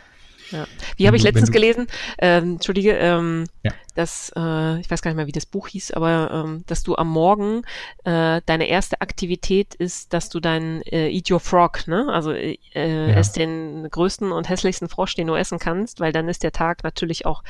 Ja. 0.51 0.67
Wie 0.97 1.07
habe 1.07 1.17
ich 1.17 1.23
letztens 1.23 1.51
gelesen, 1.51 1.87
ähm, 2.19 2.53
entschuldige, 2.55 2.93
ähm, 2.93 3.47
ja. 3.63 3.73
dass, 3.95 4.33
äh, 4.37 4.81
ich 4.81 4.91
weiß 4.91 5.03
gar 5.03 5.11
nicht 5.11 5.17
mehr, 5.17 5.27
wie 5.27 5.33
das 5.33 5.47
Buch 5.47 5.69
hieß, 5.69 5.93
aber 5.93 6.45
ähm, 6.45 6.65
dass 6.67 6.83
du 6.83 6.97
am 6.97 7.09
Morgen 7.09 7.63
äh, 8.05 8.41
deine 8.47 8.69
erste 8.69 9.01
Aktivität 9.01 9.75
ist, 9.75 10.13
dass 10.13 10.29
du 10.29 10.41
dein 10.41 10.83
äh, 10.83 11.11
Eat 11.11 11.31
Your 11.31 11.41
Frog, 11.41 11.87
ne? 11.87 12.07
Also 12.11 12.33
äh, 12.33 12.59
ja. 12.75 13.15
ess 13.15 13.33
den 13.33 13.89
größten 13.91 14.33
und 14.33 14.49
hässlichsten 14.49 14.89
Frosch, 14.89 15.15
den 15.15 15.27
du 15.27 15.35
essen 15.35 15.59
kannst, 15.59 16.01
weil 16.01 16.13
dann 16.13 16.29
ist 16.29 16.43
der 16.43 16.53
Tag 16.53 16.85
natürlich 16.85 17.27
auch 17.27 17.43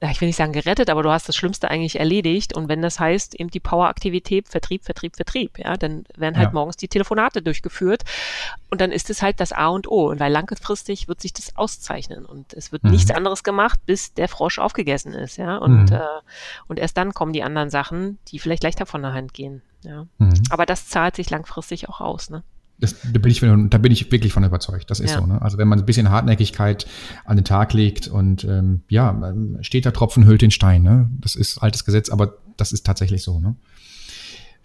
ich 0.00 0.20
will 0.20 0.28
nicht 0.28 0.36
sagen 0.36 0.52
gerettet, 0.52 0.90
aber 0.90 1.02
du 1.02 1.10
hast 1.10 1.28
das 1.28 1.34
Schlimmste 1.34 1.70
eigentlich 1.70 1.98
erledigt. 1.98 2.54
Und 2.54 2.68
wenn 2.68 2.82
das 2.82 3.00
heißt, 3.00 3.34
eben 3.34 3.50
die 3.50 3.60
Power-Aktivität, 3.60 4.48
Vertrieb, 4.48 4.84
Vertrieb, 4.84 5.16
Vertrieb, 5.16 5.58
ja, 5.58 5.76
dann 5.76 6.04
werden 6.16 6.36
halt 6.36 6.48
ja. 6.48 6.52
morgens 6.52 6.76
die 6.76 6.88
Telefonate 6.88 7.42
durchgeführt. 7.42 8.04
Und 8.70 8.80
dann 8.80 8.92
ist 8.92 9.10
es 9.10 9.22
halt 9.22 9.40
das 9.40 9.52
A 9.52 9.68
und 9.68 9.88
O. 9.88 10.10
Und 10.10 10.20
weil 10.20 10.30
langfristig 10.30 11.08
wird 11.08 11.20
sich 11.20 11.32
das 11.32 11.56
auszeichnen. 11.56 12.24
Und 12.24 12.54
es 12.54 12.70
wird 12.70 12.84
mhm. 12.84 12.90
nichts 12.90 13.10
anderes 13.10 13.42
gemacht, 13.42 13.80
bis 13.86 14.14
der 14.14 14.28
Frosch 14.28 14.58
aufgegessen 14.58 15.12
ist, 15.14 15.36
ja. 15.36 15.56
Und, 15.56 15.90
mhm. 15.90 15.96
äh, 15.96 16.02
und 16.68 16.78
erst 16.78 16.96
dann 16.96 17.12
kommen 17.12 17.32
die 17.32 17.42
anderen 17.42 17.70
Sachen, 17.70 18.18
die 18.28 18.38
vielleicht 18.38 18.62
leichter 18.62 18.86
von 18.86 19.02
der 19.02 19.14
Hand 19.14 19.34
gehen. 19.34 19.62
Ja. 19.82 20.06
Mhm. 20.18 20.42
Aber 20.50 20.64
das 20.64 20.88
zahlt 20.88 21.16
sich 21.16 21.30
langfristig 21.30 21.88
auch 21.88 22.00
aus, 22.00 22.30
ne? 22.30 22.44
Das, 22.80 22.94
da, 23.12 23.18
bin 23.18 23.30
ich, 23.32 23.40
da 23.40 23.78
bin 23.78 23.90
ich 23.90 24.10
wirklich 24.12 24.32
von 24.32 24.44
überzeugt. 24.44 24.90
Das 24.90 25.00
ist 25.00 25.10
ja. 25.10 25.20
so. 25.20 25.26
Ne? 25.26 25.42
Also 25.42 25.58
wenn 25.58 25.66
man 25.66 25.80
ein 25.80 25.86
bisschen 25.86 26.10
Hartnäckigkeit 26.10 26.86
an 27.24 27.36
den 27.36 27.44
Tag 27.44 27.72
legt 27.72 28.06
und 28.06 28.44
ähm, 28.44 28.82
ja, 28.88 29.10
ähm, 29.10 29.58
steht 29.62 29.84
der 29.84 29.92
Tropfen 29.92 30.26
hüllt 30.26 30.42
den 30.42 30.52
Stein. 30.52 30.82
Ne? 30.82 31.10
Das 31.20 31.34
ist 31.34 31.58
altes 31.58 31.84
Gesetz, 31.84 32.08
aber 32.08 32.34
das 32.56 32.72
ist 32.72 32.86
tatsächlich 32.86 33.22
so. 33.22 33.40
Ne? 33.40 33.56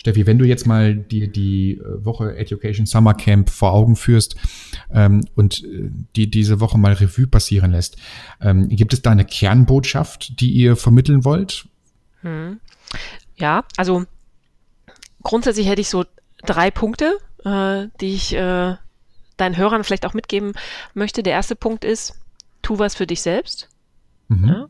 Steffi, 0.03 0.27
wenn 0.27 0.37
du 0.37 0.43
jetzt 0.43 0.67
mal 0.67 0.95
die, 0.95 1.31
die 1.31 1.77
äh, 1.77 2.05
Woche 2.05 2.35
Education 2.35 2.85
Summer 2.85 3.13
Camp 3.13 3.49
vor 3.49 3.71
Augen 3.71 3.95
führst 3.95 4.35
ähm, 4.91 5.25
und 5.35 5.63
äh, 5.63 5.89
die 6.17 6.29
diese 6.29 6.59
Woche 6.59 6.77
mal 6.77 6.91
Revue 6.91 7.25
passieren 7.25 7.71
lässt, 7.71 7.95
ähm, 8.41 8.67
gibt 8.67 8.93
es 8.93 9.01
da 9.01 9.11
eine 9.11 9.23
Kernbotschaft, 9.23 10.41
die 10.41 10.51
ihr 10.51 10.75
vermitteln 10.75 11.23
wollt? 11.23 11.69
Hm. 12.19 12.59
Ja, 13.37 13.63
also 13.77 14.03
grundsätzlich 15.23 15.67
hätte 15.67 15.79
ich 15.79 15.87
so 15.87 16.03
drei 16.45 16.69
Punkte, 16.69 17.17
äh, 17.45 17.87
die 17.99 18.15
ich 18.15 18.33
äh, 18.33 18.75
deinen 19.37 19.57
Hörern 19.57 19.83
vielleicht 19.83 20.05
auch 20.05 20.13
mitgeben 20.13 20.53
möchte. 20.93 21.23
Der 21.23 21.33
erste 21.33 21.55
Punkt 21.55 21.83
ist, 21.83 22.19
tu 22.61 22.79
was 22.79 22.95
für 22.95 23.07
dich 23.07 23.21
selbst. 23.21 23.69
Mhm. 24.27 24.47
Ja? 24.47 24.67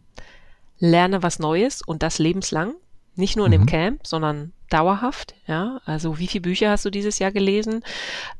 Lerne 0.79 1.23
was 1.23 1.39
Neues 1.39 1.81
und 1.81 2.03
das 2.03 2.19
lebenslang. 2.19 2.73
Nicht 3.15 3.37
nur 3.37 3.45
in 3.45 3.51
mhm. 3.51 3.57
dem 3.57 3.65
Camp, 3.67 4.07
sondern 4.07 4.53
dauerhaft. 4.69 5.35
Ja, 5.45 5.81
also 5.85 6.17
wie 6.17 6.27
viele 6.27 6.41
Bücher 6.41 6.71
hast 6.71 6.83
du 6.85 6.89
dieses 6.89 7.19
Jahr 7.19 7.31
gelesen? 7.31 7.83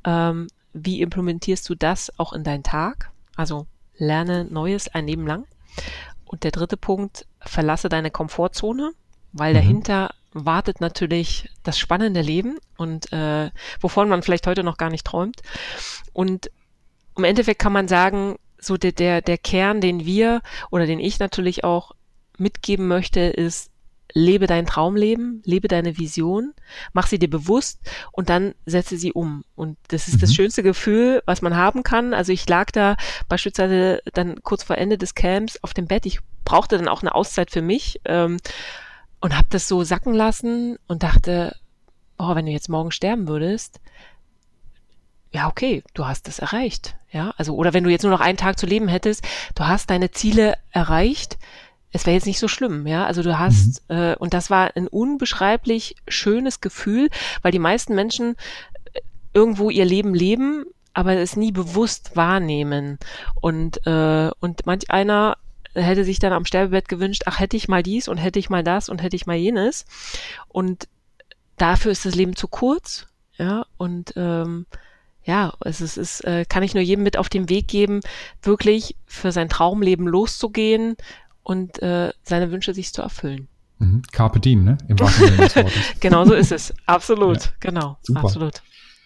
Ähm, 0.03 0.47
wie 0.73 1.01
implementierst 1.01 1.69
du 1.69 1.75
das 1.75 2.17
auch 2.17 2.33
in 2.33 2.43
deinen 2.43 2.63
Tag? 2.63 3.11
Also 3.35 3.67
lerne 3.95 4.45
Neues 4.45 4.87
ein 4.87 5.05
Leben 5.05 5.27
lang. 5.27 5.45
Und 6.25 6.43
der 6.43 6.51
dritte 6.51 6.77
Punkt, 6.77 7.27
verlasse 7.39 7.89
deine 7.89 8.09
Komfortzone, 8.09 8.91
weil 9.31 9.53
mhm. 9.53 9.57
dahinter 9.57 10.09
wartet 10.33 10.81
natürlich 10.81 11.49
das 11.63 11.77
spannende 11.77 12.21
Leben 12.21 12.57
und 12.77 13.11
äh, 13.13 13.49
wovon 13.79 14.09
man 14.09 14.23
vielleicht 14.23 14.47
heute 14.47 14.63
noch 14.63 14.77
gar 14.77 14.89
nicht 14.89 15.05
träumt. 15.05 15.41
Und 16.11 16.51
im 17.17 17.23
Endeffekt 17.23 17.59
kann 17.59 17.73
man 17.73 17.87
sagen, 17.87 18.37
so 18.59 18.77
der, 18.77 18.91
der, 18.91 19.21
der 19.21 19.37
Kern, 19.37 19.81
den 19.81 20.05
wir 20.05 20.41
oder 20.71 20.85
den 20.85 20.99
ich 20.99 21.19
natürlich 21.19 21.63
auch 21.63 21.91
mitgeben 22.37 22.87
möchte, 22.87 23.21
ist, 23.21 23.71
lebe 24.13 24.47
dein 24.47 24.65
Traumleben, 24.65 25.41
lebe 25.45 25.67
deine 25.67 25.97
Vision, 25.97 26.53
mach 26.93 27.07
sie 27.07 27.19
dir 27.19 27.29
bewusst 27.29 27.79
und 28.11 28.29
dann 28.29 28.53
setze 28.65 28.97
sie 28.97 29.11
um. 29.11 29.43
Und 29.55 29.77
das 29.87 30.07
ist 30.07 30.15
mhm. 30.15 30.19
das 30.19 30.33
schönste 30.33 30.63
Gefühl, 30.63 31.23
was 31.25 31.41
man 31.41 31.55
haben 31.55 31.83
kann. 31.83 32.13
Also 32.13 32.31
ich 32.31 32.47
lag 32.47 32.71
da 32.71 32.95
beispielsweise 33.27 34.01
dann 34.13 34.41
kurz 34.43 34.63
vor 34.63 34.77
Ende 34.77 34.97
des 34.97 35.15
Camps 35.15 35.59
auf 35.63 35.73
dem 35.73 35.87
Bett. 35.87 36.05
Ich 36.05 36.19
brauchte 36.45 36.77
dann 36.77 36.87
auch 36.87 37.01
eine 37.01 37.15
Auszeit 37.15 37.51
für 37.51 37.61
mich. 37.61 38.01
Ähm, 38.05 38.37
und 39.23 39.37
habe 39.37 39.47
das 39.49 39.69
so 39.69 39.85
sacken 39.85 40.13
lassen 40.13 40.77
und 40.85 41.01
dachte, 41.01 41.55
oh, 42.17 42.35
wenn 42.35 42.45
du 42.45 42.51
jetzt 42.51 42.67
morgen 42.67 42.91
sterben 42.91 43.29
würdest, 43.29 43.79
ja, 45.31 45.47
okay, 45.47 45.81
du 45.93 46.05
hast 46.05 46.27
es 46.27 46.39
erreicht. 46.39 46.97
Ja, 47.09 47.33
also, 47.37 47.55
oder 47.55 47.73
wenn 47.73 47.85
du 47.85 47.89
jetzt 47.89 48.03
nur 48.03 48.11
noch 48.11 48.19
einen 48.19 48.37
Tag 48.37 48.59
zu 48.59 48.65
leben 48.65 48.89
hättest, 48.89 49.23
du 49.55 49.65
hast 49.65 49.89
deine 49.89 50.11
Ziele 50.11 50.55
erreicht. 50.71 51.37
Es 51.93 52.05
wäre 52.05 52.15
jetzt 52.15 52.25
nicht 52.25 52.39
so 52.39 52.49
schlimm, 52.49 52.85
ja. 52.85 53.05
Also 53.05 53.23
du 53.23 53.39
hast, 53.39 53.89
mhm. 53.89 53.95
äh, 53.95 54.15
und 54.15 54.33
das 54.33 54.49
war 54.49 54.75
ein 54.75 54.89
unbeschreiblich 54.89 55.95
schönes 56.05 56.59
Gefühl, 56.59 57.09
weil 57.41 57.53
die 57.53 57.59
meisten 57.59 57.95
Menschen 57.95 58.35
äh, 58.91 58.99
irgendwo 59.33 59.69
ihr 59.69 59.85
Leben 59.85 60.13
leben, 60.13 60.65
aber 60.93 61.15
es 61.15 61.37
nie 61.37 61.53
bewusst 61.53 62.17
wahrnehmen. 62.17 62.99
Und, 63.39 63.87
äh, 63.87 64.31
und 64.41 64.65
manch 64.65 64.91
einer 64.91 65.37
hätte 65.73 66.03
sich 66.03 66.19
dann 66.19 66.33
am 66.33 66.45
Sterbebett 66.45 66.87
gewünscht, 66.87 67.23
ach, 67.25 67.39
hätte 67.39 67.57
ich 67.57 67.67
mal 67.67 67.83
dies 67.83 68.07
und 68.07 68.17
hätte 68.17 68.39
ich 68.39 68.49
mal 68.49 68.63
das 68.63 68.89
und 68.89 69.01
hätte 69.01 69.15
ich 69.15 69.25
mal 69.25 69.35
jenes. 69.35 69.85
Und 70.47 70.87
dafür 71.57 71.91
ist 71.91 72.05
das 72.05 72.15
Leben 72.15 72.35
zu 72.35 72.47
kurz. 72.47 73.07
Ja, 73.37 73.65
und 73.77 74.13
ähm, 74.15 74.65
ja, 75.25 75.53
es 75.61 75.81
ist, 75.81 75.97
es 75.97 76.21
äh, 76.21 76.45
kann 76.47 76.63
ich 76.63 76.73
nur 76.73 76.83
jedem 76.83 77.03
mit 77.03 77.17
auf 77.17 77.29
den 77.29 77.49
Weg 77.49 77.67
geben, 77.67 78.01
wirklich 78.41 78.95
für 79.05 79.31
sein 79.31 79.49
Traumleben 79.49 80.07
loszugehen 80.07 80.95
und 81.41 81.81
äh, 81.81 82.11
seine 82.23 82.51
Wünsche 82.51 82.73
sich 82.73 82.93
zu 82.93 83.01
erfüllen. 83.01 83.47
Mhm. 83.79 84.01
Carpe 84.11 84.39
diem, 84.39 84.63
ne? 84.63 84.77
Im 84.87 84.99
wahrsten 84.99 85.27
Sinne 85.27 85.37
des 85.37 85.55
Wortes. 85.55 85.73
genau 85.99 86.25
so 86.25 86.33
ist 86.33 86.51
es. 86.51 86.73
Absolut. 86.85 87.45
Ja. 87.45 87.51
Genau. 87.59 87.97
Super. 88.01 88.21
Absolut. 88.21 88.61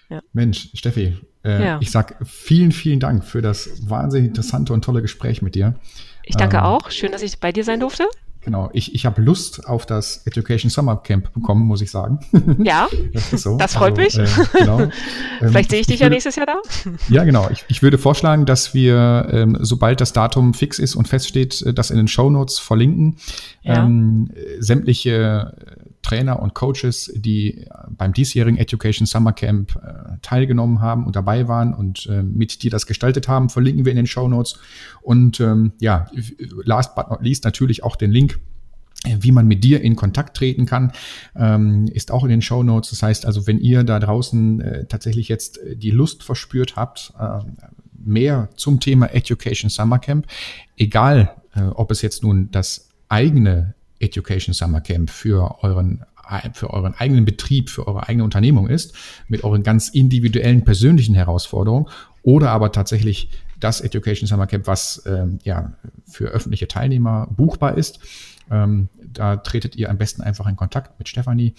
Ja. 0.09 0.21
Mensch, 0.33 0.69
Steffi, 0.73 1.17
äh, 1.43 1.63
ja. 1.63 1.79
ich 1.81 1.91
sag 1.91 2.15
vielen, 2.25 2.71
vielen 2.71 2.99
Dank 2.99 3.25
für 3.25 3.41
das 3.41 3.89
wahnsinnig 3.89 4.29
interessante 4.29 4.73
und 4.73 4.83
tolle 4.83 5.01
Gespräch 5.01 5.41
mit 5.41 5.55
dir. 5.55 5.75
Ich 6.23 6.35
danke 6.35 6.58
ähm, 6.58 6.63
auch. 6.63 6.91
Schön, 6.91 7.12
dass 7.12 7.21
ich 7.21 7.39
bei 7.39 7.51
dir 7.51 7.63
sein 7.63 7.79
durfte. 7.79 8.05
Genau, 8.47 8.69
ich, 8.71 8.95
ich 8.95 9.05
habe 9.05 9.21
Lust 9.21 9.67
auf 9.67 9.85
das 9.85 10.25
Education 10.25 10.69
Summer 10.69 10.95
Camp 10.95 11.33
bekommen, 11.33 11.65
muss 11.65 11.81
ich 11.81 11.91
sagen. 11.91 12.19
Ja, 12.63 12.87
das, 13.12 13.31
so. 13.31 13.58
das 13.58 13.73
freut 13.73 13.99
also, 13.99 14.21
mich. 14.21 14.29
Äh, 14.29 14.60
genau. 14.60 14.79
Ähm, 15.39 15.49
Vielleicht 15.49 15.69
sehe 15.69 15.81
ich 15.81 15.85
dich 15.85 15.95
ich 15.95 15.99
würde, 15.99 16.05
ja 16.05 16.15
nächstes 16.15 16.35
Jahr 16.37 16.45
da. 16.47 16.62
Ja, 17.10 17.23
genau. 17.23 17.49
Ich, 17.51 17.63
ich 17.67 17.83
würde 17.83 17.99
vorschlagen, 17.99 18.47
dass 18.47 18.73
wir, 18.73 19.27
ähm, 19.29 19.55
sobald 19.60 20.01
das 20.01 20.13
Datum 20.13 20.55
fix 20.55 20.79
ist 20.79 20.95
und 20.95 21.08
feststeht, 21.08 21.62
äh, 21.62 21.73
das 21.73 21.91
in 21.91 21.97
den 21.97 22.08
Show 22.08 22.29
Notes 22.29 22.58
verlinken. 22.58 23.17
Ja. 23.62 23.83
Ähm, 23.83 24.31
sämtliche 24.60 25.53
Trainer 26.08 26.41
und 26.41 26.53
Coaches, 26.53 27.12
die 27.13 27.65
beim 27.89 28.13
diesjährigen 28.13 28.58
Education 28.58 29.05
Summer 29.05 29.33
Camp 29.33 29.75
äh, 29.75 30.17
teilgenommen 30.21 30.79
haben 30.79 31.05
und 31.05 31.17
dabei 31.17 31.49
waren 31.49 31.73
und 31.73 32.05
äh, 32.05 32.23
mit 32.23 32.63
dir 32.63 32.71
das 32.71 32.85
gestaltet 32.85 33.27
haben, 33.27 33.49
verlinken 33.49 33.83
wir 33.83 33.91
in 33.91 33.97
den 33.97 34.08
Show 34.08 34.29
Notes. 34.29 34.58
Und 35.01 35.41
ähm, 35.41 35.73
ja, 35.79 36.08
last 36.63 36.95
but 36.95 37.10
not 37.10 37.21
least 37.21 37.43
natürlich 37.43 37.83
auch 37.83 37.97
den 37.97 38.12
Link 38.12 38.39
wie 39.19 39.31
man 39.31 39.47
mit 39.47 39.63
dir 39.63 39.81
in 39.81 39.95
Kontakt 39.95 40.35
treten 40.35 40.65
kann, 40.65 40.91
ähm, 41.35 41.85
ist 41.93 42.12
auch 42.12 42.23
in 42.23 42.29
den 42.29 42.41
Show 42.41 42.63
Notes. 42.63 42.89
Das 42.89 43.03
heißt 43.03 43.25
also, 43.27 43.45
wenn 43.45 43.60
ihr 43.60 43.83
da 43.83 43.99
draußen 43.99 44.60
äh, 44.60 44.85
tatsächlich 44.87 45.29
jetzt 45.29 45.60
äh, 45.60 45.75
die 45.75 45.91
Lust 45.91 46.23
verspürt 46.23 46.75
habt, 46.75 47.13
äh, 47.19 47.39
mehr 47.93 48.49
zum 48.55 48.79
Thema 48.79 49.13
Education 49.13 49.69
Summer 49.69 49.99
Camp, 49.99 50.25
egal 50.77 51.31
äh, 51.55 51.62
ob 51.62 51.91
es 51.91 52.01
jetzt 52.01 52.23
nun 52.23 52.49
das 52.51 52.89
eigene 53.08 53.75
Education 54.00 54.54
Summer 54.54 54.81
Camp 54.81 55.10
für 55.10 55.63
euren 55.63 56.04
für 56.54 56.71
euren 56.71 56.93
eigenen 56.93 57.23
Betrieb, 57.23 57.69
für 57.69 57.87
eure 57.87 58.10
eigene 58.10 58.25
Unternehmung 58.25 58.67
ist, 58.67 58.93
mit 59.29 59.45
euren 59.45 59.63
ganz 59.63 59.87
individuellen 59.87 60.65
persönlichen 60.65 61.15
Herausforderungen 61.15 61.85
oder 62.21 62.50
aber 62.50 62.73
tatsächlich 62.73 63.29
das 63.60 63.81
Education 63.81 64.27
Summer 64.27 64.48
Camp, 64.48 64.67
was 64.67 65.04
ähm, 65.06 65.39
ja 65.43 65.73
für 66.06 66.25
öffentliche 66.25 66.67
Teilnehmer 66.67 67.27
buchbar 67.31 67.77
ist. 67.77 68.00
Ähm, 68.52 68.89
da 69.02 69.37
tretet 69.37 69.75
ihr 69.75 69.89
am 69.89 69.98
besten 69.98 70.21
einfach 70.21 70.48
in 70.48 70.56
Kontakt 70.56 71.00
mit 71.00 71.10
Stefanie. 71.10 71.54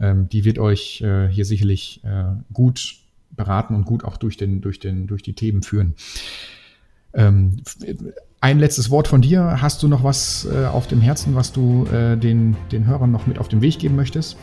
Ähm, 0.00 0.28
die 0.28 0.44
wird 0.44 0.58
euch 0.58 1.00
äh, 1.02 1.28
hier 1.28 1.44
sicherlich 1.44 2.02
äh, 2.04 2.24
gut 2.52 2.96
beraten 3.30 3.74
und 3.74 3.84
gut 3.84 4.04
auch 4.04 4.16
durch, 4.16 4.36
den, 4.36 4.60
durch, 4.60 4.78
den, 4.78 5.06
durch 5.06 5.22
die 5.22 5.34
Themen 5.34 5.62
führen. 5.62 5.94
Ein 8.46 8.60
letztes 8.60 8.90
Wort 8.92 9.08
von 9.08 9.22
dir. 9.22 9.58
Hast 9.60 9.82
du 9.82 9.88
noch 9.88 10.04
was 10.04 10.46
äh, 10.48 10.66
auf 10.66 10.86
dem 10.86 11.00
Herzen, 11.00 11.34
was 11.34 11.50
du 11.50 11.84
äh, 11.86 12.16
den, 12.16 12.56
den 12.70 12.86
Hörern 12.86 13.10
noch 13.10 13.26
mit 13.26 13.40
auf 13.40 13.48
den 13.48 13.60
Weg 13.60 13.80
geben 13.80 13.96
möchtest? 13.96 14.36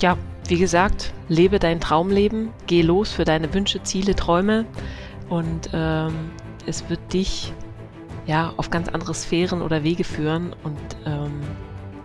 Ja, 0.00 0.16
wie 0.48 0.56
gesagt, 0.56 1.12
lebe 1.28 1.58
dein 1.58 1.78
Traumleben, 1.78 2.48
geh 2.66 2.80
los 2.80 3.12
für 3.12 3.26
deine 3.26 3.52
Wünsche, 3.52 3.82
Ziele, 3.82 4.16
Träume 4.16 4.64
und 5.28 5.68
ähm, 5.74 6.14
es 6.64 6.88
wird 6.88 7.12
dich 7.12 7.52
ja 8.24 8.54
auf 8.56 8.70
ganz 8.70 8.88
andere 8.88 9.12
Sphären 9.12 9.60
oder 9.60 9.84
Wege 9.84 10.04
führen 10.04 10.56
und 10.64 10.78
ähm, 11.04 11.42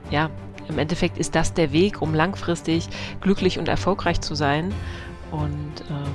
ja, 0.09 0.29
im 0.67 0.79
Endeffekt 0.79 1.17
ist 1.17 1.33
das 1.33 1.53
der 1.53 1.71
Weg, 1.71 2.01
um 2.01 2.13
langfristig 2.13 2.89
glücklich 3.21 3.57
und 3.57 3.69
erfolgreich 3.69 4.19
zu 4.19 4.35
sein 4.35 4.73
und 5.31 5.85
ähm, 5.89 6.11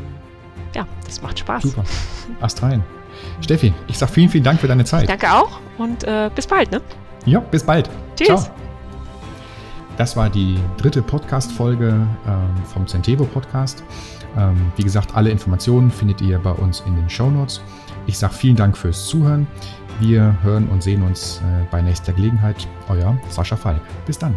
ja, 0.75 0.87
das 1.07 1.23
macht 1.23 1.39
Spaß. 1.39 1.63
Super. 1.63 1.85
Ast 2.43 2.63
rein. 2.63 2.85
Steffi, 3.41 3.73
ich 3.87 3.99
sage 3.99 4.13
vielen, 4.13 4.29
vielen 4.29 4.45
Dank 4.45 4.61
für 4.61 4.69
deine 4.69 4.85
Zeit. 4.85 5.09
Danke 5.09 5.33
auch 5.33 5.61
und 5.79 6.05
äh, 6.05 6.31
bis 6.35 6.47
bald. 6.47 6.71
Ne? 6.71 6.81
Ja, 7.25 7.41
bis 7.41 7.63
bald. 7.63 7.91
Tschüss. 8.17 8.27
Ciao. 8.27 8.51
Das 9.97 10.17
war 10.17 10.29
die 10.29 10.59
dritte 10.77 11.01
Podcast-Folge 11.01 11.89
ähm, 11.89 12.65
vom 12.67 12.87
Centevo 12.87 13.25
Podcast. 13.25 13.83
Ähm, 14.37 14.71
wie 14.77 14.83
gesagt, 14.83 15.15
alle 15.15 15.31
Informationen 15.31 15.91
findet 15.91 16.21
ihr 16.21 16.39
bei 16.39 16.53
uns 16.53 16.81
in 16.87 16.97
den 16.97 17.09
Show 17.09 17.31
Notes. 17.31 17.63
Ich 18.07 18.19
sage 18.19 18.35
vielen 18.35 18.57
Dank 18.57 18.77
fürs 18.77 19.07
Zuhören. 19.07 19.47
Wir 19.99 20.37
hören 20.43 20.69
und 20.69 20.83
sehen 20.83 21.03
uns 21.03 21.39
äh, 21.39 21.67
bei 21.71 21.81
nächster 21.81 22.13
Gelegenheit. 22.13 22.69
Euer 22.89 23.17
Sascha 23.31 23.57
Falk. 23.57 23.81
Bis 24.05 24.19
dann. 24.19 24.35